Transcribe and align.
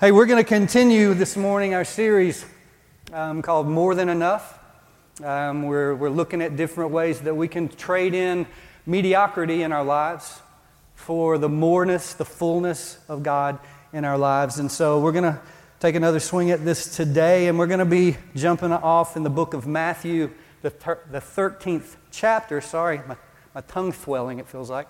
Hey, 0.00 0.12
we're 0.12 0.24
going 0.24 0.42
to 0.42 0.48
continue 0.48 1.12
this 1.12 1.36
morning 1.36 1.74
our 1.74 1.84
series 1.84 2.46
um, 3.12 3.42
called 3.42 3.68
More 3.68 3.94
Than 3.94 4.08
Enough. 4.08 4.58
Um, 5.22 5.64
we're, 5.64 5.94
we're 5.94 6.08
looking 6.08 6.40
at 6.40 6.56
different 6.56 6.90
ways 6.90 7.20
that 7.20 7.34
we 7.34 7.48
can 7.48 7.68
trade 7.68 8.14
in 8.14 8.46
mediocrity 8.86 9.62
in 9.62 9.72
our 9.72 9.84
lives 9.84 10.40
for 10.94 11.36
the 11.36 11.50
moreness, 11.50 12.14
the 12.14 12.24
fullness 12.24 12.98
of 13.10 13.22
God 13.22 13.58
in 13.92 14.06
our 14.06 14.16
lives. 14.16 14.58
And 14.58 14.72
so 14.72 14.98
we're 15.00 15.12
going 15.12 15.34
to 15.34 15.38
take 15.80 15.96
another 15.96 16.18
swing 16.18 16.50
at 16.50 16.64
this 16.64 16.96
today, 16.96 17.48
and 17.48 17.58
we're 17.58 17.66
going 17.66 17.80
to 17.80 17.84
be 17.84 18.16
jumping 18.34 18.72
off 18.72 19.18
in 19.18 19.22
the 19.22 19.28
book 19.28 19.52
of 19.52 19.66
Matthew, 19.66 20.30
the, 20.62 20.70
the 21.10 21.20
13th 21.20 21.96
chapter. 22.10 22.62
Sorry, 22.62 23.02
my, 23.06 23.18
my 23.54 23.60
tongue 23.60 23.92
swelling, 23.92 24.38
it 24.38 24.48
feels 24.48 24.70
like. 24.70 24.88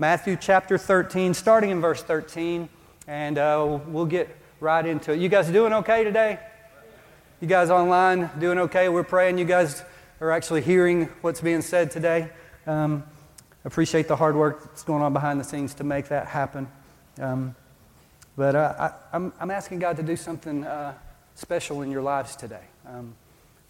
Matthew 0.00 0.36
chapter 0.36 0.76
13, 0.76 1.34
starting 1.34 1.70
in 1.70 1.80
verse 1.80 2.02
13, 2.02 2.68
and 3.06 3.38
uh, 3.38 3.78
we'll 3.86 4.06
get 4.06 4.39
right 4.60 4.84
into 4.84 5.12
it. 5.12 5.20
You 5.20 5.28
guys 5.28 5.50
doing 5.50 5.72
okay 5.72 6.04
today? 6.04 6.38
You 7.40 7.48
guys 7.48 7.70
online 7.70 8.30
doing 8.38 8.58
okay? 8.58 8.90
We're 8.90 9.02
praying 9.02 9.38
you 9.38 9.46
guys 9.46 9.82
are 10.20 10.30
actually 10.30 10.60
hearing 10.60 11.06
what's 11.22 11.40
being 11.40 11.62
said 11.62 11.90
today. 11.90 12.28
Um, 12.66 13.04
appreciate 13.64 14.06
the 14.06 14.16
hard 14.16 14.36
work 14.36 14.62
that's 14.62 14.82
going 14.82 15.02
on 15.02 15.14
behind 15.14 15.40
the 15.40 15.44
scenes 15.44 15.72
to 15.74 15.84
make 15.84 16.08
that 16.08 16.26
happen. 16.26 16.68
Um, 17.18 17.54
but 18.36 18.54
uh, 18.54 18.92
I, 19.12 19.16
am 19.16 19.50
asking 19.50 19.78
God 19.78 19.96
to 19.96 20.02
do 20.02 20.14
something 20.14 20.64
uh, 20.64 20.92
special 21.34 21.80
in 21.80 21.90
your 21.90 22.02
lives 22.02 22.36
today 22.36 22.64
um, 22.86 23.14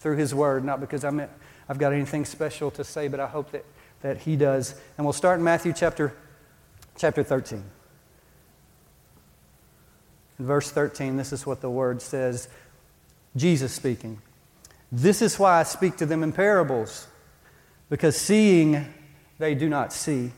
through 0.01 0.17
His 0.17 0.35
Word, 0.35 0.65
not 0.65 0.81
because 0.81 1.05
I'm, 1.05 1.21
I've 1.69 1.77
got 1.77 1.93
anything 1.93 2.25
special 2.25 2.69
to 2.71 2.83
say, 2.83 3.07
but 3.07 3.21
I 3.21 3.27
hope 3.27 3.51
that, 3.51 3.65
that 4.01 4.17
He 4.17 4.35
does. 4.35 4.75
And 4.97 5.05
we'll 5.05 5.13
start 5.13 5.39
in 5.39 5.45
Matthew 5.45 5.71
chapter, 5.73 6.13
chapter 6.97 7.23
13. 7.23 7.63
In 10.41 10.47
verse 10.47 10.71
13, 10.71 11.17
this 11.17 11.31
is 11.31 11.45
what 11.45 11.61
the 11.61 11.69
word 11.69 12.01
says 12.01 12.47
Jesus 13.35 13.71
speaking. 13.71 14.19
This 14.91 15.21
is 15.21 15.37
why 15.37 15.59
I 15.59 15.63
speak 15.63 15.97
to 15.97 16.07
them 16.07 16.23
in 16.23 16.31
parables, 16.31 17.05
because 17.91 18.17
seeing 18.17 18.91
they 19.37 19.53
do 19.53 19.69
not 19.69 19.93
see, 19.93 20.31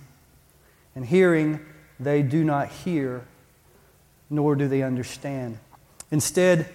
and 0.94 1.06
hearing 1.06 1.62
they 2.02 2.22
do 2.22 2.44
not 2.44 2.68
hear, 2.68 3.24
nor 4.30 4.58
do 4.58 4.68
they 4.68 4.84
understand. 4.84 5.58
Instead, 6.12 6.68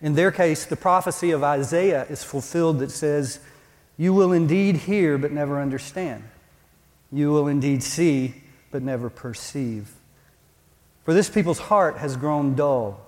in 0.00 0.16
their 0.16 0.32
case, 0.32 0.64
the 0.64 0.74
prophecy 0.74 1.30
of 1.30 1.44
Isaiah 1.44 2.04
is 2.10 2.24
fulfilled 2.24 2.80
that 2.80 2.90
says, 2.90 3.38
You 3.96 4.12
will 4.12 4.32
indeed 4.32 4.74
hear, 4.74 5.18
but 5.18 5.30
never 5.30 5.60
understand. 5.60 6.24
You 7.12 7.30
will 7.30 7.46
indeed 7.46 7.84
see, 7.84 8.42
but 8.72 8.82
never 8.82 9.08
perceive. 9.08 9.88
For 11.04 11.12
this 11.12 11.28
people's 11.28 11.58
heart 11.58 11.98
has 11.98 12.16
grown 12.16 12.54
dull, 12.54 13.00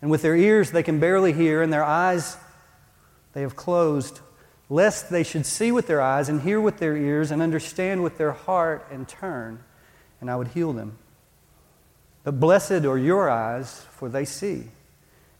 and 0.00 0.10
with 0.10 0.22
their 0.22 0.36
ears 0.36 0.70
they 0.70 0.82
can 0.82 1.00
barely 1.00 1.32
hear, 1.32 1.62
and 1.62 1.72
their 1.72 1.84
eyes 1.84 2.36
they 3.32 3.40
have 3.42 3.56
closed, 3.56 4.20
lest 4.68 5.10
they 5.10 5.24
should 5.24 5.44
see 5.44 5.72
with 5.72 5.88
their 5.88 6.00
eyes, 6.00 6.28
and 6.28 6.42
hear 6.42 6.60
with 6.60 6.78
their 6.78 6.96
ears, 6.96 7.30
and 7.30 7.42
understand 7.42 8.04
with 8.04 8.18
their 8.18 8.32
heart, 8.32 8.86
and 8.90 9.08
turn, 9.08 9.64
and 10.20 10.30
I 10.30 10.36
would 10.36 10.48
heal 10.48 10.72
them. 10.72 10.98
But 12.22 12.38
blessed 12.38 12.84
are 12.84 12.98
your 12.98 13.28
eyes, 13.28 13.84
for 13.90 14.08
they 14.08 14.24
see, 14.24 14.64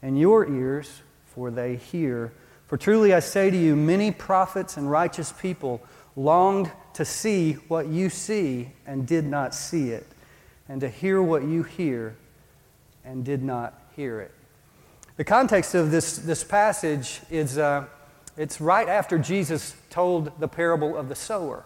and 0.03 0.19
your 0.19 0.49
ears, 0.49 1.03
for 1.27 1.51
they 1.51 1.77
hear. 1.77 2.33
For 2.67 2.77
truly 2.77 3.15
I 3.15 3.21
say 3.21 3.51
to 3.51 3.57
you, 3.57 3.77
many 3.77 4.11
prophets 4.11 4.77
and 4.77 4.91
righteous 4.91 5.33
people 5.33 5.81
longed 6.17 6.73
to 6.95 7.05
see 7.05 7.53
what 7.53 7.87
you 7.87 8.11
see 8.11 8.71
and 8.85 9.07
did 9.07 9.25
not 9.25 9.55
see 9.55 9.91
it 9.91 10.05
and 10.69 10.81
to 10.81 10.89
hear 10.89 11.23
what 11.23 11.45
you 11.45 11.63
hear 11.63 12.17
and 13.05 13.25
did 13.25 13.43
not 13.43 13.81
hear 13.97 14.21
it. 14.21 14.33
The 15.17 15.25
context 15.25 15.75
of 15.75 15.91
this, 15.91 16.19
this 16.19 16.45
passage 16.45 17.21
is 17.31 17.59
uh, 17.59 17.87
it's 18.37 18.61
right 18.61 18.89
after 18.89 19.19
Jesus 19.19 19.75
told 19.91 20.39
the 20.39 20.47
parable 20.47 20.97
of 20.97 21.09
the 21.09 21.17
sower. 21.17 21.65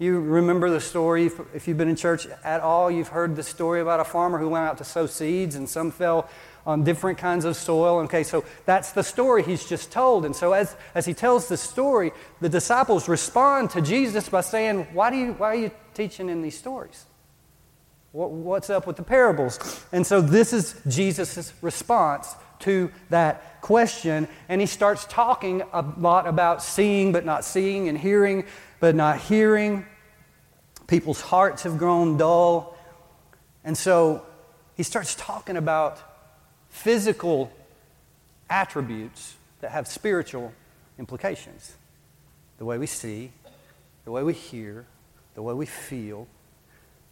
You 0.00 0.18
remember 0.18 0.68
the 0.68 0.80
story, 0.80 1.30
if 1.54 1.68
you've 1.68 1.78
been 1.78 1.88
in 1.88 1.94
church 1.94 2.26
at 2.42 2.60
all, 2.60 2.90
you've 2.90 3.08
heard 3.08 3.36
the 3.36 3.44
story 3.44 3.80
about 3.80 4.00
a 4.00 4.04
farmer 4.04 4.38
who 4.38 4.48
went 4.48 4.66
out 4.66 4.78
to 4.78 4.84
sow 4.84 5.06
seeds 5.06 5.54
and 5.54 5.68
some 5.68 5.92
fell 5.92 6.28
on 6.66 6.82
different 6.82 7.18
kinds 7.18 7.44
of 7.44 7.54
soil. 7.54 8.00
Okay, 8.00 8.24
so 8.24 8.44
that's 8.66 8.90
the 8.90 9.04
story 9.04 9.44
he's 9.44 9.64
just 9.64 9.92
told. 9.92 10.24
And 10.24 10.34
so 10.34 10.52
as, 10.52 10.74
as 10.96 11.06
he 11.06 11.14
tells 11.14 11.46
the 11.46 11.56
story, 11.56 12.10
the 12.40 12.48
disciples 12.48 13.08
respond 13.08 13.70
to 13.70 13.80
Jesus 13.80 14.28
by 14.28 14.40
saying, 14.40 14.88
Why, 14.92 15.10
do 15.10 15.16
you, 15.16 15.32
why 15.34 15.48
are 15.48 15.54
you 15.54 15.70
teaching 15.94 16.28
in 16.28 16.42
these 16.42 16.58
stories? 16.58 17.06
What's 18.14 18.70
up 18.70 18.86
with 18.86 18.94
the 18.94 19.02
parables? 19.02 19.58
And 19.90 20.06
so 20.06 20.20
this 20.20 20.52
is 20.52 20.80
Jesus' 20.86 21.52
response 21.60 22.36
to 22.60 22.92
that 23.10 23.60
question. 23.60 24.28
And 24.48 24.60
he 24.60 24.68
starts 24.68 25.04
talking 25.06 25.62
a 25.72 25.84
lot 25.98 26.28
about 26.28 26.62
seeing 26.62 27.10
but 27.10 27.24
not 27.24 27.44
seeing 27.44 27.88
and 27.88 27.98
hearing 27.98 28.44
but 28.78 28.94
not 28.94 29.18
hearing. 29.18 29.84
People's 30.86 31.20
hearts 31.20 31.64
have 31.64 31.76
grown 31.76 32.16
dull. 32.16 32.78
And 33.64 33.76
so 33.76 34.24
he 34.76 34.84
starts 34.84 35.16
talking 35.16 35.56
about 35.56 35.98
physical 36.68 37.50
attributes 38.48 39.34
that 39.60 39.72
have 39.72 39.88
spiritual 39.88 40.52
implications 41.00 41.74
the 42.58 42.64
way 42.64 42.78
we 42.78 42.86
see, 42.86 43.32
the 44.04 44.12
way 44.12 44.22
we 44.22 44.34
hear, 44.34 44.86
the 45.34 45.42
way 45.42 45.52
we 45.52 45.66
feel, 45.66 46.28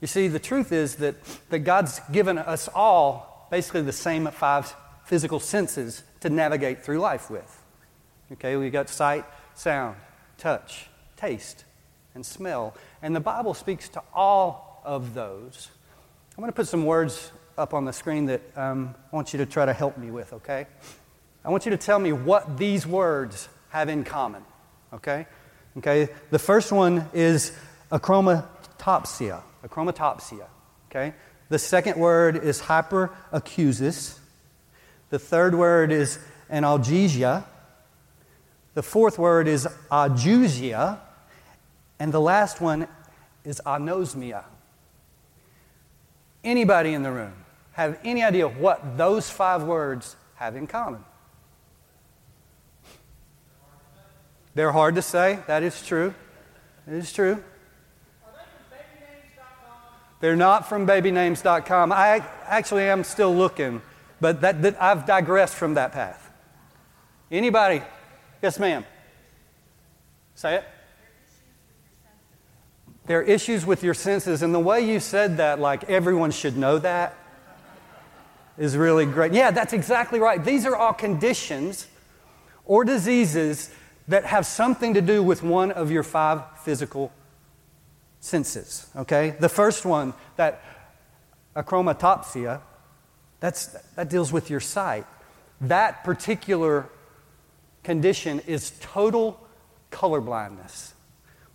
you 0.02 0.08
see, 0.08 0.26
the 0.26 0.40
truth 0.40 0.72
is 0.72 0.96
that, 0.96 1.14
that 1.50 1.60
God's 1.60 2.00
given 2.10 2.36
us 2.36 2.68
all 2.74 3.46
basically 3.52 3.82
the 3.82 3.92
same 3.92 4.26
five 4.26 4.74
physical 5.04 5.38
senses 5.38 6.02
to 6.20 6.28
navigate 6.28 6.84
through 6.84 6.98
life 6.98 7.30
with. 7.30 7.62
Okay, 8.32 8.56
we've 8.56 8.72
got 8.72 8.88
sight, 8.88 9.24
sound, 9.54 9.94
touch, 10.38 10.88
taste, 11.16 11.64
and 12.16 12.26
smell. 12.26 12.74
And 13.00 13.14
the 13.14 13.20
Bible 13.20 13.54
speaks 13.54 13.88
to 13.90 14.02
all 14.12 14.82
of 14.84 15.14
those. 15.14 15.70
I'm 16.36 16.42
going 16.42 16.50
to 16.50 16.56
put 16.56 16.66
some 16.66 16.84
words 16.84 17.30
up 17.56 17.72
on 17.72 17.84
the 17.84 17.92
screen 17.92 18.26
that 18.26 18.40
um, 18.56 18.96
I 19.12 19.14
want 19.14 19.32
you 19.32 19.38
to 19.38 19.46
try 19.46 19.66
to 19.66 19.72
help 19.72 19.96
me 19.98 20.10
with, 20.10 20.32
okay? 20.32 20.66
I 21.44 21.50
want 21.50 21.64
you 21.64 21.70
to 21.70 21.76
tell 21.76 22.00
me 22.00 22.12
what 22.12 22.58
these 22.58 22.88
words 22.88 23.48
have 23.68 23.88
in 23.88 24.02
common, 24.02 24.42
okay? 24.92 25.28
Okay, 25.78 26.08
the 26.30 26.40
first 26.40 26.72
one 26.72 27.08
is 27.14 27.56
achromatopsia 28.82 29.42
achromatopsia. 29.66 30.46
Okay? 30.90 31.14
The 31.48 31.58
second 31.58 31.96
word 31.96 32.36
is 32.36 32.62
hyperacusis. 32.62 34.18
The 35.10 35.18
third 35.18 35.54
word 35.54 35.92
is 35.92 36.18
analgesia. 36.50 37.44
The 38.74 38.82
fourth 38.82 39.18
word 39.18 39.48
is 39.48 39.66
ageusia. 39.90 40.98
And 41.98 42.12
the 42.12 42.20
last 42.20 42.60
one 42.60 42.88
is 43.44 43.60
anosmia. 43.64 44.44
Anybody 46.42 46.94
in 46.94 47.02
the 47.02 47.12
room 47.12 47.34
have 47.72 47.98
any 48.04 48.22
idea 48.22 48.48
what 48.48 48.96
those 48.98 49.30
five 49.30 49.62
words 49.62 50.16
have 50.36 50.56
in 50.56 50.66
common? 50.66 51.04
They're 54.54 54.72
hard 54.72 54.96
to 54.96 55.02
say. 55.02 55.38
That 55.46 55.62
is 55.62 55.86
true. 55.86 56.14
It 56.86 56.94
is 56.94 57.12
true. 57.12 57.42
They're 60.22 60.36
not 60.36 60.68
from 60.68 60.86
babynames.com. 60.86 61.90
I 61.90 62.24
actually 62.46 62.84
am 62.84 63.02
still 63.02 63.34
looking, 63.34 63.82
but 64.20 64.40
that, 64.42 64.62
that, 64.62 64.80
I've 64.80 65.04
digressed 65.04 65.56
from 65.56 65.74
that 65.74 65.90
path. 65.90 66.30
Anybody? 67.28 67.82
Yes, 68.40 68.60
ma'am. 68.60 68.84
Say 70.36 70.54
it. 70.54 70.64
There 73.06 73.18
are 73.18 73.22
issues 73.24 73.66
with 73.66 73.82
your 73.82 73.94
senses, 73.94 74.44
and 74.44 74.54
the 74.54 74.60
way 74.60 74.88
you 74.88 75.00
said 75.00 75.38
that, 75.38 75.58
like 75.58 75.90
everyone 75.90 76.30
should 76.30 76.56
know 76.56 76.78
that, 76.78 77.16
is 78.56 78.76
really 78.76 79.06
great. 79.06 79.32
Yeah, 79.32 79.50
that's 79.50 79.72
exactly 79.72 80.20
right. 80.20 80.44
These 80.44 80.66
are 80.66 80.76
all 80.76 80.92
conditions 80.92 81.88
or 82.64 82.84
diseases 82.84 83.74
that 84.06 84.26
have 84.26 84.46
something 84.46 84.94
to 84.94 85.00
do 85.00 85.20
with 85.20 85.42
one 85.42 85.72
of 85.72 85.90
your 85.90 86.04
five 86.04 86.42
physical 86.60 87.10
senses, 88.22 88.86
okay? 88.96 89.36
The 89.38 89.48
first 89.48 89.84
one, 89.84 90.14
that 90.36 90.62
achromatopsia, 91.54 92.60
that's, 93.40 93.66
that 93.96 94.08
deals 94.08 94.32
with 94.32 94.48
your 94.48 94.60
sight. 94.60 95.04
That 95.60 96.04
particular 96.04 96.88
condition 97.82 98.40
is 98.46 98.72
total 98.80 99.38
color 99.90 100.20
blindness. 100.20 100.94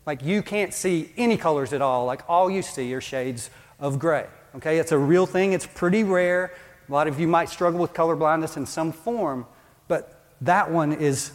Like 0.06 0.22
you 0.24 0.44
can't 0.44 0.74
see 0.74 1.12
any 1.18 1.38
colors 1.38 1.74
at 1.74 1.82
all. 1.82 2.06
Like 2.06 2.22
all 2.28 2.52
you 2.52 2.62
see 2.62 2.94
are 2.94 3.02
shades 3.02 3.50
of 3.80 3.98
gray. 3.98 4.28
Okay, 4.56 4.78
it's 4.78 4.92
a 4.92 4.98
real 4.98 5.26
thing. 5.26 5.54
It's 5.54 5.66
pretty 5.66 6.04
rare. 6.04 6.52
A 6.88 6.92
lot 6.92 7.08
of 7.08 7.20
you 7.20 7.28
might 7.28 7.50
struggle 7.50 7.80
with 7.80 7.94
color 7.94 8.16
blindness 8.16 8.58
in 8.58 8.66
some 8.66 8.92
form, 8.92 9.46
but 9.88 10.22
that 10.42 10.70
one 10.70 10.92
is 10.92 11.32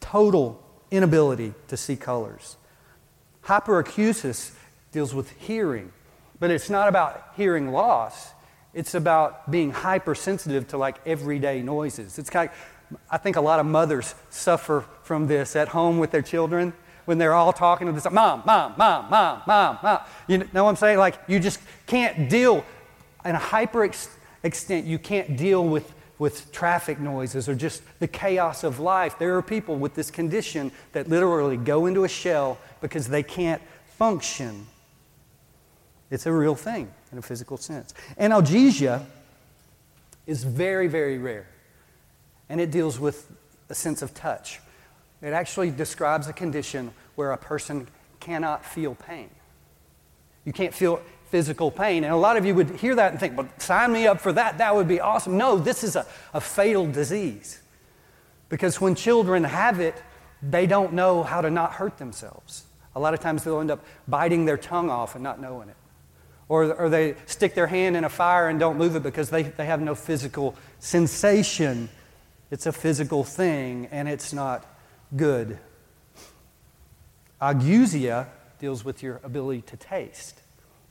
total 0.00 0.60
inability 0.90 1.54
to 1.68 1.76
see 1.76 1.96
colors. 1.96 2.56
Hyperacusis 3.44 4.52
deals 4.92 5.14
with 5.14 5.30
hearing. 5.32 5.92
But 6.38 6.50
it's 6.50 6.70
not 6.70 6.88
about 6.88 7.32
hearing 7.36 7.72
loss, 7.72 8.32
It's 8.74 8.94
about 8.94 9.50
being 9.50 9.70
hypersensitive 9.70 10.68
to 10.68 10.78
like 10.78 10.96
everyday 11.06 11.60
noises. 11.62 12.18
It's 12.18 12.30
kind 12.30 12.48
of, 12.48 12.98
I 13.10 13.18
think 13.18 13.36
a 13.36 13.40
lot 13.40 13.60
of 13.60 13.66
mothers 13.66 14.14
suffer 14.30 14.84
from 15.02 15.26
this 15.26 15.56
at 15.56 15.68
home 15.68 15.98
with 15.98 16.10
their 16.10 16.22
children 16.22 16.72
when 17.04 17.18
they're 17.18 17.34
all 17.34 17.52
talking 17.52 17.86
to 17.86 17.92
this 17.92 18.04
mom, 18.10 18.42
mom, 18.46 18.74
mom, 18.78 19.10
mom, 19.10 19.42
mom, 19.46 19.78
mom. 19.82 19.98
You 20.26 20.38
know 20.52 20.64
what 20.64 20.70
I'm 20.70 20.76
saying? 20.76 20.98
Like 20.98 21.18
you 21.26 21.38
just 21.38 21.60
can't 21.86 22.30
deal 22.30 22.64
in 23.24 23.34
a 23.34 23.38
hyper 23.38 23.84
extent. 24.42 24.86
You 24.86 24.98
can't 24.98 25.36
deal 25.36 25.64
with 25.66 25.92
with 26.18 26.52
traffic 26.52 27.00
noises 27.00 27.48
or 27.48 27.54
just 27.54 27.82
the 27.98 28.06
chaos 28.06 28.62
of 28.62 28.78
life. 28.78 29.18
There 29.18 29.36
are 29.36 29.42
people 29.42 29.74
with 29.74 29.94
this 29.94 30.08
condition 30.08 30.70
that 30.92 31.08
literally 31.08 31.56
go 31.56 31.86
into 31.86 32.04
a 32.04 32.08
shell 32.08 32.58
because 32.80 33.08
they 33.08 33.24
can't 33.24 33.60
function. 33.98 34.68
It's 36.12 36.26
a 36.26 36.32
real 36.32 36.54
thing 36.54 36.92
in 37.10 37.16
a 37.16 37.22
physical 37.22 37.56
sense. 37.56 37.94
Analgesia 38.20 39.02
is 40.26 40.44
very, 40.44 40.86
very 40.86 41.16
rare, 41.16 41.46
and 42.50 42.60
it 42.60 42.70
deals 42.70 43.00
with 43.00 43.32
a 43.70 43.74
sense 43.74 44.02
of 44.02 44.12
touch. 44.12 44.60
It 45.22 45.32
actually 45.32 45.70
describes 45.70 46.28
a 46.28 46.34
condition 46.34 46.92
where 47.14 47.32
a 47.32 47.38
person 47.38 47.88
cannot 48.20 48.62
feel 48.62 48.94
pain. 48.94 49.30
You 50.44 50.52
can't 50.52 50.74
feel 50.74 51.00
physical 51.30 51.70
pain. 51.70 52.04
And 52.04 52.12
a 52.12 52.16
lot 52.16 52.36
of 52.36 52.44
you 52.44 52.54
would 52.56 52.68
hear 52.72 52.94
that 52.94 53.12
and 53.12 53.18
think, 53.18 53.34
well, 53.34 53.48
sign 53.56 53.90
me 53.90 54.06
up 54.06 54.20
for 54.20 54.34
that. 54.34 54.58
That 54.58 54.74
would 54.74 54.88
be 54.88 55.00
awesome. 55.00 55.38
No, 55.38 55.56
this 55.56 55.82
is 55.82 55.96
a, 55.96 56.04
a 56.34 56.42
fatal 56.42 56.86
disease. 56.86 57.58
Because 58.50 58.82
when 58.82 58.94
children 58.94 59.44
have 59.44 59.80
it, 59.80 59.94
they 60.42 60.66
don't 60.66 60.92
know 60.92 61.22
how 61.22 61.40
to 61.40 61.48
not 61.48 61.72
hurt 61.72 61.96
themselves. 61.96 62.64
A 62.94 63.00
lot 63.00 63.14
of 63.14 63.20
times 63.20 63.44
they'll 63.44 63.60
end 63.60 63.70
up 63.70 63.82
biting 64.06 64.44
their 64.44 64.58
tongue 64.58 64.90
off 64.90 65.14
and 65.14 65.24
not 65.24 65.40
knowing 65.40 65.70
it. 65.70 65.76
Or, 66.52 66.74
or 66.74 66.90
they 66.90 67.14
stick 67.24 67.54
their 67.54 67.66
hand 67.66 67.96
in 67.96 68.04
a 68.04 68.10
fire 68.10 68.50
and 68.50 68.60
don't 68.60 68.76
move 68.76 68.94
it 68.94 69.02
because 69.02 69.30
they, 69.30 69.44
they 69.44 69.64
have 69.64 69.80
no 69.80 69.94
physical 69.94 70.54
sensation. 70.80 71.88
It's 72.50 72.66
a 72.66 72.72
physical 72.72 73.24
thing 73.24 73.88
and 73.90 74.06
it's 74.06 74.34
not 74.34 74.66
good. 75.16 75.58
Ageusia 77.40 78.26
deals 78.58 78.84
with 78.84 79.02
your 79.02 79.18
ability 79.24 79.62
to 79.62 79.78
taste. 79.78 80.42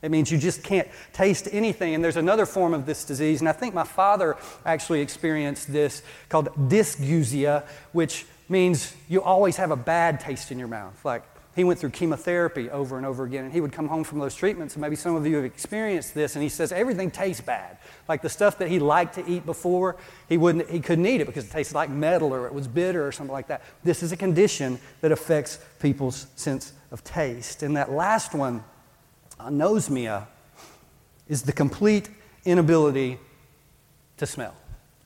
It 0.02 0.10
means 0.10 0.32
you 0.32 0.38
just 0.38 0.64
can't 0.64 0.88
taste 1.12 1.46
anything. 1.52 1.94
And 1.94 2.02
there's 2.02 2.16
another 2.16 2.44
form 2.44 2.74
of 2.74 2.84
this 2.84 3.04
disease, 3.04 3.40
and 3.40 3.48
I 3.48 3.52
think 3.52 3.72
my 3.72 3.84
father 3.84 4.36
actually 4.66 5.00
experienced 5.00 5.72
this 5.72 6.02
called 6.28 6.48
dysgeusia, 6.68 7.62
which 7.92 8.26
means 8.48 8.96
you 9.08 9.22
always 9.22 9.58
have 9.58 9.70
a 9.70 9.76
bad 9.76 10.18
taste 10.18 10.50
in 10.50 10.58
your 10.58 10.66
mouth. 10.66 11.04
Like 11.04 11.22
he 11.54 11.64
went 11.64 11.78
through 11.78 11.90
chemotherapy 11.90 12.70
over 12.70 12.96
and 12.96 13.04
over 13.04 13.24
again, 13.24 13.44
and 13.44 13.52
he 13.52 13.60
would 13.60 13.72
come 13.72 13.88
home 13.88 14.04
from 14.04 14.18
those 14.18 14.34
treatments, 14.34 14.74
and 14.74 14.80
maybe 14.80 14.96
some 14.96 15.14
of 15.14 15.26
you 15.26 15.36
have 15.36 15.44
experienced 15.44 16.14
this, 16.14 16.34
and 16.34 16.42
he 16.42 16.48
says 16.48 16.72
everything 16.72 17.10
tastes 17.10 17.42
bad. 17.42 17.76
Like 18.08 18.22
the 18.22 18.30
stuff 18.30 18.56
that 18.58 18.68
he 18.68 18.78
liked 18.78 19.14
to 19.16 19.28
eat 19.28 19.44
before, 19.44 19.96
he, 20.28 20.38
wouldn't, 20.38 20.70
he 20.70 20.80
couldn't 20.80 21.04
eat 21.04 21.20
it 21.20 21.26
because 21.26 21.44
it 21.44 21.50
tasted 21.50 21.74
like 21.74 21.90
metal 21.90 22.32
or 22.32 22.46
it 22.46 22.54
was 22.54 22.66
bitter 22.66 23.06
or 23.06 23.12
something 23.12 23.32
like 23.32 23.48
that. 23.48 23.62
This 23.84 24.02
is 24.02 24.12
a 24.12 24.16
condition 24.16 24.78
that 25.02 25.12
affects 25.12 25.58
people's 25.78 26.26
sense 26.36 26.72
of 26.90 27.04
taste. 27.04 27.62
And 27.62 27.76
that 27.76 27.92
last 27.92 28.34
one, 28.34 28.64
anosmia 29.38 30.26
is 31.28 31.42
the 31.42 31.52
complete 31.52 32.08
inability 32.46 33.18
to 34.16 34.26
smell. 34.26 34.54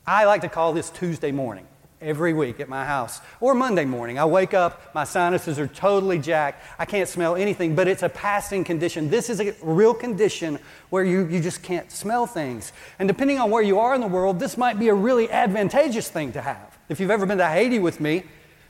I 0.07 0.27
like 0.27 0.43
to 0.43 0.49
call 0.49 0.73
this 0.73 0.91
Tuesday 0.91 1.33
morning 1.33 1.67
every 2.01 2.33
week 2.33 2.61
at 2.61 2.69
my 2.69 2.85
house 2.85 3.21
or 3.41 3.55
Monday 3.55 3.85
morning. 3.85 4.19
I 4.19 4.25
wake 4.25 4.55
up, 4.55 4.95
my 4.95 5.05
sinuses 5.05 5.59
are 5.59 5.67
totally 5.67 6.19
jacked. 6.19 6.63
I 6.79 6.85
can't 6.85 7.09
smell 7.09 7.37
anything, 7.37 7.75
but 7.75 7.89
it's 7.89 8.03
a 8.03 8.09
passing 8.09 8.65
condition. 8.65 9.09
This 9.09 9.31
is 9.31 9.41
a 9.41 9.55
real 9.63 9.95
condition 9.95 10.59
where 10.91 11.05
you, 11.05 11.27
you 11.27 11.41
just 11.41 11.63
can't 11.63 11.91
smell 11.91 12.27
things. 12.27 12.73
And 12.99 13.09
depending 13.09 13.39
on 13.39 13.51
where 13.51 13.63
you 13.63 13.79
are 13.79 13.95
in 13.95 14.01
the 14.01 14.07
world, 14.07 14.39
this 14.39 14.57
might 14.57 14.79
be 14.79 14.89
a 14.89 14.95
really 14.95 15.31
advantageous 15.31 16.09
thing 16.09 16.33
to 16.33 16.41
have. 16.41 16.79
If 16.89 17.01
you've 17.01 17.11
ever 17.11 17.27
been 17.27 17.39
to 17.39 17.49
Haiti 17.49 17.79
with 17.79 18.01
me, 18.01 18.25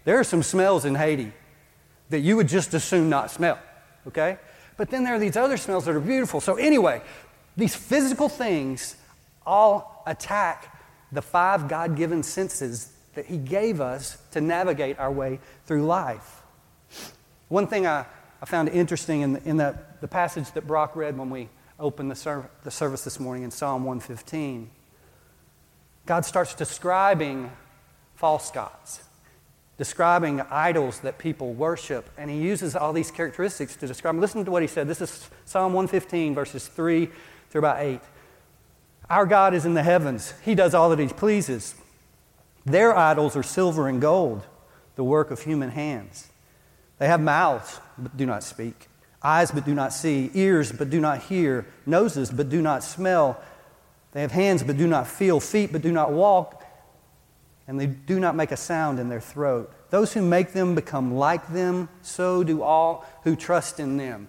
there 0.04 0.18
are 0.18 0.24
some 0.24 0.42
smells 0.42 0.84
in 0.84 0.94
Haiti 0.94 1.32
that 2.10 2.20
you 2.20 2.36
would 2.36 2.48
just 2.48 2.72
as 2.74 2.84
soon 2.84 3.10
not 3.10 3.30
smell, 3.30 3.58
okay? 4.06 4.38
But 4.76 4.90
then 4.90 5.04
there 5.04 5.14
are 5.14 5.18
these 5.18 5.36
other 5.36 5.56
smells 5.56 5.86
that 5.86 5.96
are 5.96 6.00
beautiful. 6.00 6.40
So, 6.40 6.54
anyway, 6.54 7.02
these 7.56 7.74
physical 7.74 8.28
things 8.28 8.96
all 9.44 10.02
attack 10.06 10.72
the 11.12 11.22
five 11.22 11.68
God 11.68 11.96
given 11.96 12.22
senses 12.22 12.92
that 13.16 13.26
He 13.26 13.36
gave 13.36 13.80
us 13.80 14.18
to 14.30 14.40
navigate 14.40 14.98
our 14.98 15.10
way 15.10 15.40
through 15.66 15.84
life. 15.84 16.42
One 17.48 17.66
thing 17.66 17.86
I, 17.86 18.06
I 18.40 18.46
found 18.46 18.68
interesting 18.68 19.22
in, 19.22 19.32
the, 19.34 19.48
in 19.48 19.56
the 19.56 20.08
passage 20.08 20.50
that 20.52 20.66
Brock 20.66 20.96
read 20.96 21.18
when 21.18 21.30
we 21.30 21.48
opened 21.78 22.10
the, 22.10 22.14
serv- 22.14 22.46
the 22.64 22.70
service 22.70 23.02
this 23.02 23.20
morning 23.20 23.42
in 23.42 23.50
Psalm 23.50 23.84
115, 23.84 24.70
God 26.06 26.24
starts 26.24 26.54
describing 26.54 27.50
false 28.14 28.50
gods 28.50 29.00
describing 29.78 30.40
idols 30.50 31.00
that 31.00 31.18
people 31.18 31.52
worship. 31.52 32.08
And 32.16 32.30
he 32.30 32.38
uses 32.38 32.74
all 32.74 32.92
these 32.92 33.10
characteristics 33.10 33.76
to 33.76 33.86
describe 33.86 34.14
them. 34.14 34.20
Listen 34.20 34.44
to 34.44 34.50
what 34.50 34.62
he 34.62 34.68
said. 34.68 34.88
This 34.88 35.00
is 35.00 35.28
Psalm 35.44 35.72
115, 35.72 36.34
verses 36.34 36.66
3 36.66 37.08
through 37.50 37.58
about 37.58 37.80
8. 37.80 38.00
Our 39.08 39.26
God 39.26 39.54
is 39.54 39.64
in 39.64 39.74
the 39.74 39.82
heavens, 39.82 40.34
he 40.44 40.54
does 40.54 40.74
all 40.74 40.90
that 40.90 40.98
he 40.98 41.06
pleases. 41.08 41.74
Their 42.66 42.94
idols 42.94 43.34
are 43.36 43.42
silver 43.42 43.88
and 43.88 44.00
gold, 44.00 44.42
the 44.96 45.04
work 45.04 45.30
of 45.30 45.40
human 45.40 45.70
hands. 45.70 46.28
They 46.98 47.06
have 47.06 47.20
mouths, 47.20 47.80
but 47.96 48.16
do 48.16 48.26
not 48.26 48.42
speak, 48.42 48.88
eyes, 49.22 49.50
but 49.50 49.64
do 49.64 49.74
not 49.74 49.94
see, 49.94 50.30
ears, 50.34 50.72
but 50.72 50.90
do 50.90 51.00
not 51.00 51.22
hear, 51.22 51.66
noses, 51.86 52.30
but 52.30 52.50
do 52.50 52.60
not 52.60 52.84
smell. 52.84 53.40
They 54.12 54.20
have 54.20 54.32
hands, 54.32 54.62
but 54.62 54.76
do 54.76 54.86
not 54.86 55.06
feel, 55.06 55.40
feet, 55.40 55.72
but 55.72 55.80
do 55.80 55.92
not 55.92 56.12
walk 56.12 56.64
and 57.68 57.80
they 57.80 57.86
do 57.86 58.20
not 58.20 58.36
make 58.36 58.52
a 58.52 58.56
sound 58.56 58.98
in 58.98 59.08
their 59.08 59.20
throat. 59.20 59.72
Those 59.90 60.12
who 60.12 60.22
make 60.22 60.52
them 60.52 60.74
become 60.74 61.14
like 61.14 61.48
them, 61.48 61.88
so 62.02 62.44
do 62.44 62.62
all 62.62 63.04
who 63.24 63.34
trust 63.34 63.80
in 63.80 63.96
them. 63.96 64.28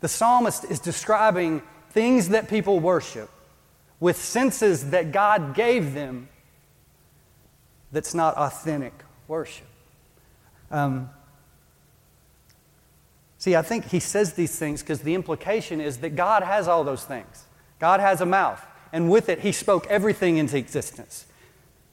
The 0.00 0.08
psalmist 0.08 0.64
is 0.64 0.80
describing 0.80 1.62
things 1.90 2.30
that 2.30 2.48
people 2.48 2.80
worship 2.80 3.30
with 4.00 4.16
senses 4.16 4.90
that 4.90 5.12
God 5.12 5.54
gave 5.54 5.94
them 5.94 6.28
that's 7.92 8.14
not 8.14 8.36
authentic 8.36 8.92
worship. 9.26 9.66
Um, 10.70 11.10
see, 13.38 13.56
I 13.56 13.62
think 13.62 13.86
he 13.86 14.00
says 14.00 14.34
these 14.34 14.58
things 14.58 14.82
because 14.82 15.00
the 15.00 15.14
implication 15.14 15.80
is 15.80 15.98
that 15.98 16.16
God 16.16 16.42
has 16.42 16.68
all 16.68 16.84
those 16.84 17.04
things. 17.04 17.44
God 17.78 18.00
has 18.00 18.20
a 18.20 18.26
mouth, 18.26 18.64
and 18.92 19.10
with 19.10 19.28
it, 19.28 19.40
he 19.40 19.52
spoke 19.52 19.86
everything 19.86 20.36
into 20.36 20.56
existence 20.56 21.26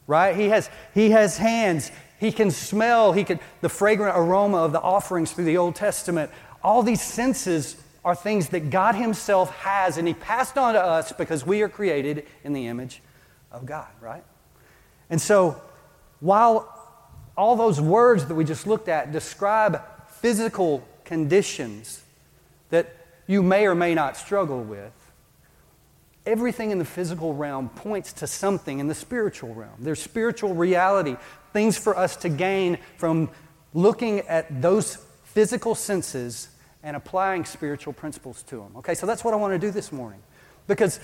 right? 0.08 0.36
He 0.36 0.50
has, 0.50 0.70
he 0.94 1.12
has 1.12 1.38
hands. 1.38 1.92
He 2.20 2.32
can 2.32 2.52
smell. 2.52 3.14
He 3.14 3.24
can, 3.24 3.40
the 3.62 3.70
fragrant 3.70 4.18
aroma 4.18 4.58
of 4.58 4.72
the 4.72 4.82
offerings 4.82 5.32
through 5.32 5.46
the 5.46 5.58
Old 5.58 5.76
Testament. 5.76 6.32
All 6.64 6.84
these 6.84 7.02
senses 7.02 7.78
are 8.04 8.16
things 8.16 8.50
that 8.50 8.70
God 8.70 8.96
Himself 8.96 9.56
has, 9.58 9.98
and 9.98 10.08
He 10.08 10.14
passed 10.14 10.58
on 10.58 10.74
to 10.76 10.82
us 10.82 11.12
because 11.12 11.46
we 11.46 11.62
are 11.62 11.70
created 11.70 12.26
in 12.44 12.54
the 12.54 12.68
image 12.68 13.02
of 13.52 13.66
God, 13.66 13.88
right? 14.00 14.24
And 15.10 15.20
so, 15.20 15.62
while 16.20 16.72
all 17.38 17.56
those 17.56 17.82
words 17.82 18.26
that 18.26 18.36
we 18.36 18.44
just 18.44 18.66
looked 18.66 18.88
at 18.88 19.12
describe 19.12 19.82
physical 20.08 20.88
conditions 21.04 22.04
that 22.70 22.96
you 23.28 23.44
may 23.44 23.68
or 23.68 23.76
may 23.76 23.94
not 23.94 24.18
struggle 24.18 24.62
with, 24.64 24.94
everything 26.26 26.72
in 26.72 26.80
the 26.80 26.86
physical 26.86 27.34
realm 27.34 27.70
points 27.70 28.14
to 28.14 28.28
something 28.28 28.80
in 28.80 28.88
the 28.88 28.96
spiritual 28.96 29.54
realm. 29.54 29.76
There's 29.80 30.02
spiritual 30.02 30.56
reality, 30.56 31.18
things 31.54 31.78
for 31.78 31.98
us 31.98 32.16
to 32.18 32.30
gain 32.30 32.80
from 32.98 33.30
looking 33.74 34.22
at 34.22 34.62
those 34.62 34.98
physical 35.24 35.76
senses 35.76 36.50
and 36.82 36.96
applying 36.96 37.46
spiritual 37.46 37.94
principles 37.94 38.44
to 38.44 38.58
them. 38.58 38.78
Okay, 38.78 38.96
so 38.96 39.06
that's 39.06 39.24
what 39.24 39.34
I 39.34 39.38
want 39.38 39.54
to 39.54 39.60
do 39.60 39.72
this 39.72 39.92
morning. 39.92 40.20
Because 40.68 41.00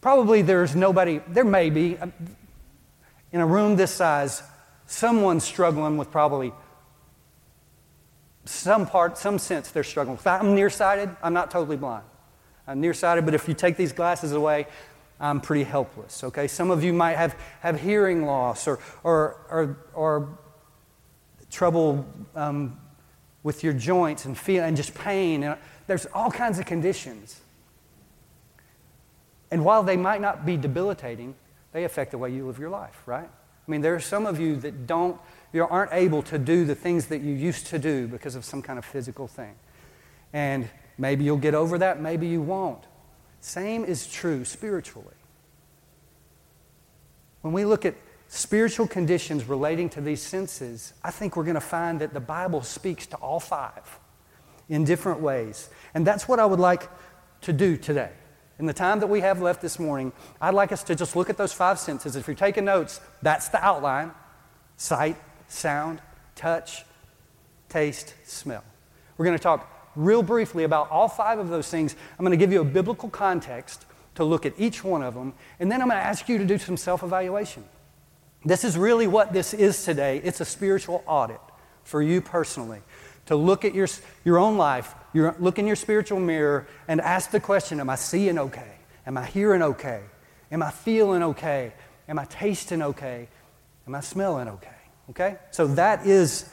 probably 0.00 0.42
there's 0.42 0.74
nobody, 0.74 1.20
there 1.28 1.44
may 1.44 1.70
be, 1.70 1.96
um, 1.98 2.12
in 3.32 3.40
a 3.40 3.46
room 3.46 3.76
this 3.76 3.90
size, 3.90 4.42
someone's 4.86 5.44
struggling 5.44 5.96
with 5.96 6.10
probably 6.10 6.52
some 8.44 8.86
part, 8.86 9.18
some 9.18 9.38
sense 9.38 9.70
they're 9.70 9.84
struggling. 9.84 10.16
With. 10.16 10.26
I'm 10.26 10.54
nearsighted, 10.54 11.10
I'm 11.22 11.34
not 11.34 11.50
totally 11.50 11.76
blind. 11.76 12.04
I'm 12.66 12.80
nearsighted, 12.80 13.24
but 13.24 13.34
if 13.34 13.48
you 13.48 13.54
take 13.54 13.76
these 13.76 13.92
glasses 13.92 14.32
away, 14.32 14.66
I'm 15.20 15.40
pretty 15.40 15.64
helpless. 15.64 16.22
Okay, 16.24 16.48
some 16.48 16.70
of 16.70 16.84
you 16.84 16.92
might 16.92 17.16
have, 17.16 17.36
have 17.60 17.80
hearing 17.80 18.24
loss 18.24 18.68
or, 18.68 18.78
or, 19.02 19.36
or, 19.50 19.76
or 19.94 20.38
trouble 21.50 22.06
um, 22.34 22.78
with 23.42 23.64
your 23.64 23.72
joints 23.72 24.24
and 24.24 24.36
feel 24.36 24.64
and 24.64 24.76
just 24.76 24.94
pain. 24.94 25.42
And 25.42 25.58
there's 25.86 26.06
all 26.06 26.30
kinds 26.30 26.58
of 26.58 26.66
conditions. 26.66 27.40
And 29.50 29.64
while 29.64 29.82
they 29.82 29.96
might 29.96 30.20
not 30.20 30.44
be 30.44 30.56
debilitating, 30.56 31.34
they 31.78 31.84
affect 31.84 32.10
the 32.10 32.18
way 32.18 32.30
you 32.30 32.46
live 32.46 32.58
your 32.58 32.70
life, 32.70 33.02
right? 33.06 33.28
I 33.28 33.70
mean, 33.70 33.80
there 33.80 33.94
are 33.94 34.00
some 34.00 34.26
of 34.26 34.40
you 34.40 34.56
that 34.56 34.86
don't, 34.86 35.20
you 35.52 35.64
aren't 35.64 35.92
able 35.92 36.22
to 36.24 36.38
do 36.38 36.64
the 36.64 36.74
things 36.74 37.06
that 37.06 37.20
you 37.20 37.32
used 37.32 37.66
to 37.68 37.78
do 37.78 38.06
because 38.06 38.34
of 38.34 38.44
some 38.44 38.62
kind 38.62 38.78
of 38.78 38.84
physical 38.84 39.26
thing. 39.26 39.54
And 40.32 40.68
Maybe 40.98 41.24
you'll 41.24 41.36
get 41.38 41.54
over 41.54 41.78
that, 41.78 42.00
maybe 42.00 42.26
you 42.26 42.42
won't. 42.42 42.84
Same 43.40 43.84
is 43.84 44.08
true 44.08 44.44
spiritually. 44.44 45.14
When 47.42 47.54
we 47.54 47.64
look 47.64 47.84
at 47.84 47.94
spiritual 48.26 48.88
conditions 48.88 49.44
relating 49.44 49.88
to 49.90 50.00
these 50.00 50.20
senses, 50.20 50.92
I 51.04 51.12
think 51.12 51.36
we're 51.36 51.44
going 51.44 51.54
to 51.54 51.60
find 51.60 52.00
that 52.00 52.12
the 52.12 52.20
Bible 52.20 52.62
speaks 52.62 53.06
to 53.06 53.16
all 53.18 53.38
five 53.38 54.00
in 54.68 54.84
different 54.84 55.20
ways. 55.20 55.70
And 55.94 56.04
that's 56.04 56.26
what 56.26 56.40
I 56.40 56.44
would 56.44 56.58
like 56.58 56.90
to 57.42 57.52
do 57.52 57.76
today. 57.76 58.10
In 58.58 58.66
the 58.66 58.72
time 58.72 59.00
that 59.00 59.06
we 59.06 59.20
have 59.20 59.40
left 59.40 59.62
this 59.62 59.78
morning, 59.78 60.12
I'd 60.40 60.54
like 60.54 60.72
us 60.72 60.82
to 60.84 60.94
just 60.94 61.14
look 61.14 61.30
at 61.30 61.36
those 61.36 61.52
five 61.52 61.78
senses. 61.78 62.16
If 62.16 62.26
you're 62.26 62.34
taking 62.34 62.64
notes, 62.64 63.00
that's 63.22 63.48
the 63.48 63.64
outline 63.64 64.12
sight, 64.76 65.16
sound, 65.48 66.00
touch, 66.36 66.84
taste, 67.68 68.14
smell. 68.24 68.62
We're 69.16 69.24
going 69.24 69.36
to 69.36 69.42
talk 69.42 69.68
real 69.96 70.22
briefly 70.22 70.64
about 70.64 70.90
all 70.90 71.08
five 71.08 71.38
of 71.40 71.48
those 71.48 71.68
things. 71.68 71.96
I'm 72.16 72.24
going 72.24 72.36
to 72.36 72.42
give 72.42 72.52
you 72.52 72.60
a 72.60 72.64
biblical 72.64 73.10
context 73.10 73.84
to 74.14 74.24
look 74.24 74.46
at 74.46 74.54
each 74.58 74.84
one 74.84 75.02
of 75.02 75.14
them, 75.14 75.34
and 75.58 75.70
then 75.70 75.82
I'm 75.82 75.88
going 75.88 76.00
to 76.00 76.06
ask 76.06 76.28
you 76.28 76.38
to 76.38 76.44
do 76.44 76.58
some 76.58 76.76
self 76.76 77.02
evaluation. 77.02 77.64
This 78.44 78.64
is 78.64 78.78
really 78.78 79.06
what 79.06 79.32
this 79.32 79.52
is 79.52 79.84
today. 79.84 80.20
It's 80.22 80.40
a 80.40 80.44
spiritual 80.44 81.02
audit 81.06 81.40
for 81.82 82.02
you 82.02 82.20
personally. 82.20 82.80
To 83.28 83.36
look 83.36 83.64
at 83.64 83.74
your, 83.74 83.86
your 84.24 84.38
own 84.38 84.56
life, 84.56 84.94
your, 85.12 85.36
look 85.38 85.58
in 85.58 85.66
your 85.66 85.76
spiritual 85.76 86.18
mirror, 86.18 86.66
and 86.88 87.00
ask 87.00 87.30
the 87.30 87.40
question 87.40 87.78
Am 87.78 87.90
I 87.90 87.94
seeing 87.94 88.38
okay? 88.38 88.72
Am 89.06 89.16
I 89.16 89.26
hearing 89.26 89.62
okay? 89.62 90.00
Am 90.50 90.62
I 90.62 90.70
feeling 90.70 91.22
okay? 91.22 91.72
Am 92.08 92.18
I 92.18 92.24
tasting 92.24 92.82
okay? 92.82 93.28
Am 93.86 93.94
I 93.94 94.00
smelling 94.00 94.48
okay? 94.48 94.70
Okay? 95.10 95.36
So 95.50 95.66
that 95.68 96.06
is 96.06 96.48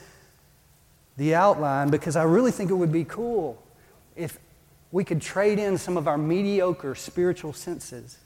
the 1.17 1.35
outline 1.35 1.89
because 1.89 2.15
I 2.15 2.23
really 2.23 2.51
think 2.51 2.71
it 2.71 2.75
would 2.75 2.91
be 2.91 3.05
cool 3.05 3.61
if 4.15 4.37
we 4.91 5.03
could 5.03 5.21
trade 5.21 5.59
in 5.59 5.77
some 5.77 5.97
of 5.97 6.07
our 6.07 6.17
mediocre 6.17 6.95
spiritual 6.95 7.53
senses 7.53 8.17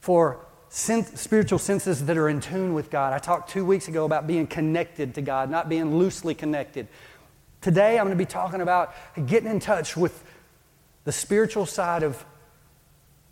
for 0.00 0.46
spiritual 0.70 1.58
senses 1.58 2.04
that 2.06 2.16
are 2.16 2.28
in 2.28 2.40
tune 2.40 2.74
with 2.74 2.90
God. 2.90 3.12
I 3.12 3.18
talked 3.18 3.50
two 3.50 3.64
weeks 3.64 3.88
ago 3.88 4.04
about 4.04 4.26
being 4.26 4.46
connected 4.46 5.14
to 5.14 5.22
God, 5.22 5.50
not 5.50 5.68
being 5.68 5.96
loosely 5.96 6.34
connected. 6.34 6.88
Today, 7.60 7.98
I'm 7.98 8.06
going 8.06 8.16
to 8.16 8.24
be 8.24 8.26
talking 8.26 8.60
about 8.60 8.94
getting 9.26 9.50
in 9.50 9.60
touch 9.60 9.96
with 9.96 10.24
the 11.04 11.12
spiritual 11.12 11.66
side 11.66 12.02
of 12.02 12.24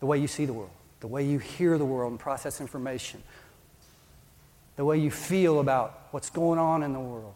the 0.01 0.07
way 0.07 0.19
you 0.19 0.27
see 0.27 0.45
the 0.45 0.53
world, 0.53 0.71
the 1.01 1.07
way 1.07 1.25
you 1.25 1.39
hear 1.39 1.79
the 1.79 1.85
world 1.85 2.11
and 2.11 2.19
process 2.19 2.61
information, 2.61 3.23
the 4.77 4.85
way 4.85 4.99
you 4.99 5.11
feel 5.11 5.61
about 5.61 6.09
what's 6.11 6.31
going 6.31 6.59
on 6.59 6.83
in 6.83 6.93
the 6.93 7.01
world, 7.01 7.35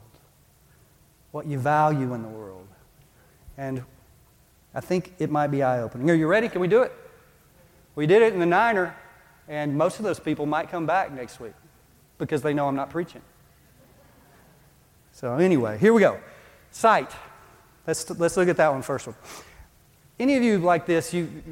what 1.30 1.46
you 1.46 1.58
value 1.58 2.12
in 2.14 2.22
the 2.22 2.28
world. 2.28 2.66
And 3.56 3.84
I 4.74 4.80
think 4.80 5.14
it 5.18 5.30
might 5.30 5.48
be 5.48 5.62
eye 5.62 5.80
opening. 5.80 6.10
Are 6.10 6.14
you 6.14 6.26
ready? 6.26 6.48
Can 6.48 6.60
we 6.60 6.68
do 6.68 6.82
it? 6.82 6.92
We 7.94 8.06
did 8.06 8.22
it 8.22 8.32
in 8.32 8.40
the 8.40 8.46
Niner. 8.46 8.96
And 9.48 9.76
most 9.76 9.98
of 9.98 10.04
those 10.04 10.20
people 10.20 10.46
might 10.46 10.70
come 10.70 10.86
back 10.86 11.12
next 11.12 11.40
week 11.40 11.54
because 12.18 12.40
they 12.40 12.54
know 12.54 12.68
I'm 12.68 12.76
not 12.76 12.88
preaching. 12.88 13.22
So, 15.12 15.36
anyway, 15.36 15.76
here 15.78 15.92
we 15.92 16.00
go. 16.00 16.20
Sight. 16.70 17.10
Let's, 17.86 18.08
let's 18.10 18.36
look 18.36 18.48
at 18.48 18.56
that 18.56 18.72
one 18.72 18.82
first. 18.82 19.06
One. 19.06 19.16
Any 20.18 20.36
of 20.36 20.42
you 20.42 20.58
like 20.58 20.86
this, 20.86 21.12
you 21.14 21.42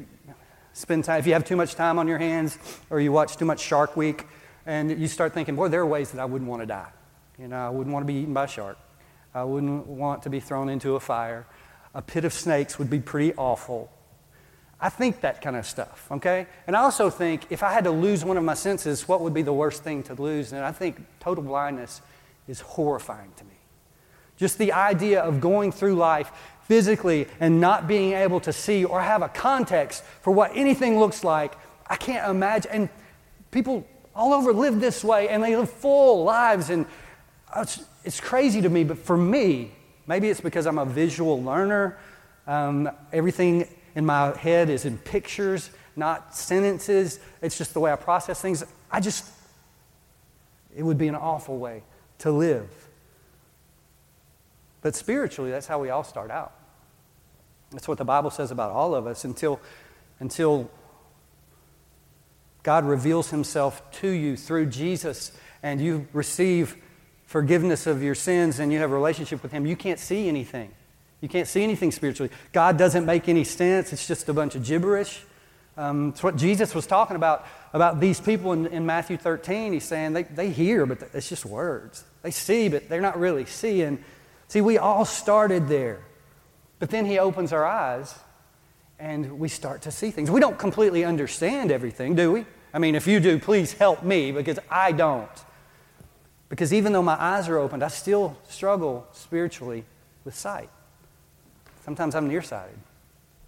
spend 0.73 1.03
time, 1.03 1.19
if 1.19 1.27
you 1.27 1.33
have 1.33 1.45
too 1.45 1.55
much 1.55 1.75
time 1.75 1.99
on 1.99 2.07
your 2.07 2.19
hands 2.19 2.57
or 2.89 3.01
you 3.01 3.11
watch 3.11 3.37
too 3.37 3.45
much 3.45 3.59
Shark 3.59 3.97
Week 3.97 4.25
and 4.65 4.99
you 4.99 5.07
start 5.07 5.33
thinking, 5.33 5.55
boy, 5.55 5.67
there 5.67 5.81
are 5.81 5.85
ways 5.85 6.11
that 6.11 6.21
I 6.21 6.25
wouldn't 6.25 6.49
want 6.49 6.61
to 6.61 6.65
die. 6.65 6.89
You 7.39 7.47
know, 7.47 7.57
I 7.57 7.69
wouldn't 7.69 7.93
want 7.93 8.05
to 8.05 8.13
be 8.13 8.19
eaten 8.19 8.33
by 8.33 8.43
a 8.45 8.47
shark. 8.47 8.77
I 9.33 9.43
wouldn't 9.43 9.87
want 9.87 10.23
to 10.23 10.29
be 10.29 10.39
thrown 10.39 10.69
into 10.69 10.95
a 10.95 10.99
fire. 10.99 11.45
A 11.93 12.01
pit 12.01 12.25
of 12.25 12.33
snakes 12.33 12.77
would 12.77 12.89
be 12.89 12.99
pretty 12.99 13.33
awful. 13.35 13.91
I 14.81 14.89
think 14.89 15.21
that 15.21 15.41
kind 15.41 15.55
of 15.55 15.65
stuff, 15.65 16.07
okay? 16.11 16.47
And 16.65 16.75
I 16.75 16.81
also 16.81 17.09
think 17.09 17.47
if 17.49 17.63
I 17.63 17.73
had 17.73 17.83
to 17.83 17.91
lose 17.91 18.23
one 18.23 18.37
of 18.37 18.43
my 18.43 18.53
senses, 18.53 19.07
what 19.07 19.21
would 19.21 19.33
be 19.33 19.41
the 19.41 19.53
worst 19.53 19.83
thing 19.83 20.03
to 20.03 20.13
lose? 20.13 20.53
And 20.53 20.63
I 20.63 20.71
think 20.71 21.01
total 21.19 21.43
blindness 21.43 22.01
is 22.47 22.61
horrifying 22.61 23.31
to 23.37 23.43
me. 23.43 23.58
Just 24.39 24.57
the 24.57 24.71
idea 24.71 25.21
of 25.21 25.41
going 25.41 25.71
through 25.73 25.95
life 25.95 26.31
physically 26.63 27.27
and 27.41 27.59
not 27.59 27.87
being 27.87 28.13
able 28.13 28.39
to 28.39 28.53
see 28.53 28.85
or 28.85 29.01
have 29.01 29.21
a 29.21 29.27
context 29.27 30.03
for 30.21 30.31
what 30.31 30.51
anything 30.55 30.97
looks 30.97 31.25
like, 31.25 31.53
I 31.87 31.97
can't 31.97 32.29
imagine. 32.29 32.71
And 32.71 32.89
people 33.51 33.85
all 34.15 34.33
over 34.33 34.53
live 34.53 34.79
this 34.79 35.03
way 35.03 35.27
and 35.27 35.43
they 35.43 35.57
live 35.57 35.69
full 35.69 36.23
lives. 36.23 36.69
And 36.69 36.85
it's, 37.57 37.83
it's 38.05 38.21
crazy 38.21 38.61
to 38.61 38.69
me, 38.69 38.85
but 38.85 38.97
for 38.97 39.17
me, 39.17 39.71
maybe 40.07 40.29
it's 40.29 40.41
because 40.41 40.65
I'm 40.65 40.77
a 40.77 40.85
visual 40.85 41.43
learner. 41.43 41.97
Um, 42.47 42.89
everything 43.11 43.67
in 43.95 44.05
my 44.05 44.37
head 44.37 44.69
is 44.69 44.85
in 44.85 44.97
pictures, 44.99 45.69
not 45.97 46.33
sentences. 46.33 47.19
It's 47.41 47.57
just 47.57 47.73
the 47.73 47.81
way 47.81 47.91
I 47.91 47.97
process 47.97 48.41
things. 48.41 48.63
I 48.89 49.01
just, 49.01 49.25
it 50.73 50.83
would 50.83 50.97
be 50.97 51.09
an 51.09 51.15
awful 51.15 51.57
way 51.57 51.83
to 52.19 52.31
live. 52.31 52.78
But 54.81 54.95
spiritually, 54.95 55.51
that's 55.51 55.67
how 55.67 55.79
we 55.79 55.89
all 55.89 56.03
start 56.03 56.31
out. 56.31 56.53
That's 57.71 57.87
what 57.87 57.97
the 57.97 58.05
Bible 58.05 58.29
says 58.31 58.51
about 58.51 58.71
all 58.71 58.95
of 58.95 59.05
us 59.05 59.25
until, 59.25 59.59
until 60.19 60.69
God 62.63 62.85
reveals 62.85 63.29
himself 63.29 63.89
to 63.99 64.09
you 64.09 64.35
through 64.35 64.67
Jesus 64.67 65.31
and 65.61 65.79
you 65.81 66.07
receive 66.13 66.75
forgiveness 67.25 67.85
of 67.85 68.01
your 68.01 68.15
sins 68.15 68.59
and 68.59 68.71
you 68.71 68.79
have 68.79 68.91
a 68.91 68.95
relationship 68.95 69.43
with 69.43 69.51
him. 69.51 69.65
You 69.65 69.75
can't 69.75 69.99
see 69.99 70.27
anything. 70.27 70.71
You 71.21 71.29
can't 71.29 71.47
see 71.47 71.63
anything 71.63 71.91
spiritually. 71.91 72.31
God 72.53 72.77
doesn't 72.77 73.05
make 73.05 73.29
any 73.29 73.43
sense. 73.43 73.93
It's 73.93 74.07
just 74.07 74.29
a 74.29 74.33
bunch 74.33 74.55
of 74.55 74.63
gibberish. 74.63 75.21
Um, 75.77 76.09
it's 76.09 76.23
what 76.23 76.37
Jesus 76.37 76.73
was 76.73 76.87
talking 76.87 77.15
about, 77.15 77.45
about 77.73 77.99
these 77.99 78.19
people 78.19 78.53
in, 78.53 78.67
in 78.67 78.85
Matthew 78.85 79.17
13. 79.17 79.73
He's 79.73 79.83
saying 79.83 80.13
they, 80.13 80.23
they 80.23 80.49
hear, 80.49 80.85
but 80.85 81.09
it's 81.13 81.29
just 81.29 81.45
words. 81.45 82.03
They 82.21 82.31
see, 82.31 82.67
but 82.67 82.89
they're 82.89 82.99
not 82.99 83.19
really 83.19 83.45
seeing. 83.45 84.03
See, 84.49 84.61
we 84.61 84.77
all 84.77 85.05
started 85.05 85.67
there. 85.67 86.01
But 86.79 86.89
then 86.89 87.05
he 87.05 87.19
opens 87.19 87.53
our 87.53 87.65
eyes 87.65 88.13
and 88.97 89.39
we 89.39 89.47
start 89.47 89.83
to 89.83 89.91
see 89.91 90.11
things. 90.11 90.29
We 90.29 90.41
don't 90.41 90.57
completely 90.57 91.05
understand 91.05 91.71
everything, 91.71 92.15
do 92.15 92.31
we? 92.31 92.45
I 92.73 92.79
mean, 92.79 92.95
if 92.95 93.07
you 93.07 93.19
do, 93.19 93.39
please 93.39 93.73
help 93.73 94.03
me 94.03 94.31
because 94.31 94.59
I 94.69 94.91
don't. 94.91 95.29
Because 96.49 96.73
even 96.73 96.93
though 96.93 97.03
my 97.03 97.15
eyes 97.21 97.47
are 97.47 97.57
opened, 97.57 97.83
I 97.83 97.89
still 97.89 98.35
struggle 98.49 99.07
spiritually 99.13 99.85
with 100.25 100.35
sight. 100.35 100.69
Sometimes 101.85 102.15
I'm 102.15 102.27
nearsighted. 102.27 102.77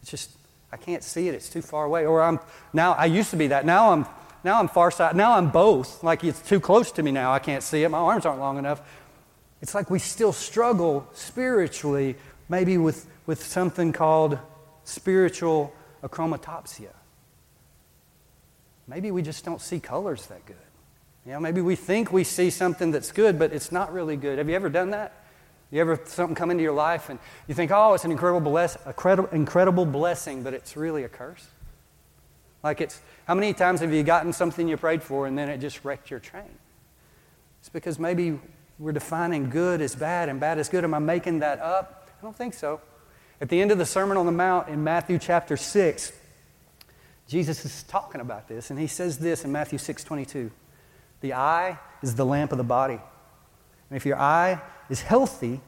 It's 0.01 0.11
just, 0.11 0.31
I 0.71 0.77
can't 0.77 1.03
see 1.03 1.27
it. 1.27 1.33
It's 1.33 1.49
too 1.49 1.63
far 1.63 1.85
away. 1.85 2.05
Or 2.05 2.21
I'm, 2.21 2.39
now, 2.73 2.93
I 2.93 3.05
used 3.05 3.31
to 3.31 3.37
be 3.37 3.47
that. 3.47 3.65
Now 3.65 3.91
I'm, 3.91 4.05
now 4.43 4.59
I'm 4.59 4.67
farsighted. 4.67 5.17
Now 5.17 5.33
I'm 5.33 5.49
both. 5.49 6.03
Like 6.03 6.23
it's 6.23 6.41
too 6.41 6.59
close 6.59 6.91
to 6.93 7.03
me 7.03 7.11
now. 7.11 7.33
I 7.33 7.39
can't 7.39 7.63
see 7.63 7.83
it. 7.83 7.89
My 7.89 7.97
arms 7.97 8.25
aren't 8.25 8.39
long 8.39 8.59
enough. 8.59 8.81
It's 9.61 9.75
like 9.75 9.89
we 9.89 9.99
still 9.99 10.33
struggle 10.33 11.07
spiritually, 11.13 12.15
maybe 12.49 12.77
with, 12.77 13.07
with 13.25 13.43
something 13.43 13.93
called 13.93 14.39
spiritual 14.83 15.73
achromatopsia. 16.03 16.93
Maybe 18.87 19.11
we 19.11 19.21
just 19.21 19.45
don't 19.45 19.61
see 19.61 19.79
colors 19.79 20.25
that 20.27 20.45
good. 20.45 20.55
You 21.25 21.33
know, 21.33 21.39
maybe 21.39 21.61
we 21.61 21.75
think 21.75 22.11
we 22.11 22.23
see 22.23 22.49
something 22.49 22.91
that's 22.91 23.11
good, 23.11 23.37
but 23.37 23.53
it's 23.53 23.71
not 23.71 23.93
really 23.93 24.17
good. 24.17 24.39
Have 24.39 24.49
you 24.49 24.55
ever 24.55 24.69
done 24.69 24.89
that? 24.89 25.13
You 25.69 25.79
ever 25.79 26.01
something 26.05 26.35
come 26.35 26.51
into 26.51 26.63
your 26.63 26.73
life 26.73 27.09
and 27.09 27.19
you 27.47 27.53
think, 27.53 27.71
oh, 27.71 27.93
it's 27.93 28.03
an 28.03 28.11
incredible, 28.11 28.41
bless, 28.41 28.75
incredible, 28.85 29.29
incredible 29.29 29.85
blessing, 29.85 30.43
but 30.43 30.53
it's 30.53 30.75
really 30.75 31.03
a 31.03 31.09
curse? 31.09 31.47
Like 32.63 32.81
it's, 32.81 32.99
how 33.25 33.35
many 33.35 33.53
times 33.53 33.79
have 33.79 33.93
you 33.93 34.03
gotten 34.03 34.33
something 34.33 34.67
you 34.67 34.77
prayed 34.77 35.03
for 35.03 35.27
and 35.27 35.37
then 35.37 35.47
it 35.47 35.59
just 35.59 35.85
wrecked 35.85 36.09
your 36.09 36.19
train? 36.19 36.49
It's 37.61 37.69
because 37.69 37.99
maybe 37.99 38.39
we're 38.81 38.91
defining 38.91 39.51
good 39.51 39.79
as 39.79 39.93
bad 39.93 40.27
and 40.27 40.39
bad 40.39 40.57
as 40.57 40.67
good. 40.67 40.83
Am 40.83 40.95
I 40.95 40.99
making 40.99 41.39
that 41.39 41.59
up? 41.59 42.09
I 42.19 42.25
don't 42.25 42.35
think 42.35 42.55
so. 42.55 42.81
At 43.39 43.47
the 43.49 43.61
end 43.61 43.71
of 43.71 43.77
the 43.77 43.85
Sermon 43.85 44.17
on 44.17 44.25
the 44.25 44.31
Mount 44.31 44.69
in 44.69 44.83
Matthew 44.83 45.19
chapter 45.19 45.55
6, 45.55 46.11
Jesus 47.27 47.63
is 47.63 47.83
talking 47.83 48.21
about 48.21 48.47
this, 48.47 48.71
and 48.71 48.79
he 48.79 48.87
says 48.87 49.19
this 49.19 49.45
in 49.45 49.51
Matthew 49.51 49.77
6 49.77 50.03
22. 50.03 50.51
The 51.21 51.33
eye 51.33 51.77
is 52.01 52.15
the 52.15 52.25
lamp 52.25 52.51
of 52.51 52.57
the 52.57 52.63
body. 52.63 52.99
And 53.89 53.97
if 53.97 54.05
your 54.05 54.19
eye 54.19 54.59
is 54.89 55.01
healthy, 55.01 55.61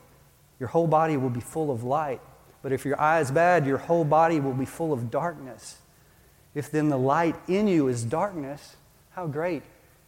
your 0.59 0.69
whole 0.69 0.87
body 0.87 1.15
will 1.15 1.29
be 1.29 1.39
full 1.39 1.69
of 1.69 1.83
light. 1.83 2.21
But 2.63 2.71
if 2.71 2.83
your 2.83 2.99
eye 2.99 3.19
is 3.19 3.29
bad, 3.29 3.67
your 3.67 3.77
whole 3.77 4.05
body 4.05 4.39
will 4.39 4.53
be 4.53 4.65
full 4.65 4.91
of 4.91 5.11
darkness. 5.11 5.77
If 6.55 6.71
then 6.71 6.89
the 6.89 6.97
light 6.97 7.35
in 7.47 7.67
you 7.67 7.87
is 7.87 8.03
darkness, 8.03 8.75
how 9.11 9.27
great 9.27 9.61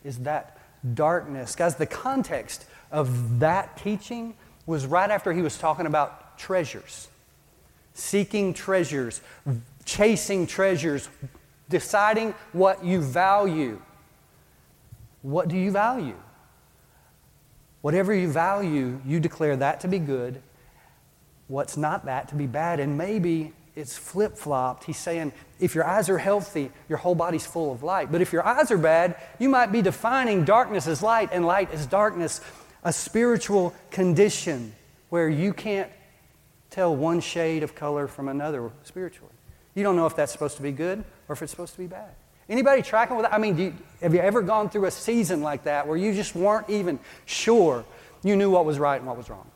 is 0.04 0.20
that 0.20 0.58
darkness? 0.96 1.56
Guys, 1.56 1.76
the 1.76 1.86
context 1.86 2.66
of 2.96 3.40
that 3.42 3.76
teaching 3.78 4.34
was 4.66 4.86
right 4.86 5.12
after 5.12 5.34
he 5.34 5.42
was 5.42 5.58
talking 5.58 5.86
about 5.86 6.40
treasures, 6.40 7.10
seeking 7.94 8.54
treasures, 8.54 9.22
chasing 9.84 10.48
treasures, 10.48 11.10
deciding 11.70 12.34
what 12.54 12.86
you 12.86 13.02
value. 13.02 13.82
What 15.24 15.50
do 15.50 15.58
you 15.58 15.72
value? 15.72 16.16
Whatever 17.82 18.14
you 18.14 18.32
value, 18.32 19.02
you 19.06 19.20
declare 19.20 19.58
that 19.58 19.82
to 19.82 19.90
be 19.90 20.00
good, 20.00 20.42
what's 21.48 21.76
not 21.76 22.06
that 22.06 22.30
to 22.30 22.36
be 22.36 22.48
bad. 22.48 22.80
And 22.80 22.98
maybe 22.98 23.52
it's 23.76 23.98
flip 23.98 24.38
flopped. 24.38 24.86
He's 24.86 24.98
saying 24.98 25.34
if 25.60 25.76
your 25.76 25.86
eyes 25.86 26.10
are 26.10 26.18
healthy, 26.18 26.72
your 26.88 26.98
whole 26.98 27.14
body's 27.14 27.46
full 27.46 27.74
of 27.74 27.84
light. 27.84 28.10
But 28.10 28.22
if 28.22 28.32
your 28.32 28.46
eyes 28.46 28.72
are 28.72 28.78
bad, 28.78 29.18
you 29.38 29.50
might 29.50 29.72
be 29.72 29.82
defining 29.82 30.46
darkness 30.46 30.88
as 30.88 31.04
light 31.04 31.30
and 31.34 31.46
light 31.46 31.72
as 31.72 31.86
darkness, 31.86 32.40
a 32.86 32.94
spiritual 32.94 33.74
condition 33.92 34.74
where 35.10 35.28
you 35.28 35.52
can't 35.52 35.92
tell 36.70 36.96
one 36.96 37.20
shade 37.20 37.64
of 37.64 37.76
color 37.76 38.08
from 38.08 38.30
another 38.30 38.72
spiritually. 38.84 39.34
You 39.74 39.84
don't 39.84 39.98
know 39.98 40.06
if 40.06 40.16
that's 40.16 40.32
supposed 40.32 40.56
to 40.58 40.64
be 40.64 40.72
good 40.72 41.04
or 41.28 41.34
if 41.34 41.42
it's 41.42 41.52
supposed 41.52 41.74
to 41.74 41.80
be 41.80 41.88
bad. 41.88 42.12
Anybody 42.48 42.84
tracking 42.84 43.18
with 43.18 43.26
that? 43.26 43.34
I 43.34 43.40
mean, 43.40 43.58
you, 43.58 43.74
have 44.02 44.14
you 44.14 44.20
ever 44.20 44.44
gone 44.44 44.70
through 44.70 44.86
a 44.86 44.92
season 44.92 45.42
like 45.42 45.64
that 45.64 45.88
where 45.88 45.98
you 45.98 46.14
just 46.14 46.36
weren't 46.36 46.70
even 46.70 47.00
sure 47.26 47.84
you 48.24 48.36
knew 48.36 48.52
what 48.52 48.66
was 48.66 48.78
right 48.78 48.98
and 48.98 49.08
what 49.08 49.18
was 49.18 49.30
wrong? 49.30 49.50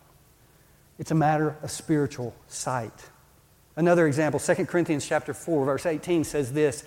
It's 0.98 1.12
a 1.12 1.16
matter 1.16 1.56
of 1.62 1.70
spiritual 1.70 2.36
sight. 2.48 3.10
Another 3.76 4.08
example, 4.08 4.40
2 4.40 4.66
Corinthians 4.66 5.08
chapter 5.08 5.36
4, 5.36 5.66
verse 5.66 5.86
18 5.86 6.24
says 6.24 6.52
this. 6.52 6.84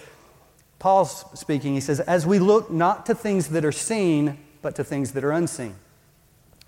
Paul's 0.81 1.25
speaking, 1.39 1.75
he 1.75 1.81
says, 1.81 2.01
As 2.01 2.27
we 2.27 2.41
look 2.41 2.69
not 2.69 3.07
to 3.07 3.15
things 3.15 3.49
that 3.51 3.65
are 3.65 3.73
seen, 3.73 4.39
but 4.61 4.75
to 4.75 4.85
things 4.85 5.13
that 5.13 5.23
are 5.23 5.33
unseen. 5.33 5.77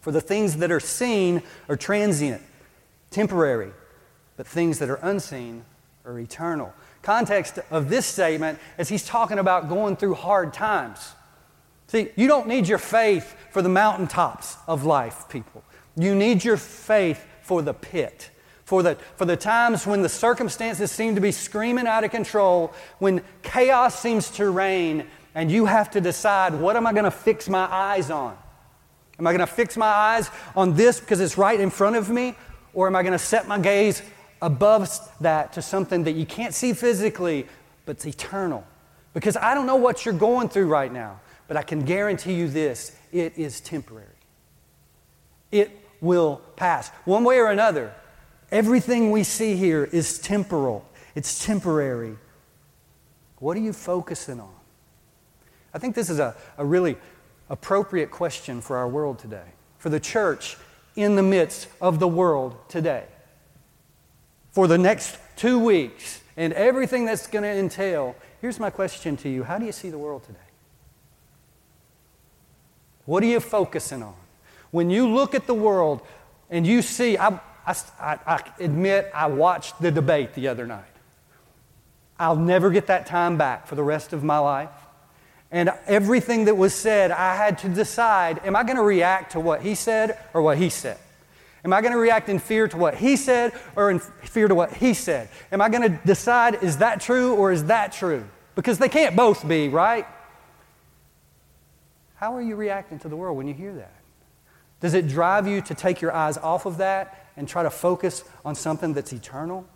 For 0.04 0.12
the 0.12 0.20
things 0.20 0.58
that 0.58 0.70
are 0.70 0.80
seen 0.80 1.42
are 1.66 1.76
transient, 1.76 2.42
temporary, 3.10 3.70
but 4.36 4.46
things 4.46 4.78
that 4.80 4.90
are 4.90 4.96
unseen 5.00 5.64
are 6.04 6.18
eternal. 6.18 6.74
Context 7.00 7.58
of 7.70 7.88
this 7.88 8.04
statement 8.04 8.58
is 8.76 8.90
he's 8.90 9.06
talking 9.06 9.38
about 9.38 9.70
going 9.70 9.96
through 9.96 10.12
hard 10.12 10.52
times. 10.52 11.14
See, 11.86 12.10
you 12.16 12.28
don't 12.28 12.46
need 12.46 12.68
your 12.68 12.76
faith 12.76 13.34
for 13.50 13.62
the 13.62 13.70
mountaintops 13.70 14.58
of 14.68 14.84
life, 14.84 15.26
people. 15.30 15.64
You 15.96 16.14
need 16.14 16.44
your 16.44 16.58
faith 16.58 17.24
for 17.40 17.62
the 17.62 17.72
pit. 17.72 18.28
For 18.66 18.82
the, 18.82 18.98
for 19.16 19.24
the 19.24 19.38
times 19.38 19.86
when 19.86 20.02
the 20.02 20.10
circumstances 20.10 20.92
seem 20.92 21.14
to 21.14 21.22
be 21.22 21.32
screaming 21.32 21.86
out 21.86 22.04
of 22.04 22.10
control, 22.10 22.74
when 22.98 23.22
chaos 23.42 23.98
seems 23.98 24.28
to 24.32 24.50
reign, 24.50 25.06
and 25.34 25.50
you 25.50 25.64
have 25.64 25.90
to 25.92 26.00
decide 26.02 26.52
what 26.52 26.76
am 26.76 26.86
I 26.86 26.92
going 26.92 27.04
to 27.04 27.10
fix 27.10 27.48
my 27.48 27.64
eyes 27.72 28.10
on? 28.10 28.36
Am 29.18 29.26
I 29.26 29.30
going 29.30 29.40
to 29.40 29.46
fix 29.46 29.76
my 29.76 29.86
eyes 29.86 30.30
on 30.56 30.74
this 30.74 31.00
because 31.00 31.20
it's 31.20 31.38
right 31.38 31.58
in 31.58 31.70
front 31.70 31.96
of 31.96 32.10
me? 32.10 32.34
Or 32.72 32.86
am 32.86 32.96
I 32.96 33.02
going 33.02 33.12
to 33.12 33.18
set 33.18 33.46
my 33.46 33.58
gaze 33.58 34.02
above 34.42 34.90
that 35.20 35.52
to 35.52 35.62
something 35.62 36.04
that 36.04 36.12
you 36.12 36.26
can't 36.26 36.52
see 36.52 36.72
physically, 36.72 37.46
but 37.86 37.96
it's 37.96 38.06
eternal? 38.06 38.66
Because 39.12 39.36
I 39.36 39.54
don't 39.54 39.66
know 39.66 39.76
what 39.76 40.04
you're 40.04 40.14
going 40.14 40.48
through 40.48 40.66
right 40.66 40.92
now, 40.92 41.20
but 41.46 41.56
I 41.56 41.62
can 41.62 41.84
guarantee 41.84 42.34
you 42.34 42.48
this 42.48 42.96
it 43.12 43.38
is 43.38 43.60
temporary. 43.60 44.08
It 45.52 45.70
will 46.00 46.42
pass. 46.56 46.88
One 47.04 47.22
way 47.22 47.38
or 47.38 47.50
another, 47.50 47.94
everything 48.50 49.12
we 49.12 49.22
see 49.22 49.54
here 49.54 49.84
is 49.84 50.18
temporal, 50.18 50.84
it's 51.14 51.44
temporary. 51.44 52.16
What 53.38 53.56
are 53.56 53.60
you 53.60 53.72
focusing 53.72 54.40
on? 54.40 54.54
I 55.72 55.78
think 55.78 55.94
this 55.94 56.10
is 56.10 56.18
a, 56.18 56.36
a 56.58 56.64
really 56.64 56.96
appropriate 57.48 58.10
question 58.10 58.60
for 58.60 58.76
our 58.76 58.88
world 58.88 59.18
today, 59.18 59.52
for 59.78 59.88
the 59.90 60.00
church 60.00 60.56
in 60.96 61.16
the 61.16 61.22
midst 61.22 61.68
of 61.80 61.98
the 61.98 62.08
world 62.08 62.56
today. 62.68 63.04
For 64.52 64.68
the 64.68 64.78
next 64.78 65.18
two 65.36 65.58
weeks 65.58 66.22
and 66.36 66.52
everything 66.52 67.04
that's 67.04 67.26
going 67.26 67.42
to 67.42 67.50
entail, 67.50 68.14
here's 68.40 68.60
my 68.60 68.70
question 68.70 69.16
to 69.18 69.28
you 69.28 69.42
How 69.42 69.58
do 69.58 69.66
you 69.66 69.72
see 69.72 69.90
the 69.90 69.98
world 69.98 70.24
today? 70.24 70.38
What 73.04 73.22
are 73.22 73.26
you 73.26 73.40
focusing 73.40 74.02
on? 74.02 74.14
When 74.70 74.90
you 74.90 75.08
look 75.08 75.34
at 75.34 75.46
the 75.46 75.54
world 75.54 76.00
and 76.50 76.66
you 76.66 76.82
see, 76.82 77.18
I, 77.18 77.40
I, 77.66 77.74
I 78.00 78.42
admit 78.58 79.10
I 79.14 79.26
watched 79.26 79.80
the 79.80 79.90
debate 79.90 80.34
the 80.34 80.48
other 80.48 80.66
night. 80.66 80.84
I'll 82.18 82.36
never 82.36 82.70
get 82.70 82.86
that 82.86 83.06
time 83.06 83.36
back 83.36 83.66
for 83.66 83.74
the 83.74 83.82
rest 83.82 84.12
of 84.12 84.22
my 84.22 84.38
life. 84.38 84.70
And 85.54 85.72
everything 85.86 86.46
that 86.46 86.56
was 86.56 86.74
said, 86.74 87.12
I 87.12 87.36
had 87.36 87.58
to 87.58 87.68
decide 87.68 88.40
am 88.44 88.56
I 88.56 88.64
going 88.64 88.74
to 88.76 88.82
react 88.82 89.32
to 89.32 89.40
what 89.40 89.62
he 89.62 89.76
said 89.76 90.18
or 90.34 90.42
what 90.42 90.58
he 90.58 90.68
said? 90.68 90.98
Am 91.64 91.72
I 91.72 91.80
going 91.80 91.92
to 91.92 91.98
react 91.98 92.28
in 92.28 92.40
fear 92.40 92.66
to 92.66 92.76
what 92.76 92.96
he 92.96 93.14
said 93.14 93.52
or 93.76 93.88
in 93.88 94.00
fear 94.00 94.48
to 94.48 94.54
what 94.56 94.72
he 94.72 94.94
said? 94.94 95.28
Am 95.52 95.60
I 95.60 95.68
going 95.68 95.82
to 95.82 96.00
decide 96.04 96.60
is 96.64 96.78
that 96.78 97.00
true 97.00 97.36
or 97.36 97.52
is 97.52 97.66
that 97.66 97.92
true? 97.92 98.24
Because 98.56 98.78
they 98.78 98.88
can't 98.88 99.14
both 99.14 99.46
be, 99.46 99.68
right? 99.68 100.08
How 102.16 102.34
are 102.34 102.42
you 102.42 102.56
reacting 102.56 102.98
to 102.98 103.08
the 103.08 103.14
world 103.14 103.36
when 103.36 103.46
you 103.46 103.54
hear 103.54 103.74
that? 103.74 103.94
Does 104.80 104.94
it 104.94 105.06
drive 105.06 105.46
you 105.46 105.60
to 105.62 105.74
take 105.74 106.00
your 106.00 106.12
eyes 106.12 106.36
off 106.36 106.66
of 106.66 106.78
that 106.78 107.28
and 107.36 107.46
try 107.46 107.62
to 107.62 107.70
focus 107.70 108.24
on 108.44 108.56
something 108.56 108.92
that's 108.92 109.12
eternal, 109.12 109.66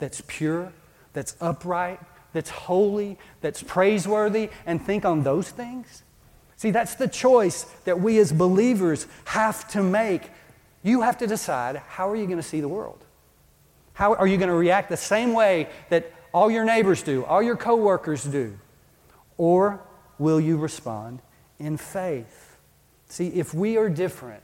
that's 0.00 0.22
pure, 0.26 0.72
that's 1.12 1.36
upright, 1.40 2.00
that's 2.34 2.50
holy, 2.50 3.16
that's 3.40 3.62
praiseworthy, 3.62 4.50
and 4.66 4.82
think 4.84 5.06
on 5.06 5.22
those 5.22 5.48
things? 5.48 6.02
See, 6.56 6.70
that's 6.70 6.96
the 6.96 7.08
choice 7.08 7.62
that 7.84 8.00
we 8.00 8.18
as 8.18 8.32
believers 8.32 9.06
have 9.24 9.66
to 9.68 9.82
make. 9.82 10.30
You 10.82 11.00
have 11.00 11.16
to 11.18 11.26
decide 11.26 11.76
how 11.76 12.10
are 12.10 12.16
you 12.16 12.26
going 12.26 12.36
to 12.36 12.42
see 12.42 12.60
the 12.60 12.68
world? 12.68 13.02
How 13.94 14.14
are 14.14 14.26
you 14.26 14.36
going 14.36 14.50
to 14.50 14.54
react 14.54 14.90
the 14.90 14.96
same 14.96 15.32
way 15.32 15.68
that 15.88 16.12
all 16.32 16.50
your 16.50 16.64
neighbors 16.64 17.02
do, 17.02 17.24
all 17.24 17.42
your 17.42 17.56
coworkers 17.56 18.24
do? 18.24 18.58
Or 19.38 19.80
will 20.18 20.40
you 20.40 20.56
respond 20.56 21.22
in 21.58 21.76
faith? 21.76 22.56
See, 23.08 23.28
if 23.28 23.54
we 23.54 23.76
are 23.76 23.88
different, 23.88 24.42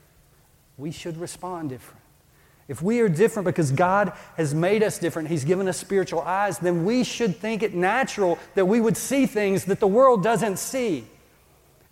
we 0.79 0.92
should 0.92 1.16
respond 1.18 1.70
different. 1.70 1.99
If 2.70 2.80
we 2.80 3.00
are 3.00 3.09
different 3.09 3.46
because 3.46 3.72
God 3.72 4.12
has 4.37 4.54
made 4.54 4.85
us 4.85 4.96
different, 4.96 5.26
He's 5.26 5.44
given 5.44 5.66
us 5.66 5.76
spiritual 5.76 6.20
eyes, 6.20 6.61
then 6.61 6.85
we 6.85 7.02
should 7.02 7.37
think 7.37 7.64
it 7.64 7.74
natural 7.74 8.38
that 8.54 8.66
we 8.66 8.80
would 8.80 8.96
see 8.96 9.26
things 9.26 9.64
that 9.64 9.80
the 9.80 9.88
world 9.88 10.22
doesn't 10.22 10.56
see 10.56 11.04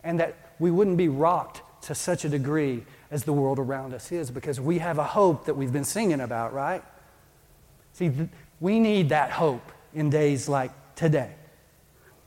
and 0.04 0.20
that 0.20 0.36
we 0.60 0.70
wouldn't 0.70 0.96
be 0.96 1.08
rocked 1.08 1.62
to 1.82 1.96
such 1.96 2.24
a 2.24 2.28
degree 2.28 2.84
as 3.10 3.24
the 3.24 3.32
world 3.32 3.58
around 3.58 3.92
us 3.92 4.12
is 4.12 4.30
because 4.30 4.60
we 4.60 4.78
have 4.78 4.98
a 4.98 5.04
hope 5.04 5.46
that 5.46 5.54
we've 5.54 5.72
been 5.72 5.82
singing 5.82 6.20
about, 6.20 6.54
right? 6.54 6.84
See, 7.94 8.10
th- 8.10 8.28
we 8.60 8.78
need 8.78 9.08
that 9.08 9.32
hope 9.32 9.72
in 9.92 10.10
days 10.10 10.48
like 10.48 10.70
today. 10.94 11.32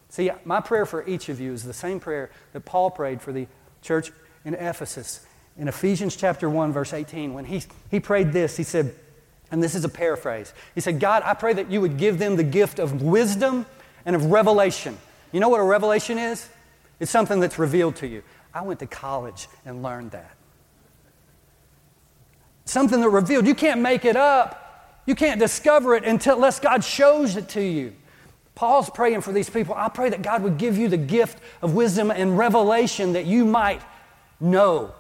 See, 0.09 0.29
my 0.43 0.59
prayer 0.59 0.85
for 0.85 1.07
each 1.07 1.29
of 1.29 1.39
you 1.39 1.53
is 1.53 1.63
the 1.63 1.71
same 1.71 2.01
prayer 2.01 2.31
that 2.51 2.65
Paul 2.65 2.91
prayed 2.91 3.21
for 3.21 3.31
the 3.31 3.47
church 3.81 4.11
in 4.43 4.55
Ephesus 4.55 5.25
in 5.57 5.67
Ephesians 5.67 6.15
chapter 6.15 6.49
1, 6.49 6.71
verse 6.71 6.93
18, 6.93 7.33
when 7.33 7.45
he, 7.45 7.63
he 7.89 7.99
prayed 7.99 8.31
this, 8.31 8.57
he 8.57 8.63
said, 8.63 8.93
and 9.51 9.61
this 9.61 9.75
is 9.75 9.83
a 9.83 9.89
paraphrase. 9.89 10.53
He 10.73 10.81
said, 10.81 10.99
God, 10.99 11.23
I 11.25 11.33
pray 11.33 11.53
that 11.53 11.69
you 11.69 11.81
would 11.81 11.97
give 11.97 12.17
them 12.17 12.37
the 12.37 12.43
gift 12.43 12.79
of 12.79 13.01
wisdom 13.01 13.65
and 14.05 14.15
of 14.15 14.25
revelation. 14.25 14.97
You 15.31 15.41
know 15.41 15.49
what 15.49 15.59
a 15.59 15.63
revelation 15.63 16.17
is? 16.17 16.47
It's 16.99 17.11
something 17.11 17.39
that's 17.39 17.59
revealed 17.59 17.97
to 17.97 18.07
you. 18.07 18.23
I 18.53 18.61
went 18.61 18.79
to 18.79 18.87
college 18.87 19.47
and 19.65 19.83
learned 19.83 20.11
that. 20.11 20.35
Something 22.65 23.01
that 23.01 23.09
revealed. 23.09 23.45
You 23.45 23.55
can't 23.55 23.81
make 23.81 24.05
it 24.05 24.15
up. 24.15 25.01
You 25.05 25.15
can't 25.15 25.39
discover 25.39 25.95
it 25.95 26.05
until 26.05 26.35
unless 26.35 26.59
God 26.59 26.83
shows 26.83 27.35
it 27.35 27.49
to 27.49 27.61
you. 27.61 27.93
Paul's 28.55 28.89
praying 28.89 29.21
for 29.21 29.31
these 29.31 29.49
people. 29.49 29.73
I 29.75 29.89
pray 29.89 30.09
that 30.09 30.21
God 30.21 30.43
would 30.43 30.57
give 30.57 30.77
you 30.77 30.87
the 30.87 30.97
gift 30.97 31.39
of 31.61 31.73
wisdom 31.73 32.11
and 32.11 32.37
revelation 32.37 33.13
that 33.13 33.25
you 33.25 33.43
might 33.45 33.81
know 34.39 34.93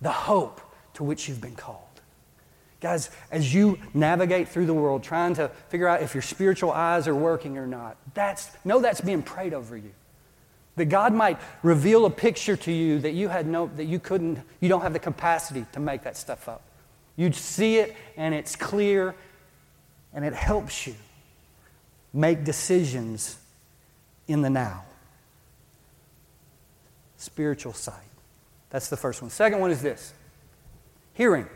the 0.00 0.12
hope 0.12 0.60
to 0.94 1.04
which 1.04 1.28
you've 1.28 1.40
been 1.40 1.54
called. 1.54 1.82
Guys, 2.80 3.10
as 3.30 3.54
you 3.54 3.78
navigate 3.94 4.48
through 4.48 4.66
the 4.66 4.74
world 4.74 5.02
trying 5.02 5.34
to 5.34 5.48
figure 5.68 5.88
out 5.88 6.02
if 6.02 6.14
your 6.14 6.22
spiritual 6.22 6.70
eyes 6.70 7.08
are 7.08 7.14
working 7.14 7.56
or 7.56 7.66
not, 7.66 7.96
that's, 8.14 8.50
know 8.64 8.80
that's 8.80 9.00
being 9.00 9.22
prayed 9.22 9.54
over 9.54 9.76
you. 9.76 9.90
That 10.76 10.86
God 10.86 11.14
might 11.14 11.38
reveal 11.62 12.04
a 12.04 12.10
picture 12.10 12.56
to 12.56 12.72
you 12.72 12.98
that 13.00 13.12
you 13.12 13.28
had 13.28 13.46
no, 13.46 13.70
that 13.76 13.86
you 13.86 13.98
couldn't, 13.98 14.40
you 14.60 14.68
don't 14.68 14.82
have 14.82 14.92
the 14.92 14.98
capacity 14.98 15.64
to 15.72 15.80
make 15.80 16.02
that 16.02 16.18
stuff 16.18 16.48
up. 16.48 16.62
You'd 17.16 17.34
see 17.34 17.78
it 17.78 17.96
and 18.16 18.34
it's 18.34 18.56
clear 18.56 19.14
and 20.12 20.24
it 20.24 20.34
helps 20.34 20.86
you 20.86 20.94
make 22.12 22.44
decisions 22.44 23.38
in 24.28 24.42
the 24.42 24.50
now. 24.50 24.84
Spiritual 27.16 27.72
sight. 27.72 28.05
That's 28.70 28.88
the 28.88 28.96
first 28.96 29.22
one. 29.22 29.30
Second 29.30 29.60
one 29.60 29.70
is 29.70 29.82
this 29.82 30.12
hearing. 31.14 31.46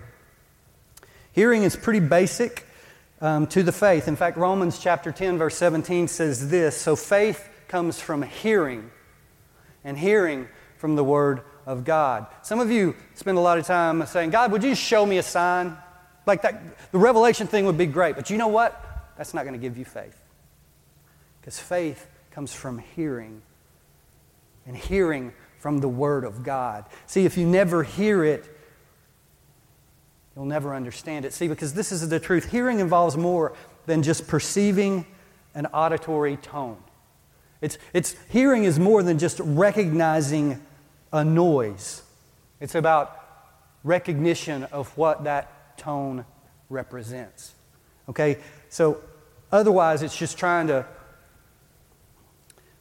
Hearing 1.33 1.62
is 1.62 1.77
pretty 1.77 2.01
basic 2.01 2.66
um, 3.20 3.46
to 3.49 3.62
the 3.62 3.73
faith. 3.73 4.09
In 4.09 4.16
fact, 4.16 4.37
Romans 4.37 4.79
chapter 4.79 5.12
10, 5.12 5.38
verse 5.38 5.57
17 5.57 6.09
says 6.09 6.49
this 6.51 6.77
So 6.77 6.96
faith 6.96 7.49
comes 7.68 8.01
from 8.01 8.23
hearing, 8.23 8.90
and 9.85 9.96
hearing 9.96 10.49
from 10.79 10.96
the 10.96 11.05
Word 11.05 11.42
of 11.66 11.85
God. 11.85 12.27
Some 12.42 12.59
of 12.59 12.70
you 12.70 12.96
spend 13.14 13.38
a 13.38 13.40
lot 13.40 13.59
of 13.59 13.66
time 13.66 14.05
saying, 14.07 14.31
God, 14.31 14.51
would 14.53 14.64
you 14.64 14.75
show 14.75 15.05
me 15.07 15.18
a 15.18 15.23
sign? 15.23 15.77
Like 16.27 16.42
that, 16.42 16.90
the 16.90 16.99
revelation 16.99 17.46
thing 17.46 17.66
would 17.66 17.79
be 17.79 17.87
great, 17.87 18.16
but 18.16 18.31
you 18.31 18.38
know 18.38 18.49
what? 18.49 19.14
That's 19.16 19.35
not 19.35 19.44
going 19.44 19.55
to 19.55 19.61
give 19.61 19.77
you 19.77 19.85
faith. 19.85 20.18
Because 21.40 21.59
faith 21.59 22.07
comes 22.31 22.53
from 22.53 22.79
hearing, 22.79 23.42
and 24.66 24.77
hearing 24.77 25.33
from 25.61 25.79
the 25.79 25.88
Word 25.88 26.25
of 26.25 26.42
God. 26.42 26.87
See, 27.07 27.27
if 27.27 27.37
you 27.37 27.46
never 27.46 27.83
hear 27.83 28.25
it, 28.25 28.44
you'll 30.35 30.46
never 30.46 30.75
understand 30.75 31.25
it. 31.25 31.35
See, 31.35 31.49
because 31.49 31.75
this 31.75 31.92
is 31.92 32.09
the 32.09 32.18
truth. 32.18 32.51
Hearing 32.51 32.81
involves 32.81 33.16
more 33.16 33.53
than 33.87 34.03
just 34.03 34.27
perceiving 34.27 35.07
an 35.55 35.66
auditory 35.66 36.38
tone. 36.38 36.79
It's, 37.61 37.77
it's, 37.92 38.16
hearing 38.31 38.64
is 38.64 38.79
more 38.79 39.03
than 39.03 39.18
just 39.18 39.38
recognizing 39.40 40.64
a 41.12 41.25
noise, 41.25 42.03
it's 42.61 42.75
about 42.75 43.16
recognition 43.83 44.64
of 44.64 44.96
what 44.96 45.25
that 45.25 45.77
tone 45.77 46.25
represents. 46.68 47.55
Okay? 48.09 48.38
So, 48.68 49.03
otherwise, 49.53 50.03
it's 50.03 50.16
just 50.16 50.38
trying 50.38 50.68
to. 50.68 50.87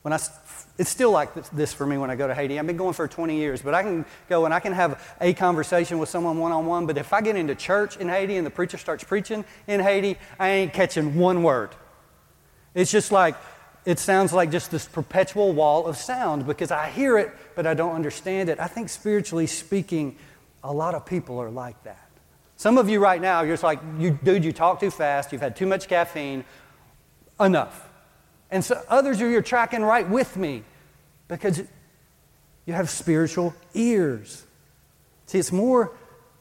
When 0.01 0.13
I, 0.13 0.19
it's 0.77 0.89
still 0.89 1.11
like 1.11 1.33
this 1.51 1.73
for 1.73 1.85
me 1.85 1.97
when 1.97 2.09
I 2.09 2.15
go 2.15 2.27
to 2.27 2.33
Haiti. 2.33 2.57
I've 2.57 2.65
been 2.65 2.77
going 2.77 2.93
for 2.93 3.07
20 3.07 3.35
years, 3.35 3.61
but 3.61 3.73
I 3.73 3.83
can 3.83 4.05
go 4.29 4.45
and 4.45 4.53
I 4.53 4.61
can 4.61 4.71
have 4.71 5.15
a 5.19 5.33
conversation 5.33 5.99
with 5.99 6.07
someone 6.07 6.37
one 6.37 6.53
on 6.53 6.65
one. 6.65 6.85
But 6.85 6.97
if 6.97 7.11
I 7.11 7.21
get 7.21 7.35
into 7.35 7.53
church 7.53 7.97
in 7.97 8.07
Haiti 8.07 8.37
and 8.37 8.45
the 8.45 8.51
preacher 8.51 8.77
starts 8.77 9.03
preaching 9.03 9.43
in 9.67 9.81
Haiti, 9.81 10.17
I 10.39 10.49
ain't 10.49 10.73
catching 10.73 11.15
one 11.15 11.43
word. 11.43 11.71
It's 12.73 12.91
just 12.91 13.11
like, 13.11 13.35
it 13.85 13.99
sounds 13.99 14.31
like 14.31 14.51
just 14.51 14.71
this 14.71 14.87
perpetual 14.87 15.51
wall 15.51 15.85
of 15.85 15.97
sound 15.97 16.45
because 16.45 16.71
I 16.71 16.89
hear 16.89 17.17
it, 17.17 17.31
but 17.55 17.67
I 17.67 17.73
don't 17.73 17.95
understand 17.95 18.47
it. 18.49 18.59
I 18.59 18.67
think 18.67 18.89
spiritually 18.89 19.47
speaking, 19.47 20.15
a 20.63 20.71
lot 20.71 20.95
of 20.95 21.05
people 21.05 21.39
are 21.39 21.49
like 21.49 21.81
that. 21.83 22.09
Some 22.55 22.77
of 22.77 22.89
you 22.89 22.99
right 22.99 23.21
now, 23.21 23.41
you're 23.41 23.53
just 23.53 23.63
like, 23.63 23.79
you, 23.97 24.19
dude, 24.21 24.45
you 24.45 24.51
talk 24.51 24.79
too 24.79 24.91
fast, 24.91 25.31
you've 25.31 25.41
had 25.41 25.55
too 25.55 25.65
much 25.65 25.87
caffeine, 25.87 26.43
enough. 27.39 27.88
And 28.51 28.63
so 28.63 28.81
others 28.89 29.21
are 29.21 29.29
you're 29.29 29.41
tracking 29.41 29.81
right 29.81 30.07
with 30.07 30.35
me 30.37 30.63
because 31.27 31.61
you 32.65 32.73
have 32.73 32.89
spiritual 32.89 33.53
ears. 33.73 34.43
See, 35.27 35.37
it's 35.37 35.51
more 35.51 35.91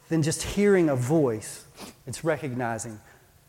than 0.08 0.22
just 0.22 0.42
hearing 0.42 0.88
a 0.88 0.96
voice, 0.96 1.64
it's 2.06 2.24
recognizing 2.24 2.98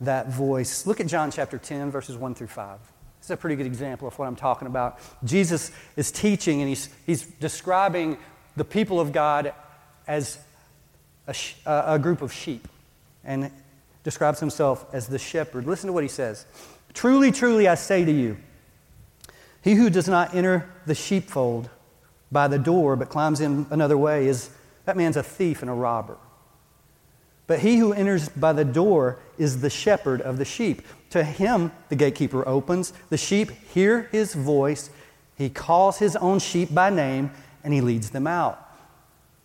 that 0.02 0.30
voice. 0.30 0.86
Look 0.86 1.00
at 1.00 1.08
John 1.08 1.32
chapter 1.32 1.58
10, 1.58 1.92
verses 1.92 2.18
1 2.18 2.36
through 2.36 2.48
5. 2.48 2.80
This 3.20 3.26
is 3.26 3.32
a 3.32 3.38
pretty 3.38 3.56
good 3.56 3.66
example 3.66 4.08
of 4.08 4.18
what 4.18 4.28
I'm 4.28 4.36
talking 4.36 4.68
about. 4.68 5.00
Jesus 5.24 5.72
is 5.96 6.12
teaching 6.12 6.62
and 6.62 6.70
he's, 6.70 6.90
he's 7.06 7.24
describing 7.24 8.18
the 8.56 8.64
people 8.64 9.00
of 9.00 9.12
God 9.12 9.54
as 10.08 10.40
a, 11.28 11.36
a 11.66 12.00
group 12.00 12.22
of 12.22 12.32
sheep 12.32 12.68
and 13.24 13.52
describes 14.04 14.40
himself 14.40 14.86
as 14.94 15.08
the 15.08 15.20
shepherd. 15.20 15.66
Listen 15.66 15.88
to 15.88 15.94
what 15.94 16.04
he 16.04 16.10
says 16.10 16.46
Truly, 16.94 17.32
truly, 17.32 17.68
I 17.68 17.76
say 17.76 18.04
to 18.04 18.12
you, 18.12 18.38
he 19.70 19.76
who 19.76 19.92
does 19.92 20.08
not 20.08 20.34
enter 20.34 20.68
the 20.88 20.96
sheepfold 20.96 21.70
by 22.32 22.48
the 22.48 22.58
door 22.58 22.96
but 22.96 23.10
climbs 23.10 23.40
in 23.40 23.68
another 23.70 24.00
way 24.00 24.26
is 24.26 24.50
that 24.86 24.98
man's 24.98 25.16
a 25.16 25.22
thief 25.22 25.62
and 25.62 25.70
a 25.70 25.74
robber. 25.76 26.18
But 27.46 27.60
he 27.60 27.78
who 27.78 27.94
enters 27.94 28.30
by 28.30 28.52
the 28.54 28.66
door 28.66 29.20
is 29.38 29.62
the 29.62 29.70
shepherd 29.70 30.22
of 30.22 30.40
the 30.40 30.46
sheep. 30.46 30.82
To 31.12 31.24
him 31.24 31.72
the 31.90 31.96
gatekeeper 31.96 32.48
opens. 32.48 32.94
The 33.10 33.18
sheep 33.18 33.52
hear 33.72 34.10
his 34.12 34.34
voice. 34.34 34.90
He 35.38 35.50
calls 35.50 36.00
his 36.00 36.16
own 36.16 36.40
sheep 36.40 36.74
by 36.74 36.90
name 36.90 37.30
and 37.64 37.72
he 37.72 37.82
leads 37.82 38.10
them 38.10 38.26
out. 38.26 38.76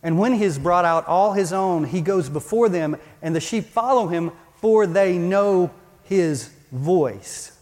And 0.01 0.17
when 0.17 0.33
he 0.33 0.41
has 0.41 0.57
brought 0.57 0.85
out 0.85 1.05
all 1.05 1.33
his 1.33 1.53
own, 1.53 1.83
he 1.83 2.01
goes 2.01 2.29
before 2.29 2.67
them, 2.67 2.97
and 3.21 3.35
the 3.35 3.39
sheep 3.39 3.65
follow 3.65 4.07
him, 4.07 4.31
for 4.55 4.87
they 4.87 5.19
know 5.19 5.69
his 6.03 6.49
voice. 6.71 7.54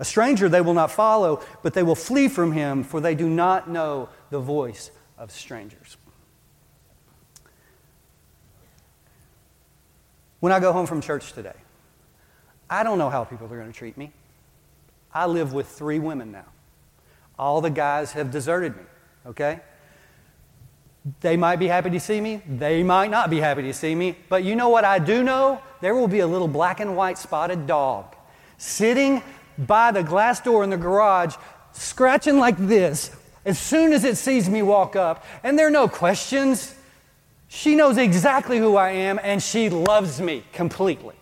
A 0.00 0.04
stranger 0.04 0.48
they 0.48 0.62
will 0.62 0.74
not 0.74 0.90
follow, 0.90 1.42
but 1.62 1.74
they 1.74 1.82
will 1.82 1.94
flee 1.94 2.26
from 2.26 2.52
him, 2.52 2.82
for 2.82 3.00
they 3.00 3.14
do 3.14 3.28
not 3.28 3.68
know 3.68 4.08
the 4.30 4.40
voice 4.40 4.90
of 5.18 5.30
strangers. 5.30 5.98
When 10.40 10.52
I 10.52 10.58
go 10.58 10.72
home 10.72 10.86
from 10.86 11.02
church 11.02 11.34
today, 11.34 11.54
I 12.70 12.82
don't 12.82 12.98
know 12.98 13.10
how 13.10 13.24
people 13.24 13.46
are 13.46 13.58
going 13.58 13.70
to 13.70 13.78
treat 13.78 13.98
me. 13.98 14.10
I 15.12 15.26
live 15.26 15.52
with 15.52 15.68
three 15.68 15.98
women 15.98 16.32
now. 16.32 16.46
All 17.38 17.60
the 17.60 17.68
guys 17.68 18.12
have 18.12 18.30
deserted 18.30 18.76
me, 18.76 18.82
okay? 19.26 19.60
They 21.20 21.36
might 21.36 21.56
be 21.56 21.66
happy 21.66 21.90
to 21.90 22.00
see 22.00 22.22
me. 22.22 22.42
They 22.48 22.82
might 22.82 23.10
not 23.10 23.28
be 23.28 23.40
happy 23.40 23.62
to 23.62 23.74
see 23.74 23.94
me. 23.94 24.16
But 24.30 24.44
you 24.44 24.56
know 24.56 24.70
what 24.70 24.84
I 24.84 24.98
do 24.98 25.22
know? 25.22 25.60
There 25.82 25.94
will 25.94 26.08
be 26.08 26.20
a 26.20 26.26
little 26.26 26.48
black 26.48 26.80
and 26.80 26.96
white 26.96 27.18
spotted 27.18 27.66
dog 27.66 28.16
sitting 28.56 29.22
by 29.58 29.92
the 29.92 30.02
glass 30.02 30.40
door 30.40 30.64
in 30.64 30.70
the 30.70 30.76
garage, 30.76 31.36
scratching 31.72 32.38
like 32.38 32.56
this 32.56 33.10
as 33.44 33.58
soon 33.58 33.92
as 33.92 34.04
it 34.04 34.16
sees 34.16 34.48
me 34.48 34.62
walk 34.62 34.96
up. 34.96 35.24
And 35.42 35.58
there 35.58 35.66
are 35.66 35.70
no 35.70 35.88
questions. 35.88 36.74
She 37.48 37.74
knows 37.74 37.96
exactly 37.96 38.58
who 38.58 38.76
I 38.76 38.90
am 38.90 39.18
and 39.22 39.42
she 39.42 39.68
loves 39.68 40.20
me 40.20 40.44
completely. 40.52 41.14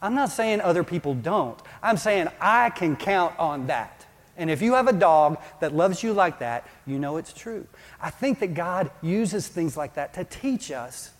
I'm 0.00 0.14
not 0.14 0.30
saying 0.30 0.60
other 0.60 0.84
people 0.84 1.14
don't. 1.14 1.60
I'm 1.82 1.96
saying 1.96 2.28
I 2.40 2.70
can 2.70 2.94
count 2.96 3.36
on 3.38 3.66
that. 3.66 4.06
And 4.36 4.48
if 4.48 4.62
you 4.62 4.74
have 4.74 4.86
a 4.86 4.92
dog 4.92 5.38
that 5.58 5.74
loves 5.74 6.04
you 6.04 6.12
like 6.12 6.38
that, 6.38 6.64
you 6.86 7.00
know 7.00 7.16
it's 7.16 7.32
true. 7.32 7.66
I 8.00 8.10
think 8.10 8.38
that 8.38 8.54
God 8.54 8.92
uses 9.02 9.48
things 9.48 9.76
like 9.76 9.94
that 9.94 10.14
to 10.14 10.22
teach 10.22 10.70
us 10.70 11.10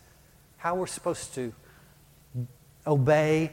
how 0.58 0.76
we're 0.76 0.86
supposed 0.86 1.34
to 1.34 1.52
obey, 2.86 3.50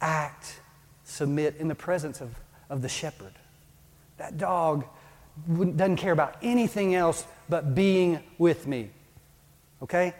act, 0.00 0.60
submit 1.04 1.56
in 1.58 1.68
the 1.68 1.74
presence 1.74 2.20
of, 2.20 2.34
of 2.68 2.82
the 2.82 2.88
shepherd. 2.88 3.32
That 4.18 4.38
dog 4.38 4.84
doesn't 5.46 5.96
care 5.96 6.12
about 6.12 6.36
anything 6.42 6.94
else 6.94 7.26
but 7.48 7.74
being 7.74 8.20
with 8.38 8.66
me. 8.66 8.90
Okay? 9.82 10.14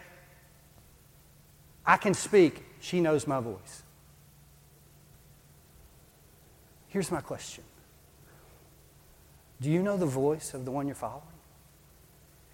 I 1.84 1.96
can 1.96 2.14
speak. 2.14 2.64
She 2.80 3.00
knows 3.00 3.26
my 3.26 3.40
voice. 3.40 3.82
Here's 6.88 7.10
my 7.10 7.20
question 7.20 7.64
Do 9.60 9.70
you 9.70 9.82
know 9.82 9.96
the 9.96 10.06
voice 10.06 10.54
of 10.54 10.64
the 10.64 10.70
one 10.70 10.86
you're 10.86 10.94
following? 10.94 11.22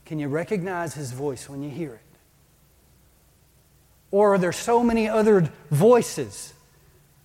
Can 0.04 0.18
you 0.18 0.28
recognize 0.28 0.94
his 0.94 1.12
voice 1.12 1.48
when 1.48 1.62
you 1.62 1.70
hear 1.70 1.94
it? 1.94 2.00
Or 4.10 4.34
are 4.34 4.38
there 4.38 4.52
so 4.52 4.82
many 4.82 5.08
other 5.08 5.50
voices 5.70 6.52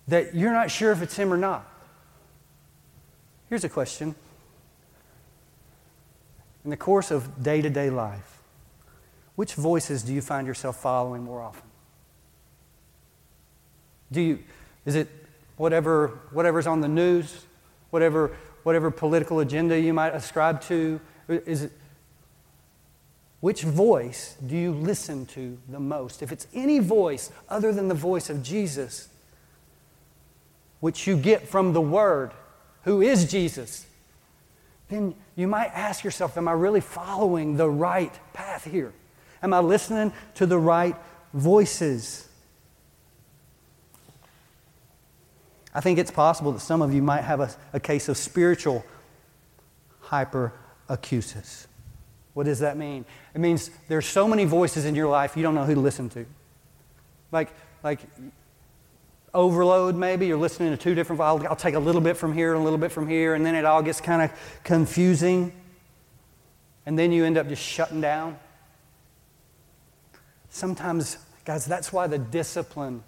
that 0.08 0.34
you're 0.34 0.52
not 0.52 0.70
sure 0.70 0.90
if 0.90 1.02
it's 1.02 1.16
him 1.16 1.32
or 1.32 1.36
not? 1.36 1.66
Here's 3.48 3.64
a 3.64 3.68
question 3.68 4.14
in 6.64 6.70
the 6.70 6.76
course 6.76 7.10
of 7.10 7.42
day 7.42 7.62
to 7.62 7.70
day 7.70 7.88
life, 7.88 8.42
which 9.36 9.54
voices 9.54 10.02
do 10.02 10.12
you 10.12 10.20
find 10.20 10.46
yourself 10.46 10.76
following 10.76 11.22
more 11.22 11.40
often? 11.40 11.68
Do 14.10 14.20
you, 14.20 14.38
is 14.84 14.94
it 14.94 15.08
whatever, 15.56 16.18
whatever's 16.32 16.66
on 16.66 16.80
the 16.80 16.88
news, 16.88 17.46
whatever, 17.90 18.36
whatever 18.64 18.90
political 18.90 19.40
agenda 19.40 19.78
you 19.78 19.94
might 19.94 20.14
ascribe 20.14 20.60
to? 20.62 21.00
Is 21.28 21.64
it, 21.64 21.72
which 23.40 23.62
voice 23.62 24.36
do 24.44 24.56
you 24.56 24.72
listen 24.72 25.24
to 25.26 25.56
the 25.68 25.78
most? 25.78 26.22
If 26.22 26.32
it's 26.32 26.46
any 26.52 26.80
voice 26.80 27.30
other 27.48 27.72
than 27.72 27.88
the 27.88 27.94
voice 27.94 28.28
of 28.28 28.42
Jesus, 28.42 29.08
which 30.80 31.06
you 31.06 31.16
get 31.16 31.48
from 31.48 31.72
the 31.72 31.80
Word, 31.80 32.32
who 32.84 33.02
is 33.02 33.30
Jesus, 33.30 33.86
then 34.88 35.14
you 35.36 35.46
might 35.46 35.70
ask 35.74 36.04
yourself, 36.04 36.36
Am 36.36 36.48
I 36.48 36.52
really 36.52 36.80
following 36.80 37.56
the 37.56 37.68
right 37.68 38.12
path 38.32 38.64
here? 38.64 38.92
Am 39.42 39.52
I 39.52 39.60
listening 39.60 40.12
to 40.36 40.46
the 40.46 40.58
right 40.58 40.96
voices? 41.32 42.28
I 45.74 45.80
think 45.80 45.98
it's 45.98 46.10
possible 46.10 46.52
that 46.52 46.60
some 46.60 46.82
of 46.82 46.92
you 46.94 47.02
might 47.02 47.22
have 47.22 47.40
a, 47.40 47.50
a 47.72 47.80
case 47.80 48.08
of 48.08 48.16
spiritual 48.16 48.84
hyperacusis. 50.06 51.66
What 52.34 52.46
does 52.46 52.60
that 52.60 52.76
mean? 52.76 53.04
It 53.34 53.40
means 53.40 53.70
there's 53.88 54.06
so 54.06 54.26
many 54.26 54.44
voices 54.44 54.84
in 54.84 54.94
your 54.94 55.08
life 55.08 55.36
you 55.36 55.42
don't 55.42 55.54
know 55.54 55.64
who 55.64 55.74
to 55.74 55.80
listen 55.80 56.08
to. 56.10 56.24
Like, 57.30 57.52
like 57.82 58.00
overload, 59.38 59.94
maybe. 59.94 60.26
You're 60.26 60.36
listening 60.36 60.70
to 60.70 60.76
two 60.76 60.96
different, 60.96 61.22
I'll, 61.22 61.46
I'll 61.46 61.56
take 61.56 61.76
a 61.76 61.78
little 61.78 62.00
bit 62.00 62.16
from 62.16 62.34
here 62.34 62.52
and 62.52 62.60
a 62.60 62.64
little 62.64 62.78
bit 62.78 62.90
from 62.90 63.06
here, 63.06 63.34
and 63.34 63.46
then 63.46 63.54
it 63.54 63.64
all 63.64 63.82
gets 63.82 64.00
kind 64.00 64.20
of 64.20 64.32
confusing. 64.64 65.52
And 66.84 66.98
then 66.98 67.12
you 67.12 67.24
end 67.24 67.38
up 67.38 67.48
just 67.48 67.62
shutting 67.62 68.00
down. 68.00 68.36
Sometimes, 70.50 71.18
guys, 71.44 71.64
that's 71.64 71.92
why 71.92 72.08
the 72.08 72.18
discipline 72.18 73.04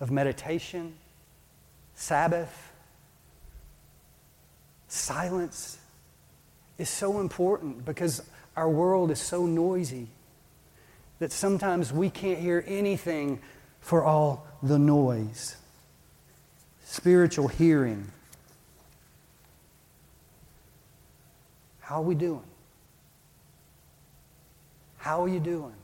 of 0.00 0.10
meditation, 0.10 0.94
Sabbath, 1.94 2.72
silence 4.88 5.78
is 6.76 6.88
so 6.88 7.20
important 7.20 7.84
because 7.84 8.20
our 8.56 8.68
world 8.68 9.12
is 9.12 9.20
so 9.20 9.46
noisy 9.46 10.08
that 11.20 11.30
sometimes 11.30 11.92
we 11.92 12.10
can't 12.10 12.40
hear 12.40 12.64
anything 12.66 13.38
for 13.82 14.02
all 14.04 14.46
the 14.62 14.78
noise. 14.78 15.56
Spiritual 16.84 17.48
hearing. 17.48 18.10
How 21.80 21.96
are 21.96 22.02
we 22.02 22.14
doing? 22.14 22.44
How 24.96 25.24
are 25.24 25.28
you 25.28 25.40
doing? 25.40 25.74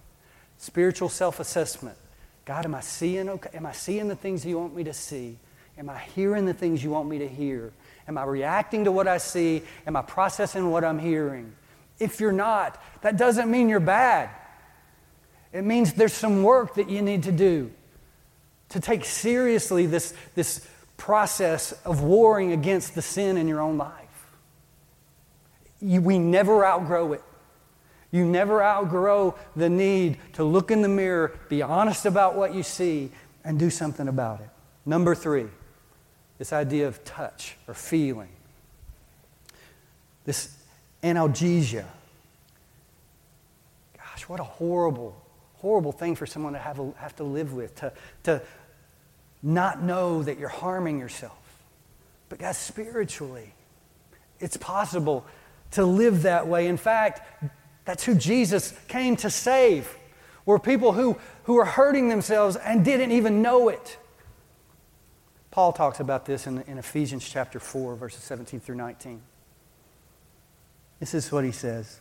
Spiritual 0.58 1.08
self 1.08 1.40
assessment. 1.40 1.98
God, 2.44 2.64
am 2.64 2.74
I 2.74 2.80
seeing 2.80 3.28
okay? 3.28 3.50
Am 3.52 3.66
I 3.66 3.72
seeing 3.72 4.08
the 4.08 4.16
things 4.16 4.46
you 4.46 4.58
want 4.58 4.74
me 4.74 4.84
to 4.84 4.94
see? 4.94 5.36
Am 5.76 5.90
I 5.90 5.98
hearing 5.98 6.46
the 6.46 6.54
things 6.54 6.82
you 6.82 6.90
want 6.90 7.08
me 7.08 7.18
to 7.18 7.28
hear? 7.28 7.72
Am 8.06 8.16
I 8.16 8.24
reacting 8.24 8.84
to 8.84 8.92
what 8.92 9.06
I 9.06 9.18
see? 9.18 9.62
Am 9.86 9.96
I 9.96 10.02
processing 10.02 10.70
what 10.70 10.82
I'm 10.82 10.98
hearing? 10.98 11.52
If 11.98 12.20
you're 12.20 12.32
not, 12.32 12.82
that 13.02 13.16
doesn't 13.16 13.50
mean 13.50 13.68
you're 13.68 13.80
bad. 13.80 14.30
It 15.52 15.62
means 15.62 15.92
there's 15.92 16.12
some 16.12 16.42
work 16.42 16.74
that 16.76 16.88
you 16.88 17.02
need 17.02 17.24
to 17.24 17.32
do 17.32 17.72
to 18.70 18.80
take 18.80 19.04
seriously 19.04 19.86
this, 19.86 20.14
this 20.34 20.66
process 20.96 21.72
of 21.84 22.02
warring 22.02 22.52
against 22.52 22.94
the 22.94 23.02
sin 23.02 23.36
in 23.36 23.48
your 23.48 23.60
own 23.60 23.78
life. 23.78 23.92
You, 25.80 26.02
we 26.02 26.18
never 26.18 26.64
outgrow 26.64 27.12
it. 27.12 27.22
You 28.10 28.24
never 28.24 28.62
outgrow 28.62 29.34
the 29.54 29.68
need 29.68 30.18
to 30.34 30.44
look 30.44 30.70
in 30.70 30.82
the 30.82 30.88
mirror, 30.88 31.38
be 31.48 31.62
honest 31.62 32.06
about 32.06 32.36
what 32.36 32.54
you 32.54 32.62
see, 32.62 33.10
and 33.44 33.58
do 33.58 33.70
something 33.70 34.08
about 34.08 34.40
it. 34.40 34.48
Number 34.86 35.14
three, 35.14 35.46
this 36.38 36.52
idea 36.52 36.88
of 36.88 37.04
touch 37.04 37.56
or 37.66 37.74
feeling. 37.74 38.30
This 40.24 40.56
analgesia. 41.02 41.84
Gosh, 43.96 44.28
what 44.28 44.40
a 44.40 44.44
horrible, 44.44 45.20
horrible 45.56 45.92
thing 45.92 46.16
for 46.16 46.26
someone 46.26 46.54
to 46.54 46.58
have, 46.58 46.80
have 46.96 47.14
to 47.16 47.24
live 47.24 47.52
with, 47.52 47.74
to, 47.76 47.92
to 48.24 48.42
not 49.42 49.82
know 49.82 50.22
that 50.22 50.38
you're 50.38 50.48
harming 50.48 50.98
yourself. 50.98 51.32
But 52.28 52.38
guys, 52.38 52.58
spiritually, 52.58 53.54
it's 54.40 54.56
possible 54.56 55.24
to 55.72 55.84
live 55.84 56.22
that 56.22 56.46
way. 56.46 56.66
In 56.66 56.76
fact, 56.76 57.44
that's 57.84 58.04
who 58.04 58.14
Jesus 58.14 58.74
came 58.88 59.16
to 59.16 59.30
save. 59.30 59.96
Were 60.44 60.58
people 60.58 60.92
who, 60.92 61.18
who 61.44 61.54
were 61.54 61.64
hurting 61.64 62.08
themselves 62.08 62.56
and 62.56 62.84
didn't 62.84 63.12
even 63.12 63.42
know 63.42 63.68
it. 63.68 63.98
Paul 65.50 65.72
talks 65.72 66.00
about 66.00 66.26
this 66.26 66.46
in, 66.46 66.62
in 66.62 66.78
Ephesians 66.78 67.28
chapter 67.28 67.58
4, 67.58 67.96
verses 67.96 68.22
17 68.22 68.60
through 68.60 68.76
19. 68.76 69.20
This 71.00 71.14
is 71.14 71.30
what 71.32 71.44
he 71.44 71.52
says. 71.52 72.00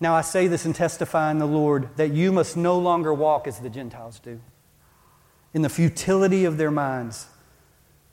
Now 0.00 0.14
I 0.14 0.22
say 0.22 0.48
this 0.48 0.64
and 0.64 0.74
testify 0.74 1.30
in 1.30 1.38
the 1.38 1.46
Lord 1.46 1.88
that 1.96 2.12
you 2.12 2.32
must 2.32 2.56
no 2.56 2.78
longer 2.78 3.14
walk 3.14 3.46
as 3.46 3.60
the 3.60 3.70
Gentiles 3.70 4.18
do, 4.18 4.40
in 5.54 5.62
the 5.62 5.68
futility 5.68 6.44
of 6.44 6.56
their 6.56 6.70
minds. 6.70 7.26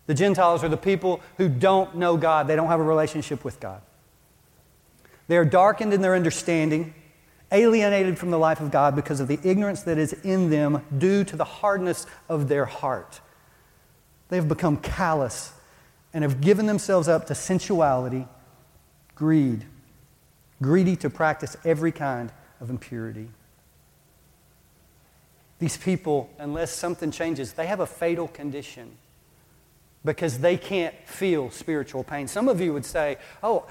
The 0.07 0.13
Gentiles 0.13 0.63
are 0.63 0.69
the 0.69 0.77
people 0.77 1.21
who 1.37 1.49
don't 1.49 1.95
know 1.95 2.17
God, 2.17 2.47
they 2.47 2.55
don't 2.55 2.67
have 2.67 2.79
a 2.79 2.83
relationship 2.83 3.43
with 3.45 3.59
God. 3.59 3.81
They 5.27 5.37
are 5.37 5.45
darkened 5.45 5.93
in 5.93 6.01
their 6.01 6.15
understanding, 6.15 6.95
alienated 7.51 8.17
from 8.17 8.31
the 8.31 8.39
life 8.39 8.59
of 8.59 8.71
God 8.71 8.95
because 8.95 9.19
of 9.19 9.27
the 9.27 9.39
ignorance 9.43 9.83
that 9.83 9.99
is 9.99 10.13
in 10.13 10.49
them 10.49 10.83
due 10.97 11.23
to 11.23 11.35
the 11.35 11.43
hardness 11.43 12.07
of 12.27 12.47
their 12.47 12.65
heart. 12.65 13.21
They 14.29 14.37
have 14.37 14.47
become 14.47 14.77
callous 14.77 15.53
and 16.13 16.23
have 16.23 16.41
given 16.41 16.65
themselves 16.65 17.07
up 17.07 17.27
to 17.27 17.35
sensuality, 17.35 18.27
greed, 19.13 19.65
greedy 20.61 20.95
to 20.95 21.09
practice 21.09 21.55
every 21.63 21.91
kind 21.91 22.31
of 22.59 22.69
impurity. 22.69 23.29
These 25.59 25.77
people, 25.77 26.29
unless 26.39 26.71
something 26.71 27.11
changes, 27.11 27.53
they 27.53 27.67
have 27.67 27.81
a 27.81 27.85
fatal 27.85 28.27
condition 28.27 28.97
because 30.05 30.39
they 30.39 30.57
can't 30.57 30.95
feel 31.05 31.51
spiritual 31.51 32.03
pain. 32.03 32.27
Some 32.27 32.47
of 32.47 32.61
you 32.61 32.73
would 32.73 32.85
say, 32.85 33.17
Oh, 33.43 33.65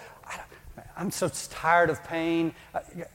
I'm 0.97 1.11
so 1.11 1.31
tired 1.51 1.91
of 1.91 2.05
pain. 2.05 2.55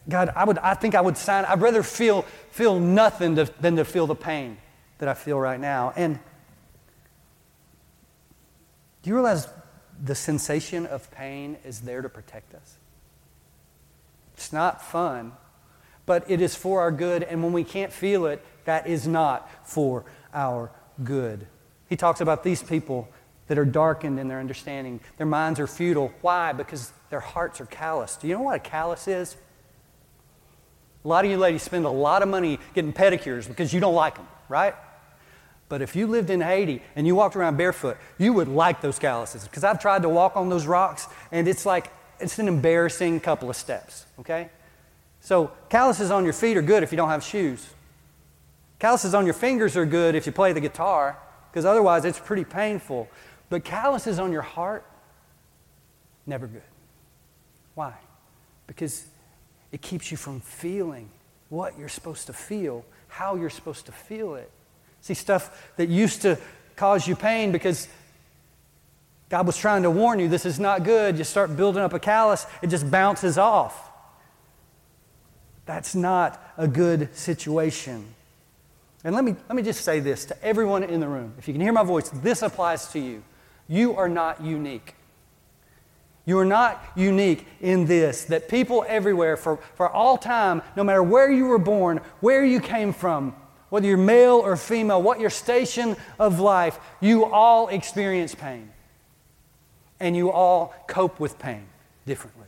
God, 0.09 0.31
I, 0.36 0.45
would, 0.45 0.57
I 0.57 0.73
think 0.73 0.95
I 0.95 1.01
would 1.01 1.17
sign, 1.17 1.45
I'd 1.45 1.62
rather 1.62 1.83
feel, 1.83 2.23
feel 2.51 2.79
nothing 2.79 3.36
to, 3.36 3.51
than 3.59 3.75
to 3.75 3.86
feel 3.86 4.07
the 4.07 4.15
pain 4.15 4.57
that 4.97 5.09
I 5.09 5.13
feel 5.13 5.39
right 5.39 5.59
now. 5.59 5.93
And 5.95 6.19
do 9.01 9.09
you 9.09 9.15
realize 9.15 9.47
the 10.01 10.15
sensation 10.15 10.86
of 10.86 11.12
pain 11.12 11.57
is 11.65 11.81
there 11.81 12.01
to 12.01 12.09
protect 12.09 12.55
us? 12.55 12.77
It's 14.33 14.51
not 14.51 14.81
fun, 14.81 15.33
but 16.05 16.29
it 16.29 16.41
is 16.41 16.55
for 16.55 16.81
our 16.81 16.91
good. 16.91 17.23
And 17.23 17.43
when 17.43 17.53
we 17.53 17.63
can't 17.63 17.91
feel 17.91 18.25
it, 18.25 18.43
that 18.65 18.87
is 18.87 19.07
not 19.07 19.49
for 19.67 20.05
our 20.33 20.71
good. 21.03 21.47
He 21.87 21.95
talks 21.95 22.21
about 22.21 22.43
these 22.43 22.63
people 22.63 23.07
that 23.47 23.57
are 23.57 23.65
darkened 23.65 24.19
in 24.19 24.27
their 24.27 24.39
understanding. 24.39 24.99
Their 25.17 25.27
minds 25.27 25.59
are 25.59 25.67
futile. 25.67 26.13
Why? 26.21 26.53
Because 26.53 26.91
their 27.09 27.19
hearts 27.19 27.59
are 27.61 27.65
callous. 27.65 28.15
Do 28.15 28.27
you 28.27 28.35
know 28.35 28.41
what 28.41 28.55
a 28.55 28.59
callus 28.59 29.07
is? 29.07 29.35
A 31.03 31.07
lot 31.07 31.25
of 31.25 31.31
you 31.31 31.37
ladies 31.37 31.61
spend 31.61 31.85
a 31.85 31.89
lot 31.89 32.21
of 32.21 32.29
money 32.29 32.59
getting 32.73 32.93
pedicures 32.93 33.47
because 33.47 33.73
you 33.73 33.81
don't 33.81 33.95
like 33.95 34.15
them, 34.15 34.27
right? 34.47 34.73
But 35.67 35.81
if 35.81 35.95
you 35.95 36.07
lived 36.07 36.29
in 36.29 36.39
Haiti 36.39 36.81
and 36.95 37.05
you 37.05 37.15
walked 37.15 37.35
around 37.35 37.57
barefoot, 37.57 37.97
you 38.17 38.31
would 38.33 38.47
like 38.47 38.79
those 38.79 38.99
calluses 38.99 39.43
because 39.43 39.63
I've 39.63 39.81
tried 39.81 40.03
to 40.03 40.09
walk 40.09 40.37
on 40.37 40.49
those 40.49 40.65
rocks 40.65 41.07
and 41.31 41.47
it's 41.47 41.65
like, 41.65 41.91
it's 42.19 42.39
an 42.39 42.47
embarrassing 42.47 43.19
couple 43.19 43.49
of 43.49 43.55
steps, 43.55 44.05
okay? 44.19 44.49
So 45.23 45.51
calluses 45.69 46.12
on 46.12 46.25
your 46.25 46.33
feet 46.33 46.57
are 46.57 46.62
good 46.62 46.83
if 46.83 46.91
you 46.91 46.97
don't 46.97 47.07
have 47.07 47.23
shoes. 47.23 47.65
Calluses 48.77 49.13
on 49.13 49.23
your 49.25 49.33
fingers 49.33 49.77
are 49.77 49.86
good 49.86 50.15
if 50.15 50.25
you 50.25 50.33
play 50.33 50.51
the 50.51 50.59
guitar 50.59 51.17
because 51.49 51.63
otherwise 51.63 52.03
it's 52.03 52.19
pretty 52.19 52.43
painful. 52.43 53.07
But 53.49 53.63
calluses 53.63 54.19
on 54.19 54.33
your 54.33 54.41
heart, 54.41 54.86
never 56.27 56.45
good. 56.45 56.62
Why? 57.73 57.93
Because 58.67 59.05
it 59.71 59.81
keeps 59.81 60.12
you 60.12 60.17
from 60.17 60.41
feeling 60.41 61.09
what 61.47 61.79
you're 61.79 61.88
supposed 61.88 62.27
to 62.27 62.33
feel, 62.33 62.83
how 63.07 63.36
you're 63.36 63.49
supposed 63.49 63.86
to 63.86 63.93
feel 63.93 64.36
it. 64.36 64.51
See, 64.99 65.13
stuff 65.13 65.71
that 65.77 65.88
used 65.88 66.21
to 66.23 66.38
cause 66.75 67.07
you 67.07 67.15
pain 67.15 67.53
because 67.53 67.88
God 69.29 69.47
was 69.47 69.57
trying 69.57 69.83
to 69.83 69.89
warn 69.89 70.19
you 70.19 70.27
this 70.27 70.45
is 70.45 70.59
not 70.59 70.83
good. 70.83 71.17
You 71.17 71.23
start 71.23 71.55
building 71.55 71.81
up 71.81 71.93
a 71.93 71.99
callus, 71.99 72.45
it 72.62 72.67
just 72.67 72.91
bounces 72.91 73.38
off. 73.38 73.91
That's 75.65 75.95
not 75.95 76.41
a 76.58 76.67
good 76.67 77.15
situation. 77.15 78.06
And 79.04 79.15
let 79.15 79.23
me, 79.23 79.36
let 79.49 79.56
me 79.56 79.63
just 79.63 79.84
say 79.84 79.99
this 79.99 80.26
to 80.26 80.43
everyone 80.43 80.84
in 80.84 80.99
the 80.99 81.08
room. 81.08 81.34
If 81.38 81.47
you 81.47 81.54
can 81.54 81.62
hear 81.62 81.73
my 81.73 81.84
voice, 81.84 82.10
this 82.10 82.41
applies 82.41 82.88
to 82.93 82.99
you. 82.99 83.23
You 83.67 83.95
are 83.95 84.10
not 84.10 84.41
unique. 84.43 84.95
You 86.26 86.39
are 86.39 86.45
not 86.45 86.82
unique 86.95 87.45
in 87.60 87.86
this, 87.86 88.26
that 88.26 88.47
people 88.47 88.86
everywhere, 88.88 89.36
for, 89.36 89.58
for 89.76 89.89
all 89.89 90.17
time, 90.17 90.62
no 90.78 90.84
matter 90.84 91.04
where 91.04 91.30
you 91.30 91.45
were 91.45 91.60
born, 91.60 91.99
where 92.21 92.45
you 92.45 92.62
came 92.62 92.93
from, 92.93 93.36
whether 93.69 93.88
you're 93.88 93.97
male 93.97 94.36
or 94.36 94.56
female, 94.56 95.02
what 95.02 95.19
your 95.19 95.30
station 95.30 95.97
of 96.19 96.39
life, 96.39 96.80
you 97.02 97.26
all 97.26 97.67
experience 97.67 98.36
pain. 98.36 98.69
And 99.99 100.15
you 100.15 100.32
all 100.32 100.73
cope 100.88 101.19
with 101.19 101.39
pain 101.39 101.65
differently. 102.06 102.42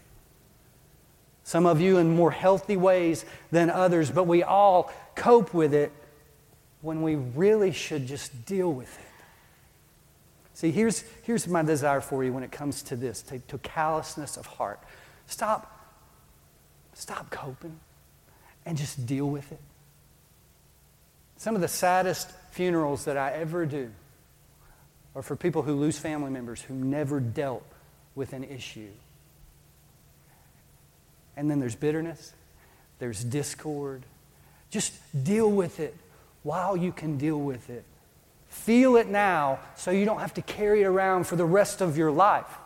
Some 1.46 1.68
of 1.68 1.80
you 1.80 2.00
in 2.00 2.16
more 2.16 2.32
healthy 2.32 2.76
ways 2.76 3.24
than 3.52 3.70
others, 3.70 4.10
but 4.10 4.24
we 4.24 4.42
all 4.42 4.92
cope 5.14 5.54
with 5.54 5.76
it 5.76 5.92
when 6.82 7.04
we 7.04 7.14
really 7.14 7.72
should 7.72 8.08
just 8.08 8.48
deal 8.48 8.74
with 8.74 8.92
it. 8.98 9.06
See, 10.56 10.72
here's, 10.72 11.04
here's 11.22 11.48
my 11.48 11.62
desire 11.62 12.02
for 12.02 12.24
you 12.24 12.34
when 12.34 12.42
it 12.42 12.52
comes 12.52 12.82
to 12.84 12.96
this, 12.96 13.22
to, 13.24 13.38
to 13.38 13.60
callousness 13.60 14.38
of 14.38 14.48
heart. 14.48 14.80
Stop, 15.28 15.72
stop 16.96 17.30
coping 17.30 17.80
and 18.66 18.76
just 18.76 19.06
deal 19.06 19.30
with 19.30 19.52
it. 19.52 19.62
Some 21.38 21.54
of 21.54 21.62
the 21.62 21.68
saddest 21.68 22.32
funerals 22.54 23.06
that 23.06 23.18
I 23.18 23.34
ever 23.34 23.68
do 23.68 23.92
are 25.14 25.22
for 25.22 25.36
people 25.36 25.62
who 25.62 25.76
lose 25.76 26.00
family 26.00 26.32
members 26.32 26.64
who 26.64 26.74
never 26.74 27.20
dealt 27.20 27.64
with 28.16 28.34
an 28.34 28.44
issue. 28.44 28.90
And 31.38 31.50
then 31.50 31.60
there's 31.60 31.76
bitterness, 31.76 32.34
there's 33.00 33.24
discord. 33.24 34.04
Just 34.70 34.94
deal 35.24 35.52
with 35.52 35.80
it 35.80 35.96
while 36.44 36.76
you 36.76 36.92
can 36.92 37.18
deal 37.18 37.40
with 37.40 37.70
it. 37.70 37.84
Feel 38.48 38.96
it 38.96 39.08
now 39.08 39.60
so 39.76 39.92
you 39.92 40.06
don't 40.06 40.20
have 40.20 40.34
to 40.36 40.42
carry 40.42 40.84
it 40.84 40.86
around 40.86 41.28
for 41.28 41.36
the 41.36 41.46
rest 41.46 41.82
of 41.82 41.98
your 41.98 42.12
life. 42.12 42.58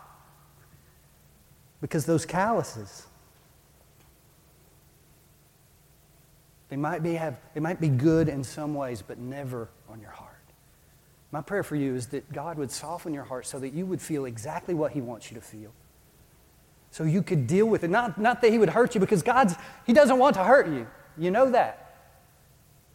Because 1.82 2.06
those 2.06 2.26
calluses, 2.26 3.08
they 6.70 6.76
might 6.76 7.02
be, 7.02 7.14
have, 7.16 7.40
they 7.54 7.60
might 7.60 7.80
be 7.80 7.88
good 7.88 8.28
in 8.28 8.44
some 8.44 8.74
ways, 8.74 9.02
but 9.02 9.18
never 9.18 9.70
on 9.90 10.00
your 10.00 10.12
heart. 10.12 10.30
My 11.32 11.42
prayer 11.42 11.64
for 11.64 11.76
you 11.76 11.96
is 11.96 12.08
that 12.08 12.32
God 12.32 12.58
would 12.58 12.72
soften 12.72 13.14
your 13.14 13.24
heart 13.24 13.46
so 13.46 13.60
that 13.60 13.74
you 13.74 13.86
would 13.86 14.02
feel 14.02 14.26
exactly 14.26 14.74
what 14.74 14.92
He 14.92 15.02
wants 15.02 15.32
you 15.32 15.36
to 15.36 15.42
feel. 15.42 15.72
So 16.92 17.04
you 17.04 17.22
could 17.22 17.48
deal 17.48 17.66
with 17.68 17.84
it. 17.84 17.90
Not, 17.90 18.20
not 18.20 18.42
that 18.42 18.52
He 18.52 18.58
would 18.58 18.70
hurt 18.70 18.96
you, 18.96 19.02
because 19.02 19.22
God's, 19.22 19.56
He 19.86 19.94
doesn't 19.94 20.18
want 20.18 20.36
to 20.36 20.44
hurt 20.44 20.68
you. 20.68 20.88
You 21.18 21.32
know 21.32 21.52
that. 21.52 21.96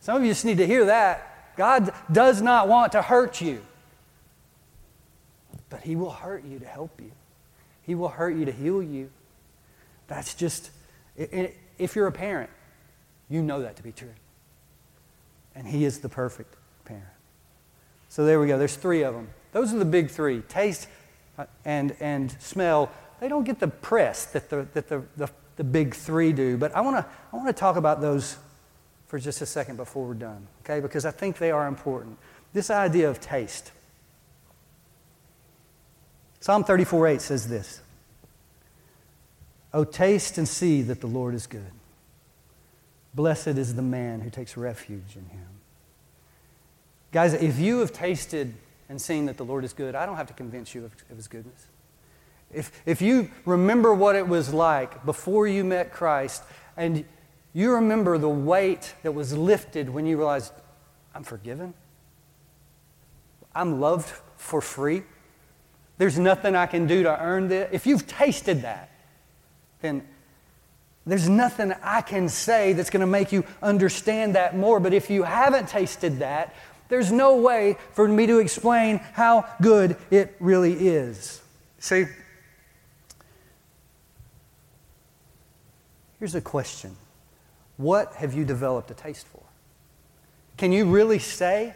Some 0.00 0.16
of 0.16 0.22
you 0.22 0.30
just 0.30 0.44
need 0.44 0.58
to 0.58 0.66
hear 0.66 0.86
that. 0.86 1.56
God 1.56 1.92
does 2.10 2.42
not 2.42 2.68
want 2.68 2.92
to 2.92 3.02
hurt 3.02 3.40
you, 3.40 3.62
but 5.70 5.80
He 5.82 5.94
will 5.94 6.10
hurt 6.10 6.44
you 6.44 6.58
to 6.58 6.66
help 6.66 7.00
you. 7.00 7.12
He 7.82 7.94
will 7.94 8.08
hurt 8.08 8.36
you 8.36 8.44
to 8.44 8.52
heal 8.52 8.82
you. 8.82 9.10
That's 10.08 10.34
just, 10.34 10.70
if 11.16 11.94
you're 11.94 12.06
a 12.06 12.12
parent, 12.12 12.50
you 13.30 13.42
know 13.42 13.62
that 13.62 13.76
to 13.76 13.82
be 13.82 13.92
true. 13.92 14.12
And 15.54 15.66
He 15.66 15.84
is 15.84 16.00
the 16.00 16.08
perfect 16.08 16.56
parent. 16.84 17.04
So 18.08 18.24
there 18.24 18.40
we 18.40 18.48
go. 18.48 18.58
There's 18.58 18.76
three 18.76 19.02
of 19.02 19.14
them. 19.14 19.28
Those 19.52 19.72
are 19.72 19.78
the 19.78 19.84
big 19.84 20.10
three 20.10 20.40
taste 20.42 20.88
uh, 21.38 21.46
and, 21.64 21.96
and 22.00 22.36
smell. 22.40 22.90
They 23.20 23.28
don't 23.28 23.44
get 23.44 23.60
the 23.60 23.68
press 23.68 24.26
that 24.26 24.50
the, 24.50 24.66
that 24.74 24.88
the, 24.88 25.02
the, 25.16 25.30
the 25.56 25.64
big 25.64 25.94
three 25.94 26.32
do. 26.32 26.56
But 26.56 26.74
I 26.74 26.80
want 26.80 26.96
to 26.96 27.06
I 27.32 27.36
wanna 27.36 27.52
talk 27.52 27.76
about 27.76 28.00
those 28.00 28.36
for 29.06 29.18
just 29.18 29.40
a 29.42 29.46
second 29.46 29.76
before 29.76 30.06
we're 30.06 30.14
done, 30.14 30.46
okay? 30.64 30.80
Because 30.80 31.04
I 31.04 31.10
think 31.10 31.38
they 31.38 31.50
are 31.50 31.66
important. 31.66 32.18
This 32.52 32.70
idea 32.70 33.08
of 33.08 33.20
taste. 33.20 33.70
Psalm 36.40 36.64
34 36.64 37.06
8 37.08 37.20
says 37.20 37.48
this 37.48 37.80
Oh, 39.72 39.84
taste 39.84 40.38
and 40.38 40.48
see 40.48 40.82
that 40.82 41.00
the 41.00 41.06
Lord 41.06 41.34
is 41.34 41.46
good. 41.46 41.70
Blessed 43.14 43.48
is 43.48 43.74
the 43.74 43.82
man 43.82 44.20
who 44.20 44.30
takes 44.30 44.56
refuge 44.56 45.16
in 45.16 45.26
him. 45.26 45.46
Guys, 47.12 47.32
if 47.34 47.58
you 47.58 47.78
have 47.78 47.92
tasted 47.92 48.54
and 48.88 49.00
seen 49.00 49.26
that 49.26 49.36
the 49.36 49.44
Lord 49.44 49.64
is 49.64 49.72
good, 49.72 49.94
I 49.94 50.06
don't 50.06 50.16
have 50.16 50.26
to 50.26 50.34
convince 50.34 50.74
you 50.74 50.84
of, 50.84 50.92
of 51.10 51.16
his 51.16 51.28
goodness. 51.28 51.66
If, 52.54 52.72
if 52.86 53.02
you 53.02 53.30
remember 53.44 53.92
what 53.92 54.16
it 54.16 54.26
was 54.26 54.52
like 54.52 55.04
before 55.04 55.46
you 55.46 55.64
met 55.64 55.92
Christ 55.92 56.42
and 56.76 57.04
you 57.52 57.72
remember 57.72 58.18
the 58.18 58.28
weight 58.28 58.94
that 59.02 59.12
was 59.12 59.36
lifted 59.36 59.88
when 59.88 60.06
you 60.06 60.16
realized, 60.16 60.52
I'm 61.14 61.24
forgiven, 61.24 61.74
I'm 63.54 63.80
loved 63.80 64.12
for 64.36 64.60
free, 64.60 65.02
there's 65.98 66.18
nothing 66.18 66.56
I 66.56 66.66
can 66.66 66.86
do 66.86 67.04
to 67.04 67.20
earn 67.20 67.48
this. 67.48 67.68
If 67.72 67.86
you've 67.86 68.06
tasted 68.06 68.62
that, 68.62 68.90
then 69.80 70.06
there's 71.06 71.28
nothing 71.28 71.72
I 71.82 72.00
can 72.00 72.28
say 72.28 72.72
that's 72.72 72.90
going 72.90 73.02
to 73.02 73.06
make 73.06 73.30
you 73.30 73.44
understand 73.62 74.34
that 74.34 74.56
more. 74.56 74.80
But 74.80 74.94
if 74.94 75.10
you 75.10 75.22
haven't 75.22 75.68
tasted 75.68 76.18
that, 76.18 76.54
there's 76.88 77.12
no 77.12 77.36
way 77.36 77.76
for 77.92 78.08
me 78.08 78.26
to 78.26 78.38
explain 78.38 78.98
how 79.12 79.46
good 79.60 79.96
it 80.10 80.34
really 80.40 80.88
is. 80.88 81.40
See, 81.78 82.06
here's 86.24 86.34
a 86.34 86.40
question 86.40 86.96
What 87.76 88.14
have 88.14 88.32
you 88.32 88.46
developed 88.46 88.90
a 88.90 88.94
taste 88.94 89.26
for? 89.26 89.42
Can 90.56 90.72
you 90.72 90.86
really 90.86 91.18
say, 91.18 91.74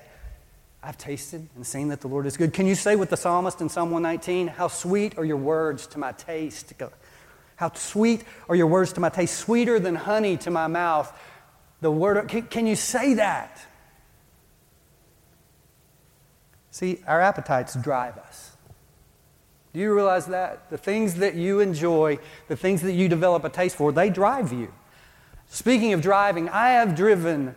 I've 0.83 0.97
tasted 0.97 1.47
and 1.55 1.67
seen 1.67 1.89
that 1.89 2.01
the 2.01 2.09
Lord 2.09 2.25
is 2.25 2.39
good? 2.39 2.55
Can 2.55 2.67
you 2.67 2.75
say 2.75 2.97
with 2.97 3.11
the 3.11 3.17
psalmist 3.19 3.61
in 3.61 3.69
Psalm 3.69 3.91
119, 3.91 4.47
How 4.47 4.69
sweet 4.69 5.19
are 5.19 5.25
your 5.25 5.37
words 5.37 5.87
to 5.89 5.99
my 5.99 6.13
taste? 6.13 6.73
How 7.57 7.71
sweet 7.75 8.25
are 8.49 8.55
your 8.55 8.69
words 8.69 8.95
to 8.95 9.01
my 9.01 9.11
taste, 9.11 9.37
sweeter 9.37 9.79
than 9.79 9.95
honey 9.95 10.39
to 10.39 10.51
my 10.51 10.67
mouth. 10.67 11.13
The 11.83 11.91
word, 11.91 12.27
can, 12.29 12.47
can 12.47 12.67
you 12.67 12.77
say 12.77 13.15
that? 13.15 13.61
See, 16.71 17.03
our 17.07 17.21
appetites 17.21 17.75
drive 17.75 18.17
us. 18.17 18.48
Do 19.73 19.81
you 19.81 19.95
realize 19.95 20.27
that? 20.27 20.71
The 20.71 20.79
things 20.79 21.15
that 21.17 21.35
you 21.35 21.61
enjoy, 21.61 22.19
the 22.49 22.57
things 22.57 22.83
that 22.83 22.93
you 22.93 23.09
develop 23.09 23.45
a 23.45 23.49
taste 23.49 23.77
for, 23.77 23.93
they 23.93 24.11
drive 24.11 24.53
you. 24.53 24.73
Speaking 25.49 25.93
of 25.93 26.03
driving, 26.03 26.49
I 26.49 26.71
have 26.71 26.95
driven 26.95 27.55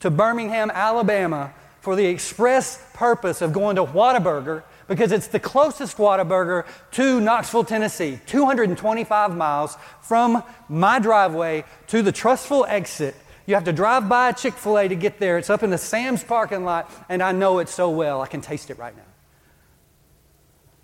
to 0.00 0.10
Birmingham, 0.10 0.70
Alabama 0.70 1.54
for 1.80 1.96
the 1.96 2.06
express 2.06 2.82
purpose 2.94 3.42
of 3.42 3.52
going 3.52 3.76
to 3.76 3.84
Whataburger 3.84 4.62
because 4.88 5.12
it's 5.12 5.28
the 5.28 5.40
closest 5.40 5.96
Whataburger 5.96 6.66
to 6.92 7.20
Knoxville, 7.20 7.64
Tennessee, 7.64 8.20
225 8.26 9.36
miles 9.36 9.76
from 10.02 10.42
my 10.68 10.98
driveway 10.98 11.64
to 11.88 12.02
the 12.02 12.12
Trussville 12.12 12.66
exit. 12.68 13.14
You 13.46 13.54
have 13.54 13.64
to 13.64 13.72
drive 13.72 14.08
by 14.08 14.32
Chick 14.32 14.54
fil 14.54 14.78
A 14.78 14.88
to 14.88 14.94
get 14.94 15.18
there. 15.18 15.36
It's 15.36 15.50
up 15.50 15.62
in 15.62 15.70
the 15.70 15.78
Sam's 15.78 16.24
parking 16.24 16.64
lot, 16.64 16.90
and 17.08 17.22
I 17.22 17.32
know 17.32 17.58
it 17.58 17.68
so 17.68 17.90
well. 17.90 18.22
I 18.22 18.26
can 18.26 18.40
taste 18.40 18.70
it 18.70 18.78
right 18.78 18.96
now. 18.96 19.13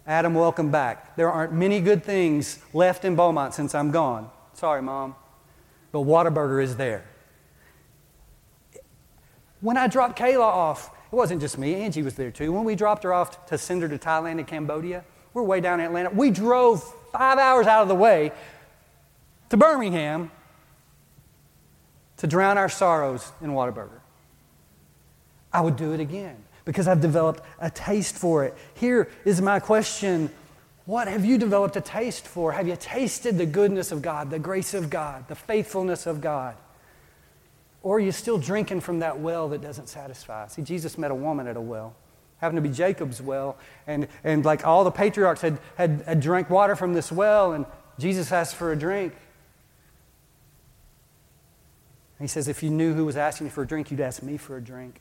Adam, 0.06 0.34
welcome 0.34 0.70
back. 0.70 1.14
There 1.16 1.30
aren't 1.30 1.52
many 1.52 1.80
good 1.80 2.02
things 2.02 2.58
left 2.72 3.04
in 3.04 3.16
Beaumont 3.16 3.54
since 3.54 3.74
I'm 3.74 3.90
gone. 3.90 4.30
Sorry, 4.54 4.82
Mom. 4.82 5.14
But 5.92 6.00
Whataburger 6.00 6.62
is 6.62 6.76
there. 6.76 7.04
When 9.60 9.76
I 9.76 9.88
dropped 9.88 10.18
Kayla 10.18 10.40
off, 10.40 10.90
it 11.12 11.14
wasn't 11.14 11.40
just 11.40 11.58
me, 11.58 11.74
Angie 11.74 12.02
was 12.02 12.14
there 12.14 12.30
too. 12.30 12.52
When 12.52 12.64
we 12.64 12.74
dropped 12.74 13.04
her 13.04 13.12
off 13.12 13.46
to 13.46 13.58
send 13.58 13.82
her 13.82 13.88
to 13.88 13.98
Thailand 13.98 14.38
and 14.38 14.46
Cambodia, 14.46 15.04
we're 15.34 15.42
way 15.42 15.60
down 15.60 15.80
in 15.80 15.86
Atlanta. 15.86 16.10
We 16.10 16.30
drove 16.30 16.82
five 17.12 17.38
hours 17.38 17.66
out 17.66 17.82
of 17.82 17.88
the 17.88 17.94
way 17.94 18.32
to 19.50 19.56
Birmingham 19.56 20.30
to 22.16 22.26
drown 22.26 22.56
our 22.56 22.68
sorrows 22.68 23.32
in 23.40 23.50
Whataburger. 23.50 24.00
I 25.52 25.60
would 25.60 25.76
do 25.76 25.92
it 25.92 26.00
again 26.00 26.36
because 26.64 26.88
I've 26.88 27.00
developed 27.00 27.42
a 27.58 27.70
taste 27.70 28.16
for 28.16 28.44
it. 28.44 28.54
Here 28.74 29.08
is 29.24 29.40
my 29.40 29.60
question 29.60 30.30
What 30.86 31.08
have 31.08 31.24
you 31.24 31.38
developed 31.38 31.76
a 31.76 31.80
taste 31.80 32.26
for? 32.26 32.52
Have 32.52 32.66
you 32.66 32.76
tasted 32.76 33.38
the 33.38 33.46
goodness 33.46 33.92
of 33.92 34.02
God, 34.02 34.30
the 34.30 34.38
grace 34.38 34.74
of 34.74 34.90
God, 34.90 35.28
the 35.28 35.34
faithfulness 35.34 36.06
of 36.06 36.20
God? 36.20 36.56
Or 37.82 37.96
are 37.96 38.00
you 38.00 38.12
still 38.12 38.38
drinking 38.38 38.80
from 38.80 38.98
that 38.98 39.20
well 39.20 39.48
that 39.48 39.62
doesn't 39.62 39.88
satisfy? 39.88 40.48
See, 40.48 40.62
Jesus 40.62 40.98
met 40.98 41.10
a 41.10 41.14
woman 41.14 41.46
at 41.46 41.56
a 41.56 41.60
well, 41.60 41.94
happened 42.38 42.58
to 42.58 42.68
be 42.68 42.74
Jacob's 42.74 43.22
well, 43.22 43.56
and, 43.86 44.06
and 44.22 44.44
like 44.44 44.66
all 44.66 44.84
the 44.84 44.90
patriarchs 44.90 45.40
had, 45.40 45.58
had, 45.76 46.02
had 46.06 46.20
drank 46.20 46.50
water 46.50 46.76
from 46.76 46.92
this 46.92 47.10
well, 47.10 47.52
and 47.52 47.64
Jesus 47.98 48.32
asked 48.32 48.54
for 48.56 48.72
a 48.72 48.76
drink. 48.76 49.14
he 52.18 52.26
says, 52.26 52.48
If 52.48 52.62
you 52.62 52.70
knew 52.70 52.92
who 52.92 53.06
was 53.06 53.16
asking 53.16 53.46
you 53.46 53.50
for 53.50 53.62
a 53.62 53.66
drink, 53.66 53.90
you'd 53.90 54.00
ask 54.00 54.22
me 54.22 54.36
for 54.36 54.56
a 54.56 54.60
drink. 54.60 55.00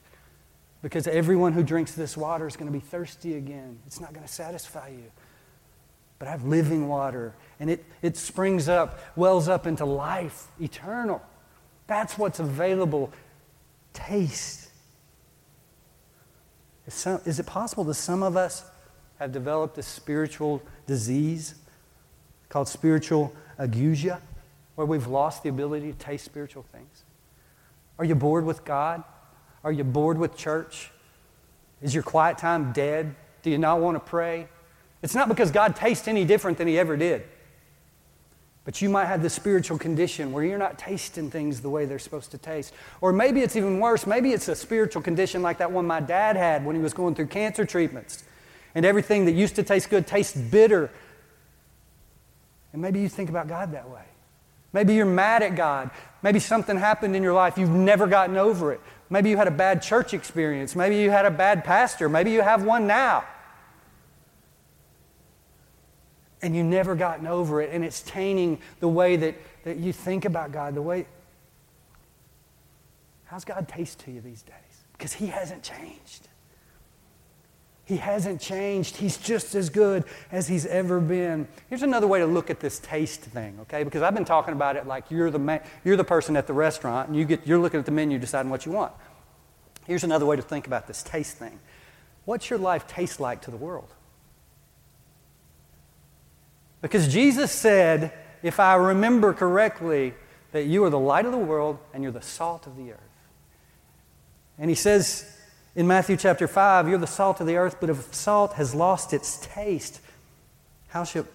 Because 0.82 1.08
everyone 1.08 1.54
who 1.54 1.64
drinks 1.64 1.92
this 1.94 2.16
water 2.16 2.48
is 2.48 2.56
going 2.56 2.72
to 2.72 2.78
be 2.78 2.80
thirsty 2.80 3.36
again. 3.36 3.80
It's 3.86 4.00
not 4.00 4.14
going 4.14 4.26
to 4.26 4.32
satisfy 4.32 4.90
you. 4.90 5.12
But 6.20 6.28
I 6.28 6.32
have 6.32 6.44
living 6.46 6.88
water, 6.88 7.34
and 7.62 7.70
it, 7.70 7.86
it 8.02 8.18
springs 8.18 8.68
up, 8.68 9.00
wells 9.16 9.48
up 9.48 9.66
into 9.66 9.86
life 9.86 10.48
eternal. 10.60 11.22
That's 11.88 12.18
what's 12.18 12.40
available. 12.40 13.12
Taste. 13.94 14.70
Is, 16.86 16.94
some, 16.94 17.22
is 17.26 17.40
it 17.40 17.46
possible 17.46 17.86
that 17.86 17.94
some 17.94 18.22
of 18.22 18.36
us 18.36 18.66
have 19.18 19.32
developed 19.32 19.78
a 19.78 19.84
spiritual 19.84 20.62
disease 20.88 21.56
called 22.50 22.68
spiritual 22.68 23.34
ageusia, 23.58 24.20
where 24.76 24.88
we've 24.88 25.08
lost 25.08 25.44
the 25.44 25.50
ability 25.50 25.92
to 25.92 25.98
taste 25.98 26.26
spiritual 26.26 26.64
things? 26.64 27.04
Are 27.98 28.06
you 28.06 28.16
bored 28.16 28.46
with 28.46 28.66
God? 28.66 29.04
Are 29.64 29.72
you 29.72 29.84
bored 29.84 30.18
with 30.18 30.38
church? 30.38 30.92
Is 31.82 31.94
your 31.94 32.04
quiet 32.04 32.38
time 32.38 32.72
dead? 32.72 33.16
Do 33.42 33.50
you 33.50 33.58
not 33.58 33.80
want 33.80 33.96
to 33.96 34.00
pray? 34.00 34.48
It's 35.02 35.16
not 35.16 35.30
because 35.30 35.52
God 35.52 35.76
tastes 35.76 36.08
any 36.08 36.26
different 36.26 36.58
than 36.58 36.68
He 36.68 36.78
ever 36.78 36.98
did. 36.98 37.24
But 38.66 38.82
you 38.82 38.90
might 38.90 39.06
have 39.06 39.24
the 39.24 39.30
spiritual 39.30 39.78
condition 39.78 40.32
where 40.32 40.44
you're 40.44 40.58
not 40.58 40.78
tasting 40.78 41.32
things 41.32 41.62
the 41.62 41.70
way 41.70 41.86
they're 41.86 41.98
supposed 41.98 42.32
to 42.32 42.38
taste. 42.38 42.74
Or 43.02 43.12
maybe 43.12 43.42
it's 43.42 43.56
even 43.56 43.80
worse. 43.80 44.06
Maybe 44.06 44.32
it's 44.32 44.48
a 44.48 44.56
spiritual 44.56 45.02
condition 45.02 45.42
like 45.42 45.58
that 45.58 45.72
one 45.72 45.88
my 45.88 46.02
dad 46.02 46.36
had 46.36 46.66
when 46.66 46.76
he 46.76 46.82
was 46.82 46.94
going 46.94 47.16
through 47.16 47.28
cancer 47.28 47.66
treatments. 47.66 48.24
And 48.76 48.86
everything 48.86 49.26
that 49.26 49.32
used 49.32 49.56
to 49.56 49.64
taste 49.64 49.90
good 49.90 50.06
tastes 50.06 50.38
bitter. 50.38 50.92
And 52.74 52.82
maybe 52.82 53.00
you 53.00 53.10
think 53.10 53.30
about 53.30 53.48
God 53.48 53.72
that 53.72 53.90
way. 53.90 54.04
Maybe 54.72 54.94
you're 54.94 55.06
mad 55.06 55.42
at 55.42 55.56
God. 55.56 55.90
Maybe 56.22 56.40
something 56.40 56.78
happened 56.78 57.16
in 57.16 57.24
your 57.24 57.34
life, 57.34 57.58
you've 57.58 57.70
never 57.70 58.06
gotten 58.06 58.38
over 58.38 58.74
it. 58.74 58.82
Maybe 59.10 59.30
you 59.30 59.38
had 59.38 59.48
a 59.48 59.52
bad 59.52 59.82
church 59.82 60.14
experience. 60.14 60.76
Maybe 60.76 60.98
you 60.98 61.10
had 61.10 61.26
a 61.26 61.32
bad 61.32 61.64
pastor. 61.64 62.10
Maybe 62.10 62.32
you 62.32 62.42
have 62.42 62.64
one 62.64 62.86
now. 62.88 63.24
and 66.42 66.56
you've 66.56 66.66
never 66.66 66.96
gotten 66.96 67.28
over 67.28 67.62
it, 67.62 67.72
and 67.74 67.84
it's 67.84 68.02
tainting 68.02 68.60
the 68.80 68.88
way 68.88 69.16
that, 69.18 69.36
that 69.64 69.78
you 69.78 69.92
think 69.92 70.26
about 70.26 70.52
God, 70.52 70.74
the 70.76 70.82
way. 70.82 71.06
How's 73.26 73.44
God 73.44 73.68
taste 73.68 74.00
to 74.02 74.12
you 74.12 74.22
these 74.22 74.42
days? 74.42 74.56
Because 74.94 75.14
He 75.14 75.28
hasn't 75.28 75.64
changed. 75.64 76.29
He 77.90 77.98
hasn't 77.98 78.40
changed. 78.40 78.98
He's 78.98 79.18
just 79.18 79.56
as 79.56 79.72
good 79.72 80.04
as 80.32 80.48
He's 80.48 80.68
ever 80.68 81.00
been. 81.00 81.48
Here's 81.70 81.82
another 81.82 82.06
way 82.06 82.20
to 82.20 82.28
look 82.28 82.52
at 82.52 82.60
this 82.60 82.78
taste 82.78 83.22
thing, 83.22 83.58
okay? 83.62 83.84
Because 83.84 84.04
I've 84.04 84.14
been 84.14 84.26
talking 84.26 84.54
about 84.54 84.76
it 84.76 84.86
like 84.86 85.10
you're 85.10 85.32
the, 85.32 85.40
ma- 85.40 85.58
you're 85.84 85.98
the 85.98 86.04
person 86.04 86.38
at 86.38 86.46
the 86.46 86.54
restaurant 86.54 87.08
and 87.08 87.18
you 87.18 87.26
get, 87.26 87.48
you're 87.48 87.58
looking 87.58 87.80
at 87.80 87.88
the 87.88 87.92
menu 87.92 88.20
deciding 88.20 88.52
what 88.52 88.64
you 88.68 88.72
want. 88.72 88.94
Here's 89.88 90.04
another 90.04 90.28
way 90.28 90.36
to 90.36 90.44
think 90.44 90.68
about 90.68 90.86
this 90.86 91.02
taste 91.02 91.38
thing. 91.38 91.60
What's 92.26 92.52
your 92.52 92.60
life 92.60 92.86
taste 92.86 93.20
like 93.20 93.42
to 93.42 93.52
the 93.52 93.58
world? 93.58 93.90
Because 96.84 97.12
Jesus 97.12 97.52
said, 97.52 98.14
if 98.44 98.60
I 98.60 98.76
remember 98.76 99.34
correctly, 99.34 100.14
that 100.52 100.66
you 100.66 100.84
are 100.84 100.92
the 100.92 101.00
light 101.00 101.26
of 101.26 101.32
the 101.32 101.40
world 101.40 101.80
and 101.92 102.04
you're 102.04 102.12
the 102.12 102.22
salt 102.22 102.68
of 102.68 102.78
the 102.78 102.92
earth. 102.92 103.00
And 104.60 104.70
he 104.70 104.76
says 104.76 105.39
in 105.76 105.88
Matthew 105.88 106.18
chapter 106.18 106.48
5, 106.48 106.88
you're 106.88 106.98
the 106.98 107.08
salt 107.08 107.40
of 107.42 107.48
the 107.48 107.56
earth, 107.56 107.78
but 107.80 107.90
if 107.90 108.14
salt 108.14 108.54
has 108.54 108.74
lost 108.74 109.14
its 109.14 109.38
taste, 109.38 110.02
how 110.90 111.04
shall 111.04 111.26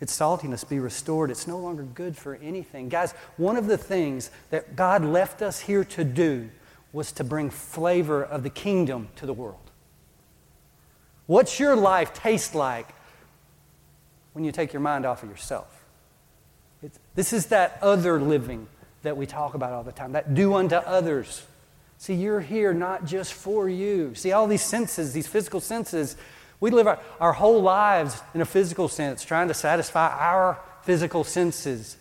its 0.00 0.16
saltiness 0.16 0.68
be 0.68 0.78
restored? 0.78 1.30
It's 1.30 1.46
no 1.46 1.58
longer 1.58 1.82
good 1.82 2.16
for 2.16 2.36
anything. 2.36 2.88
Guys, 2.88 3.12
one 3.36 3.56
of 3.56 3.66
the 3.66 3.78
things 3.78 4.30
that 4.50 4.76
God 4.76 5.04
left 5.04 5.42
us 5.42 5.60
here 5.60 5.84
to 5.84 6.04
do 6.04 6.50
was 6.92 7.12
to 7.12 7.24
bring 7.24 7.50
flavor 7.50 8.22
of 8.22 8.42
the 8.42 8.50
kingdom 8.50 9.08
to 9.16 9.26
the 9.26 9.32
world. 9.32 9.58
What's 11.26 11.58
your 11.58 11.76
life 11.76 12.12
taste 12.12 12.54
like 12.54 12.88
when 14.32 14.44
you 14.44 14.52
take 14.52 14.72
your 14.72 14.80
mind 14.80 15.06
off 15.06 15.22
of 15.22 15.30
yourself? 15.30 15.84
It's, 16.82 16.98
this 17.14 17.32
is 17.32 17.46
that 17.46 17.78
other 17.80 18.20
living 18.20 18.66
that 19.02 19.16
we 19.16 19.26
talk 19.26 19.54
about 19.54 19.72
all 19.72 19.82
the 19.82 19.92
time, 19.92 20.12
that 20.12 20.34
do 20.34 20.54
unto 20.54 20.76
others. 20.76 21.44
See, 22.02 22.14
you're 22.14 22.40
here 22.40 22.74
not 22.74 23.04
just 23.04 23.32
for 23.32 23.68
you. 23.68 24.16
See, 24.16 24.32
all 24.32 24.48
these 24.48 24.64
senses, 24.64 25.12
these 25.12 25.28
physical 25.28 25.60
senses, 25.60 26.16
we 26.58 26.72
live 26.72 26.88
our, 26.88 26.98
our 27.20 27.32
whole 27.32 27.62
lives 27.62 28.20
in 28.34 28.40
a 28.40 28.44
physical 28.44 28.88
sense, 28.88 29.24
trying 29.24 29.46
to 29.46 29.54
satisfy 29.54 30.08
our 30.08 30.58
physical 30.82 31.22
senses. 31.22 31.96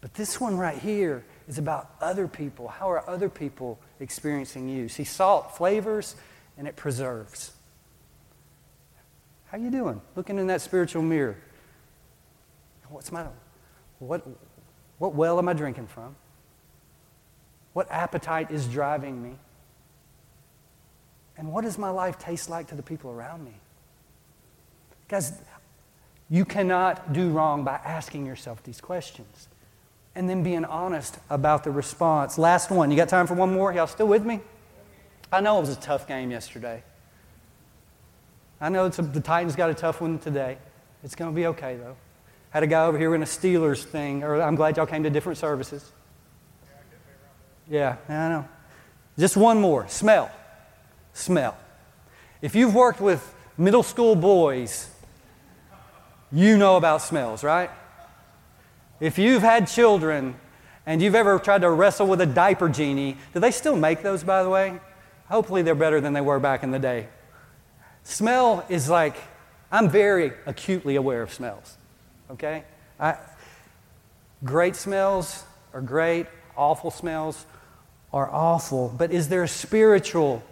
But 0.00 0.14
this 0.14 0.40
one 0.40 0.56
right 0.56 0.78
here 0.78 1.22
is 1.46 1.58
about 1.58 1.90
other 2.00 2.28
people. 2.28 2.68
How 2.68 2.90
are 2.92 3.06
other 3.06 3.28
people 3.28 3.78
experiencing 4.00 4.70
you? 4.70 4.88
See, 4.88 5.04
salt 5.04 5.54
flavors 5.54 6.16
and 6.56 6.66
it 6.66 6.74
preserves. 6.74 7.52
How 9.48 9.58
you 9.58 9.70
doing? 9.70 10.00
Looking 10.16 10.38
in 10.38 10.46
that 10.46 10.62
spiritual 10.62 11.02
mirror. 11.02 11.36
What's 12.88 13.12
my 13.12 13.26
what 13.98 14.26
what 14.96 15.14
well 15.14 15.38
am 15.38 15.46
I 15.46 15.52
drinking 15.52 15.88
from? 15.88 16.16
What 17.72 17.90
appetite 17.90 18.50
is 18.50 18.66
driving 18.66 19.22
me? 19.22 19.36
And 21.36 21.52
what 21.52 21.64
does 21.64 21.78
my 21.78 21.90
life 21.90 22.18
taste 22.18 22.50
like 22.50 22.68
to 22.68 22.74
the 22.74 22.82
people 22.82 23.10
around 23.10 23.44
me? 23.44 23.54
Guys, 25.08 25.32
you 26.28 26.44
cannot 26.44 27.12
do 27.12 27.30
wrong 27.30 27.64
by 27.64 27.80
asking 27.84 28.26
yourself 28.26 28.62
these 28.62 28.80
questions 28.80 29.48
and 30.14 30.28
then 30.28 30.42
being 30.42 30.64
honest 30.64 31.18
about 31.30 31.64
the 31.64 31.70
response. 31.70 32.38
Last 32.38 32.70
one. 32.70 32.90
You 32.90 32.96
got 32.96 33.08
time 33.08 33.26
for 33.26 33.34
one 33.34 33.52
more? 33.52 33.72
Y'all 33.72 33.86
still 33.86 34.08
with 34.08 34.24
me? 34.24 34.40
I 35.32 35.40
know 35.40 35.56
it 35.56 35.60
was 35.60 35.70
a 35.70 35.80
tough 35.80 36.06
game 36.06 36.30
yesterday. 36.30 36.82
I 38.60 38.68
know 38.68 38.86
a, 38.86 38.90
the 38.90 39.20
Titans 39.20 39.56
got 39.56 39.70
a 39.70 39.74
tough 39.74 40.00
one 40.00 40.18
today. 40.18 40.58
It's 41.02 41.14
going 41.14 41.30
to 41.30 41.34
be 41.34 41.46
okay, 41.46 41.76
though. 41.76 41.96
Had 42.50 42.62
a 42.62 42.66
guy 42.66 42.84
over 42.84 42.98
here 42.98 43.14
in 43.14 43.22
a 43.22 43.26
Steelers 43.26 43.82
thing, 43.82 44.22
or 44.22 44.40
I'm 44.40 44.54
glad 44.54 44.76
y'all 44.76 44.86
came 44.86 45.02
to 45.02 45.10
different 45.10 45.38
services. 45.38 45.90
Yeah, 47.72 47.96
I 48.06 48.28
know. 48.28 48.48
Just 49.18 49.34
one 49.34 49.58
more 49.58 49.88
smell. 49.88 50.30
Smell. 51.14 51.56
If 52.42 52.54
you've 52.54 52.74
worked 52.74 53.00
with 53.00 53.34
middle 53.56 53.82
school 53.82 54.14
boys, 54.14 54.90
you 56.30 56.58
know 56.58 56.76
about 56.76 57.00
smells, 57.00 57.42
right? 57.42 57.70
If 59.00 59.18
you've 59.18 59.40
had 59.40 59.68
children 59.68 60.34
and 60.84 61.00
you've 61.00 61.14
ever 61.14 61.38
tried 61.38 61.62
to 61.62 61.70
wrestle 61.70 62.06
with 62.06 62.20
a 62.20 62.26
diaper 62.26 62.68
genie, 62.68 63.16
do 63.32 63.40
they 63.40 63.50
still 63.50 63.76
make 63.76 64.02
those, 64.02 64.22
by 64.22 64.42
the 64.42 64.50
way? 64.50 64.78
Hopefully, 65.30 65.62
they're 65.62 65.74
better 65.74 65.98
than 65.98 66.12
they 66.12 66.20
were 66.20 66.38
back 66.38 66.62
in 66.62 66.72
the 66.72 66.78
day. 66.78 67.08
Smell 68.02 68.66
is 68.68 68.90
like, 68.90 69.16
I'm 69.70 69.88
very 69.88 70.32
acutely 70.44 70.96
aware 70.96 71.22
of 71.22 71.32
smells, 71.32 71.78
okay? 72.32 72.64
I, 73.00 73.16
great 74.44 74.76
smells 74.76 75.44
are 75.72 75.80
great, 75.80 76.26
awful 76.54 76.90
smells 76.90 77.46
are 78.12 78.30
awful, 78.30 78.94
but 78.96 79.10
is 79.10 79.28
there 79.28 79.42
a 79.42 79.48
spiritual 79.48 80.42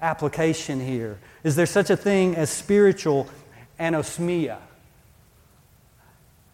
application 0.00 0.80
here? 0.80 1.18
Is 1.44 1.56
there 1.56 1.66
such 1.66 1.90
a 1.90 1.96
thing 1.96 2.36
as 2.36 2.50
spiritual 2.50 3.28
anosmia? 3.78 4.58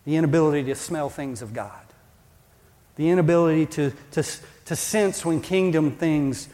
the 0.05 0.17
inability 0.17 0.65
to 0.65 0.75
smell 0.75 1.09
things 1.09 1.43
of 1.43 1.53
God, 1.53 1.83
the 2.97 3.09
inability 3.09 3.67
to, 3.67 3.93
to, 4.13 4.23
to 4.67 4.77
sense 4.77 5.25
when 5.25 5.41
kingdom 5.41 5.93
things 5.93 6.49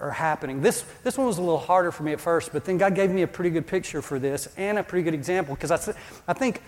are 0.00 0.10
happening. 0.10 0.62
This, 0.62 0.84
this 1.04 1.18
one 1.18 1.26
was 1.26 1.38
a 1.38 1.40
little 1.40 1.58
harder 1.58 1.92
for 1.92 2.02
me 2.02 2.12
at 2.12 2.20
first, 2.20 2.52
but 2.52 2.64
then 2.64 2.78
God 2.78 2.94
gave 2.94 3.10
me 3.10 3.22
a 3.22 3.26
pretty 3.26 3.50
good 3.50 3.66
picture 3.66 4.02
for 4.02 4.18
this 4.18 4.48
and 4.56 4.78
a 4.78 4.82
pretty 4.82 5.04
good 5.04 5.14
example 5.14 5.54
because 5.54 5.70
I, 5.70 5.94
I 6.26 6.32
think 6.32 6.62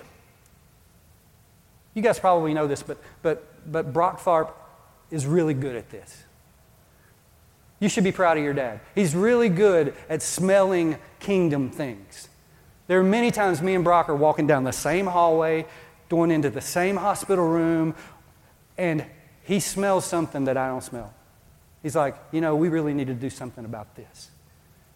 you 1.95 2.03
guys 2.03 2.19
probably 2.19 2.55
know 2.55 2.67
this, 2.67 2.83
but, 2.83 2.99
but, 3.23 3.71
but 3.71 3.93
Brock 3.93 4.21
Tharp 4.21 4.53
is 5.11 5.27
really 5.27 5.55
good 5.55 5.77
at 5.77 5.91
this. 5.91 6.24
You 7.85 7.91
should 7.91 8.03
be 8.03 8.13
proud 8.13 8.39
of 8.39 8.43
your 8.43 8.55
dad. 8.55 8.81
He's 8.95 9.15
really 9.15 9.51
good 9.51 9.93
at 10.09 10.23
smelling 10.23 10.97
kingdom 11.21 11.69
things. 11.69 12.31
There 12.87 12.99
are 12.99 13.05
many 13.05 13.31
times 13.31 13.61
me 13.61 13.75
and 13.75 13.85
Brock 13.85 14.09
are 14.09 14.17
walking 14.17 14.47
down 14.47 14.65
the 14.65 14.73
same 14.73 15.05
hallway, 15.05 15.67
going 16.09 16.31
into 16.31 16.49
the 16.49 16.63
same 16.63 16.97
hospital 16.97 17.47
room, 17.47 17.95
and 18.79 19.05
he 19.43 19.61
smells 19.61 20.07
something 20.07 20.45
that 20.47 20.57
I 20.57 20.69
don't 20.69 20.83
smell. 20.83 21.13
He's 21.83 21.95
like, 21.95 22.17
you 22.33 22.41
know, 22.41 22.57
we 22.57 22.71
really 22.71 22.95
need 22.95 23.09
to 23.09 23.15
do 23.15 23.29
something 23.29 23.67
about 23.67 23.95
this. 23.97 24.31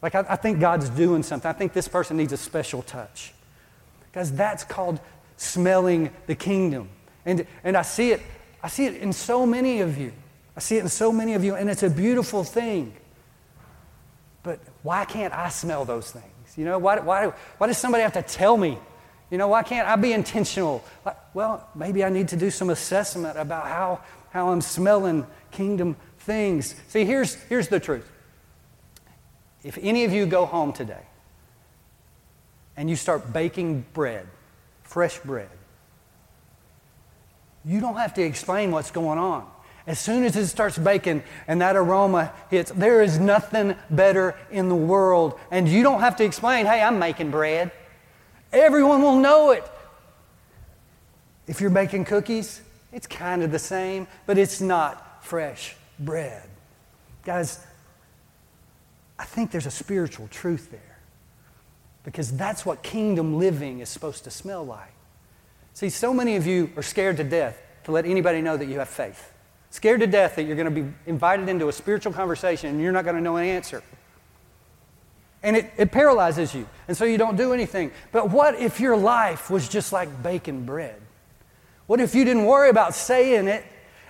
Like, 0.01 0.15
I, 0.15 0.25
I 0.27 0.37
think 0.37 0.59
God's 0.59 0.89
doing 0.89 1.23
something. 1.23 1.47
I 1.47 1.53
think 1.53 1.75
this 1.75 1.89
person 1.89 2.17
needs 2.17 2.33
a 2.33 2.39
special 2.39 2.81
touch. 2.81 3.35
Because 4.11 4.33
that's 4.33 4.65
called 4.65 4.99
smelling 5.37 6.09
the 6.27 6.35
kingdom. 6.35 6.89
And, 7.27 7.47
and 7.65 7.77
I 7.77 7.83
see 7.83 8.13
it, 8.13 8.23
I 8.63 8.69
see 8.69 8.87
it 8.87 8.95
in 8.95 9.13
so 9.13 9.45
many 9.45 9.83
of 9.83 9.99
you. 9.99 10.15
I 10.59 10.61
see 10.61 10.77
it 10.77 10.81
in 10.81 10.89
so 10.89 11.13
many 11.13 11.35
of 11.35 11.45
you, 11.45 11.55
and 11.55 11.71
it's 11.71 11.85
a 11.85 11.91
beautiful 11.91 12.43
thing. 12.43 12.93
But 14.43 14.59
why 14.83 15.05
can't 15.05 15.33
I 15.33 15.49
smell 15.49 15.85
those 15.85 16.11
things? 16.11 16.59
You 16.59 16.65
know, 16.65 16.79
why, 16.79 16.99
why, 16.99 17.33
why 17.59 17.67
does 17.69 17.79
somebody 17.79 18.03
have 18.03 18.15
to 18.15 18.23
tell 18.23 18.57
me 18.57 18.79
you 19.31 19.37
know, 19.37 19.49
why 19.49 19.63
can't 19.63 19.87
I 19.87 19.97
be 19.97 20.13
intentional? 20.13 20.83
Like, 21.05 21.17
well, 21.35 21.69
maybe 21.75 22.03
I 22.03 22.09
need 22.09 22.29
to 22.29 22.37
do 22.37 22.51
some 22.51 22.71
assessment 22.71 23.37
about 23.39 23.67
how, 23.67 24.01
how 24.31 24.51
I'm 24.51 24.61
smelling 24.61 25.27
kingdom 25.51 25.97
things. 26.21 26.75
See, 26.89 27.05
here's, 27.05 27.35
here's 27.35 27.69
the 27.69 27.81
truth. 27.81 28.11
If 29.63 29.79
any 29.83 30.05
of 30.05 30.13
you 30.13 30.25
go 30.25 30.47
home 30.47 30.73
today 30.73 31.03
and 32.77 32.89
you 32.89 32.97
start 32.97 33.33
baking 33.33 33.85
bread, 33.93 34.27
fresh 34.83 35.19
bread, 35.19 35.51
you 37.65 37.81
don't 37.81 37.97
have 37.97 38.15
to 38.15 38.23
explain 38.23 38.71
what's 38.71 38.91
going 38.91 39.19
on. 39.19 39.47
As 39.89 39.99
soon 39.99 40.25
as 40.25 40.37
it 40.37 40.47
starts 40.49 40.77
baking 40.77 41.23
and 41.49 41.63
that 41.63 41.75
aroma 41.75 42.31
hits, 42.51 42.71
there 42.73 43.01
is 43.01 43.19
nothing 43.19 43.75
better 43.89 44.37
in 44.51 44.69
the 44.69 44.77
world. 44.77 45.41
And 45.51 45.67
you 45.67 45.83
don't 45.83 46.01
have 46.01 46.17
to 46.17 46.25
explain, 46.25 46.67
hey, 46.67 46.83
I'm 46.83 46.99
making 46.99 47.31
bread. 47.31 47.73
Everyone 48.53 49.01
will 49.01 49.17
know 49.17 49.51
it. 49.53 49.65
If 51.47 51.63
you're 51.63 51.71
baking 51.71 52.05
cookies, 52.05 52.61
it's 52.93 53.07
kind 53.07 53.43
of 53.43 53.51
the 53.51 53.59
same, 53.59 54.07
but 54.27 54.37
it's 54.37 54.61
not 54.61 55.25
fresh 55.25 55.75
bread. 55.99 56.47
Guys, 57.25 57.59
I 59.19 59.25
think 59.25 59.51
there's 59.51 59.65
a 59.65 59.71
spiritual 59.71 60.29
truth 60.29 60.71
there 60.71 60.99
because 62.05 62.37
that's 62.37 62.67
what 62.67 62.83
kingdom 62.83 63.39
living 63.39 63.79
is 63.79 63.89
supposed 63.89 64.25
to 64.25 64.31
smell 64.31 64.67
like. 64.67 64.93
See, 65.73 65.89
so 65.89 66.13
many 66.13 66.37
of 66.37 66.47
you 66.47 66.71
are 66.77 66.83
scared 66.83 67.17
to 67.17 67.25
death 67.25 67.59
to 67.85 67.93
let 67.93 68.05
anybody 68.05 68.43
know 68.43 68.59
that 68.59 68.67
you 68.67 68.81
have 68.81 68.89
faith. 68.91 69.33
Scared 69.71 70.01
to 70.01 70.07
death 70.07 70.37
that 70.37 70.45
you're 70.45 70.57
going 70.57 70.73
to 70.75 70.83
be 70.83 70.93
invited 71.07 71.49
into 71.49 71.69
a 71.69 71.73
spiritual 71.73 72.13
conversation 72.13 72.71
and 72.71 72.81
you're 72.81 72.93
not 72.93 73.05
going 73.05 73.17
to 73.17 73.23
know 73.23 73.37
an 73.37 73.45
answer. 73.45 73.83
And 75.43 75.57
it, 75.57 75.71
it 75.77 75.93
paralyzes 75.93 76.55
you. 76.55 76.67
And 76.89 76.97
so 76.97 77.05
you 77.05 77.19
don't 77.19 77.37
do 77.37 77.53
anything. 77.53 77.93
But 78.11 78.31
what 78.31 78.59
if 78.59 78.81
your 78.81 78.97
life 78.97 79.51
was 79.51 79.69
just 79.69 79.93
like 79.93 80.23
baking 80.23 80.65
bread? 80.65 81.01
What 81.87 82.01
if 82.01 82.15
you 82.15 82.25
didn't 82.25 82.45
worry 82.45 82.71
about 82.71 82.95
saying 82.95 83.47
it 83.47 83.65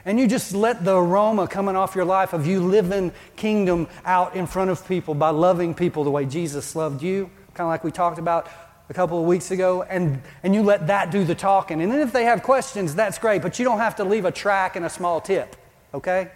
and 0.04 0.18
you 0.18 0.26
just 0.26 0.54
let 0.54 0.84
the 0.84 0.96
aroma 0.96 1.46
coming 1.48 1.76
off 1.76 1.94
your 1.94 2.04
life 2.04 2.32
of 2.32 2.46
you 2.46 2.60
living 2.60 3.12
kingdom 3.36 3.88
out 4.04 4.36
in 4.36 4.46
front 4.46 4.70
of 4.70 4.86
people 4.88 5.14
by 5.14 5.30
loving 5.30 5.74
people 5.74 6.04
the 6.04 6.10
way 6.10 6.24
Jesus 6.24 6.74
loved 6.74 7.02
you, 7.02 7.30
kind 7.54 7.66
of 7.66 7.68
like 7.68 7.84
we 7.84 7.90
talked 7.90 8.18
about 8.18 8.48
a 8.90 8.94
couple 8.94 9.18
of 9.18 9.26
weeks 9.26 9.50
ago, 9.50 9.82
and, 9.82 10.22
and 10.42 10.54
you 10.54 10.62
let 10.62 10.86
that 10.86 11.10
do 11.10 11.24
the 11.24 11.34
talking. 11.34 11.82
And 11.82 11.92
then 11.92 12.00
if 12.00 12.12
they 12.12 12.24
have 12.24 12.42
questions, 12.42 12.94
that's 12.94 13.18
great, 13.18 13.42
but 13.42 13.58
you 13.58 13.64
don't 13.64 13.78
have 13.78 13.96
to 13.96 14.04
leave 14.04 14.24
a 14.24 14.32
track 14.32 14.76
and 14.76 14.84
a 14.84 14.90
small 14.90 15.20
tip, 15.20 15.56
okay? 15.92 16.30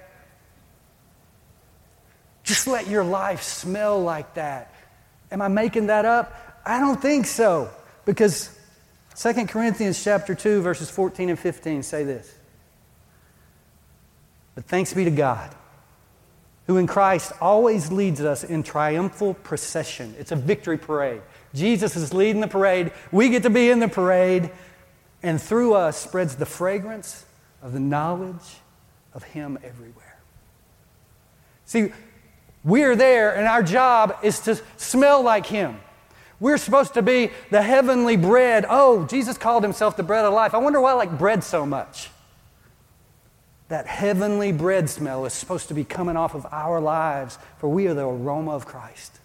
Just 2.42 2.66
let 2.66 2.88
your 2.88 3.04
life 3.04 3.42
smell 3.42 4.02
like 4.02 4.34
that. 4.34 4.74
Am 5.30 5.40
I 5.40 5.48
making 5.48 5.86
that 5.86 6.04
up? 6.04 6.60
I 6.66 6.78
don't 6.78 7.00
think 7.00 7.26
so. 7.26 7.70
Because 8.04 8.50
2 9.16 9.46
Corinthians 9.46 10.02
chapter 10.02 10.34
2 10.34 10.60
verses 10.60 10.90
14 10.90 11.30
and 11.30 11.38
15 11.38 11.82
say 11.82 12.04
this. 12.04 12.32
But 14.54 14.64
thanks 14.64 14.92
be 14.92 15.04
to 15.04 15.10
God, 15.10 15.54
who 16.66 16.76
in 16.76 16.86
Christ 16.86 17.32
always 17.40 17.90
leads 17.90 18.20
us 18.20 18.44
in 18.44 18.62
triumphal 18.62 19.34
procession. 19.34 20.14
It's 20.18 20.32
a 20.32 20.36
victory 20.36 20.76
parade. 20.76 21.22
Jesus 21.54 21.96
is 21.96 22.14
leading 22.14 22.40
the 22.40 22.48
parade. 22.48 22.92
We 23.10 23.28
get 23.28 23.42
to 23.42 23.50
be 23.50 23.70
in 23.70 23.80
the 23.80 23.88
parade. 23.88 24.50
And 25.22 25.40
through 25.40 25.74
us 25.74 25.96
spreads 25.96 26.34
the 26.36 26.46
fragrance 26.46 27.24
of 27.62 27.72
the 27.72 27.80
knowledge 27.80 28.56
of 29.14 29.22
Him 29.22 29.58
everywhere. 29.62 30.18
See, 31.64 31.92
we're 32.64 32.96
there, 32.96 33.34
and 33.34 33.46
our 33.46 33.62
job 33.62 34.16
is 34.22 34.40
to 34.40 34.60
smell 34.76 35.22
like 35.22 35.46
Him. 35.46 35.78
We're 36.40 36.58
supposed 36.58 36.94
to 36.94 37.02
be 37.02 37.30
the 37.50 37.62
heavenly 37.62 38.16
bread. 38.16 38.66
Oh, 38.68 39.06
Jesus 39.06 39.38
called 39.38 39.62
Himself 39.62 39.96
the 39.96 40.02
bread 40.02 40.24
of 40.24 40.34
life. 40.34 40.54
I 40.54 40.58
wonder 40.58 40.80
why 40.80 40.90
I 40.90 40.94
like 40.94 41.16
bread 41.16 41.44
so 41.44 41.64
much. 41.64 42.08
that 43.72 43.86
heavenly 43.86 44.52
bread 44.52 44.90
smell 44.90 45.24
is 45.24 45.32
supposed 45.32 45.68
to 45.68 45.72
be 45.72 45.82
coming 45.82 46.14
off 46.14 46.34
of 46.34 46.46
our 46.52 46.78
lives, 46.78 47.38
for 47.56 47.70
we 47.70 47.86
are 47.86 47.94
the 47.94 48.06
aroma 48.06 48.50
of 48.50 48.66
Christ. 48.66 49.18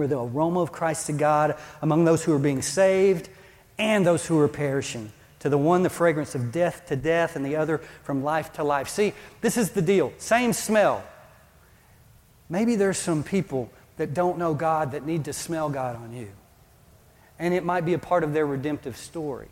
We're 0.00 0.06
the 0.06 0.18
aroma 0.18 0.60
of 0.60 0.72
Christ 0.72 1.08
to 1.08 1.12
God 1.12 1.58
among 1.82 2.06
those 2.06 2.24
who 2.24 2.32
are 2.32 2.38
being 2.38 2.62
saved 2.62 3.28
and 3.76 4.06
those 4.06 4.24
who 4.24 4.38
are 4.38 4.48
perishing. 4.48 5.12
To 5.40 5.50
the 5.50 5.58
one, 5.58 5.82
the 5.82 5.90
fragrance 5.90 6.34
of 6.34 6.52
death 6.52 6.86
to 6.86 6.96
death, 6.96 7.36
and 7.36 7.44
the 7.44 7.56
other 7.56 7.82
from 8.02 8.24
life 8.24 8.50
to 8.54 8.64
life. 8.64 8.88
See, 8.88 9.12
this 9.42 9.58
is 9.58 9.72
the 9.72 9.82
deal. 9.82 10.14
Same 10.16 10.54
smell. 10.54 11.04
Maybe 12.48 12.76
there's 12.76 12.96
some 12.96 13.22
people 13.22 13.70
that 13.98 14.14
don't 14.14 14.38
know 14.38 14.54
God 14.54 14.92
that 14.92 15.04
need 15.04 15.26
to 15.26 15.34
smell 15.34 15.68
God 15.68 15.96
on 15.96 16.14
you. 16.14 16.30
And 17.38 17.52
it 17.52 17.62
might 17.62 17.84
be 17.84 17.92
a 17.92 17.98
part 17.98 18.24
of 18.24 18.32
their 18.32 18.46
redemptive 18.46 18.96
story. 18.96 19.48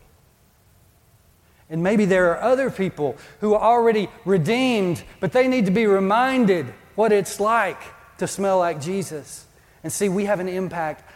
And 1.69 1.83
maybe 1.83 2.05
there 2.05 2.31
are 2.31 2.41
other 2.41 2.71
people 2.71 3.17
who 3.41 3.53
are 3.53 3.61
already 3.61 4.09
redeemed, 4.25 5.03
but 5.19 5.31
they 5.31 5.47
need 5.47 5.65
to 5.65 5.71
be 5.71 5.85
reminded 5.85 6.73
what 6.95 7.11
it's 7.11 7.39
like 7.39 7.79
to 8.17 8.25
smell 8.25 8.57
like 8.57 8.81
Jesus. 8.81 9.45
And 9.83 9.91
see, 9.91 10.09
we 10.09 10.25
have 10.25 10.39
an 10.39 10.47
impact 10.47 11.09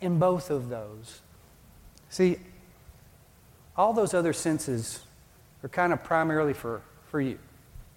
in 0.00 0.18
both 0.18 0.50
of 0.50 0.68
those. 0.68 1.20
See, 2.10 2.38
all 3.76 3.92
those 3.92 4.14
other 4.14 4.32
senses 4.32 5.00
are 5.62 5.68
kind 5.68 5.92
of 5.92 6.02
primarily 6.04 6.52
for, 6.52 6.82
for 7.08 7.20
you. 7.20 7.38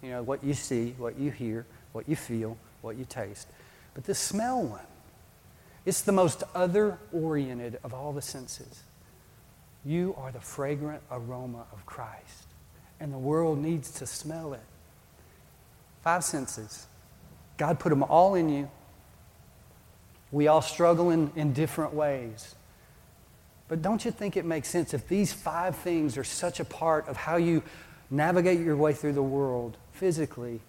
You 0.02 0.10
know, 0.12 0.24
what 0.24 0.44
you 0.44 0.54
see, 0.54 0.96
what 0.98 1.18
you 1.20 1.32
hear, 1.32 1.66
what 1.92 2.08
you 2.08 2.16
feel, 2.16 2.58
what 2.82 2.98
you 2.98 3.06
taste. 3.06 3.48
But 3.94 4.06
the 4.06 4.16
smell 4.16 4.64
one, 4.64 4.80
it's 5.86 6.02
the 6.02 6.12
most 6.12 6.44
other 6.56 6.98
oriented 7.12 7.80
of 7.84 7.94
all 7.94 8.14
the 8.14 8.22
senses. 8.22 8.84
You 9.86 10.16
are 10.18 10.32
the 10.32 10.40
fragrant 10.40 11.02
aroma 11.12 11.66
of 11.72 11.86
Christ, 11.86 12.48
and 13.00 13.14
the 13.14 13.18
world 13.18 13.60
needs 13.60 13.92
to 13.92 14.06
smell 14.06 14.54
it. 14.54 14.62
Five 16.02 16.24
senses. 16.24 16.88
God 17.58 17.80
put 17.80 17.90
them 17.90 18.04
all 18.04 18.36
in 18.36 18.50
you. 18.50 18.70
We 20.32 20.48
all 20.48 20.62
struggle 20.62 21.10
in, 21.10 21.32
in 21.36 21.54
different 21.54 21.94
ways. 21.94 22.56
But 23.68 23.82
don't 23.82 24.04
you 24.04 24.12
think 24.12 24.36
it 24.36 24.46
makes 24.46 24.68
sense 24.68 24.94
if 24.94 25.08
these 25.08 25.32
five 25.32 25.76
things 25.76 26.18
are 26.18 26.24
such 26.24 26.60
a 26.60 26.66
part 26.66 27.08
of 27.08 27.18
how 27.18 27.38
you 27.38 27.64
navigate 28.10 28.60
your 28.60 28.76
way 28.76 28.94
through 28.94 29.14
the 29.14 29.24
world 29.24 29.78
physically? 29.94 30.60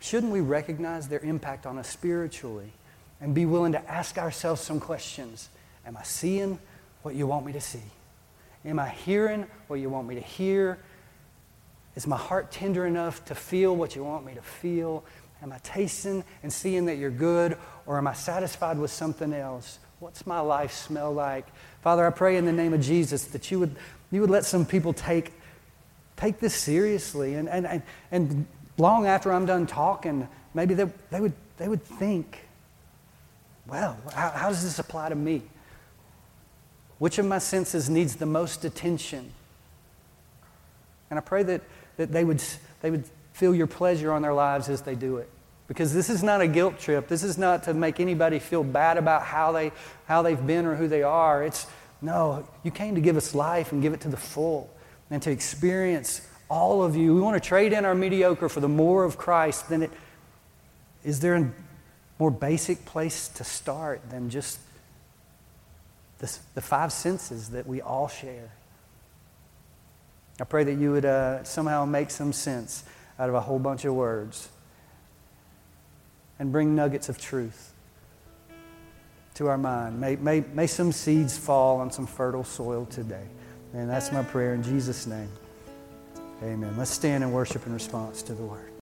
Shouldn't 0.00 0.32
we 0.32 0.40
recognize 0.40 1.08
their 1.08 1.18
impact 1.20 1.66
on 1.66 1.78
us 1.78 1.88
spiritually 1.88 2.72
and 3.20 3.34
be 3.34 3.46
willing 3.46 3.72
to 3.72 3.90
ask 3.90 4.18
ourselves 4.18 4.60
some 4.60 4.78
questions? 4.78 5.48
Am 5.84 5.96
I 5.96 6.04
seeing 6.04 6.58
what 7.02 7.16
you 7.16 7.26
want 7.26 7.44
me 7.44 7.52
to 7.52 7.60
see? 7.60 7.82
Am 8.64 8.78
I 8.78 8.88
hearing 8.88 9.46
what 9.66 9.80
you 9.80 9.90
want 9.90 10.06
me 10.06 10.14
to 10.14 10.20
hear? 10.20 10.78
Is 11.96 12.06
my 12.06 12.16
heart 12.16 12.52
tender 12.52 12.86
enough 12.86 13.24
to 13.24 13.34
feel 13.34 13.74
what 13.74 13.96
you 13.96 14.04
want 14.04 14.24
me 14.24 14.34
to 14.34 14.42
feel? 14.42 15.02
Am 15.42 15.52
I 15.52 15.58
tasting 15.58 16.24
and 16.42 16.52
seeing 16.52 16.86
that 16.86 16.96
you're 16.96 17.10
good, 17.10 17.56
or 17.86 17.98
am 17.98 18.06
I 18.06 18.12
satisfied 18.12 18.78
with 18.78 18.90
something 18.90 19.32
else? 19.32 19.78
What's 20.00 20.26
my 20.26 20.40
life 20.40 20.72
smell 20.72 21.12
like? 21.12 21.46
Father, 21.82 22.06
I 22.06 22.10
pray 22.10 22.36
in 22.36 22.44
the 22.44 22.52
name 22.52 22.72
of 22.72 22.80
Jesus 22.80 23.24
that 23.26 23.50
you 23.50 23.60
would, 23.60 23.76
you 24.10 24.20
would 24.20 24.30
let 24.30 24.44
some 24.44 24.66
people 24.66 24.92
take, 24.92 25.32
take 26.16 26.40
this 26.40 26.54
seriously. 26.54 27.34
And, 27.34 27.48
and, 27.48 27.66
and, 27.66 27.82
and 28.10 28.46
long 28.76 29.06
after 29.06 29.32
I'm 29.32 29.46
done 29.46 29.66
talking, 29.66 30.28
maybe 30.54 30.74
they, 30.74 30.86
they, 31.10 31.20
would, 31.20 31.32
they 31.56 31.68
would 31.68 31.82
think, 31.82 32.46
well, 33.66 33.96
how, 34.14 34.30
how 34.30 34.48
does 34.48 34.62
this 34.62 34.78
apply 34.78 35.10
to 35.10 35.14
me? 35.14 35.42
Which 36.98 37.18
of 37.18 37.26
my 37.26 37.38
senses 37.38 37.88
needs 37.88 38.16
the 38.16 38.26
most 38.26 38.64
attention? 38.64 39.32
And 41.10 41.18
I 41.18 41.22
pray 41.22 41.42
that, 41.44 41.62
that 41.96 42.12
they, 42.12 42.24
would, 42.24 42.42
they 42.82 42.90
would 42.90 43.04
feel 43.38 43.54
your 43.54 43.68
pleasure 43.68 44.12
on 44.12 44.20
their 44.20 44.34
lives 44.34 44.68
as 44.68 44.82
they 44.82 44.96
do 44.96 45.18
it. 45.18 45.30
Because 45.68 45.94
this 45.94 46.10
is 46.10 46.24
not 46.24 46.40
a 46.40 46.48
guilt 46.48 46.80
trip. 46.80 47.06
This 47.06 47.22
is 47.22 47.38
not 47.38 47.62
to 47.64 47.74
make 47.74 48.00
anybody 48.00 48.40
feel 48.40 48.64
bad 48.64 48.98
about 48.98 49.22
how, 49.22 49.52
they, 49.52 49.70
how 50.06 50.22
they've 50.22 50.44
been 50.44 50.66
or 50.66 50.74
who 50.74 50.88
they 50.88 51.04
are. 51.04 51.44
It's, 51.44 51.66
no, 52.02 52.48
you 52.64 52.72
came 52.72 52.96
to 52.96 53.00
give 53.00 53.16
us 53.16 53.36
life 53.36 53.70
and 53.70 53.80
give 53.80 53.92
it 53.92 54.00
to 54.00 54.08
the 54.08 54.16
full 54.16 54.68
and 55.08 55.22
to 55.22 55.30
experience 55.30 56.26
all 56.50 56.82
of 56.82 56.96
you. 56.96 57.14
We 57.14 57.20
want 57.20 57.40
to 57.40 57.48
trade 57.48 57.72
in 57.72 57.84
our 57.84 57.94
mediocre 57.94 58.48
for 58.48 58.58
the 58.58 58.68
more 58.68 59.04
of 59.04 59.16
Christ. 59.16 59.68
Then 59.68 59.84
it, 59.84 59.92
is 61.04 61.20
there 61.20 61.36
a 61.36 61.48
more 62.18 62.32
basic 62.32 62.84
place 62.86 63.28
to 63.28 63.44
start 63.44 64.00
than 64.10 64.30
just 64.30 64.58
the, 66.18 66.36
the 66.54 66.60
five 66.60 66.92
senses 66.92 67.50
that 67.50 67.68
we 67.68 67.80
all 67.80 68.08
share? 68.08 68.50
I 70.40 70.44
pray 70.44 70.64
that 70.64 70.74
you 70.74 70.92
would 70.92 71.04
uh, 71.04 71.44
somehow 71.44 71.84
make 71.84 72.10
some 72.10 72.32
sense 72.32 72.84
out 73.18 73.28
of 73.28 73.34
a 73.34 73.40
whole 73.40 73.58
bunch 73.58 73.84
of 73.84 73.94
words 73.94 74.48
and 76.38 76.52
bring 76.52 76.74
nuggets 76.74 77.08
of 77.08 77.18
truth 77.18 77.74
to 79.34 79.48
our 79.48 79.58
mind. 79.58 80.00
May, 80.00 80.16
may, 80.16 80.40
may 80.52 80.66
some 80.66 80.92
seeds 80.92 81.36
fall 81.36 81.80
on 81.80 81.90
some 81.90 82.06
fertile 82.06 82.44
soil 82.44 82.86
today. 82.86 83.26
And 83.72 83.88
that's 83.88 84.12
my 84.12 84.22
prayer 84.22 84.54
in 84.54 84.62
Jesus' 84.62 85.06
name. 85.06 85.28
Amen. 86.42 86.74
Let's 86.76 86.90
stand 86.90 87.24
and 87.24 87.32
worship 87.32 87.66
in 87.66 87.72
response 87.72 88.22
to 88.22 88.34
the 88.34 88.42
word. 88.42 88.67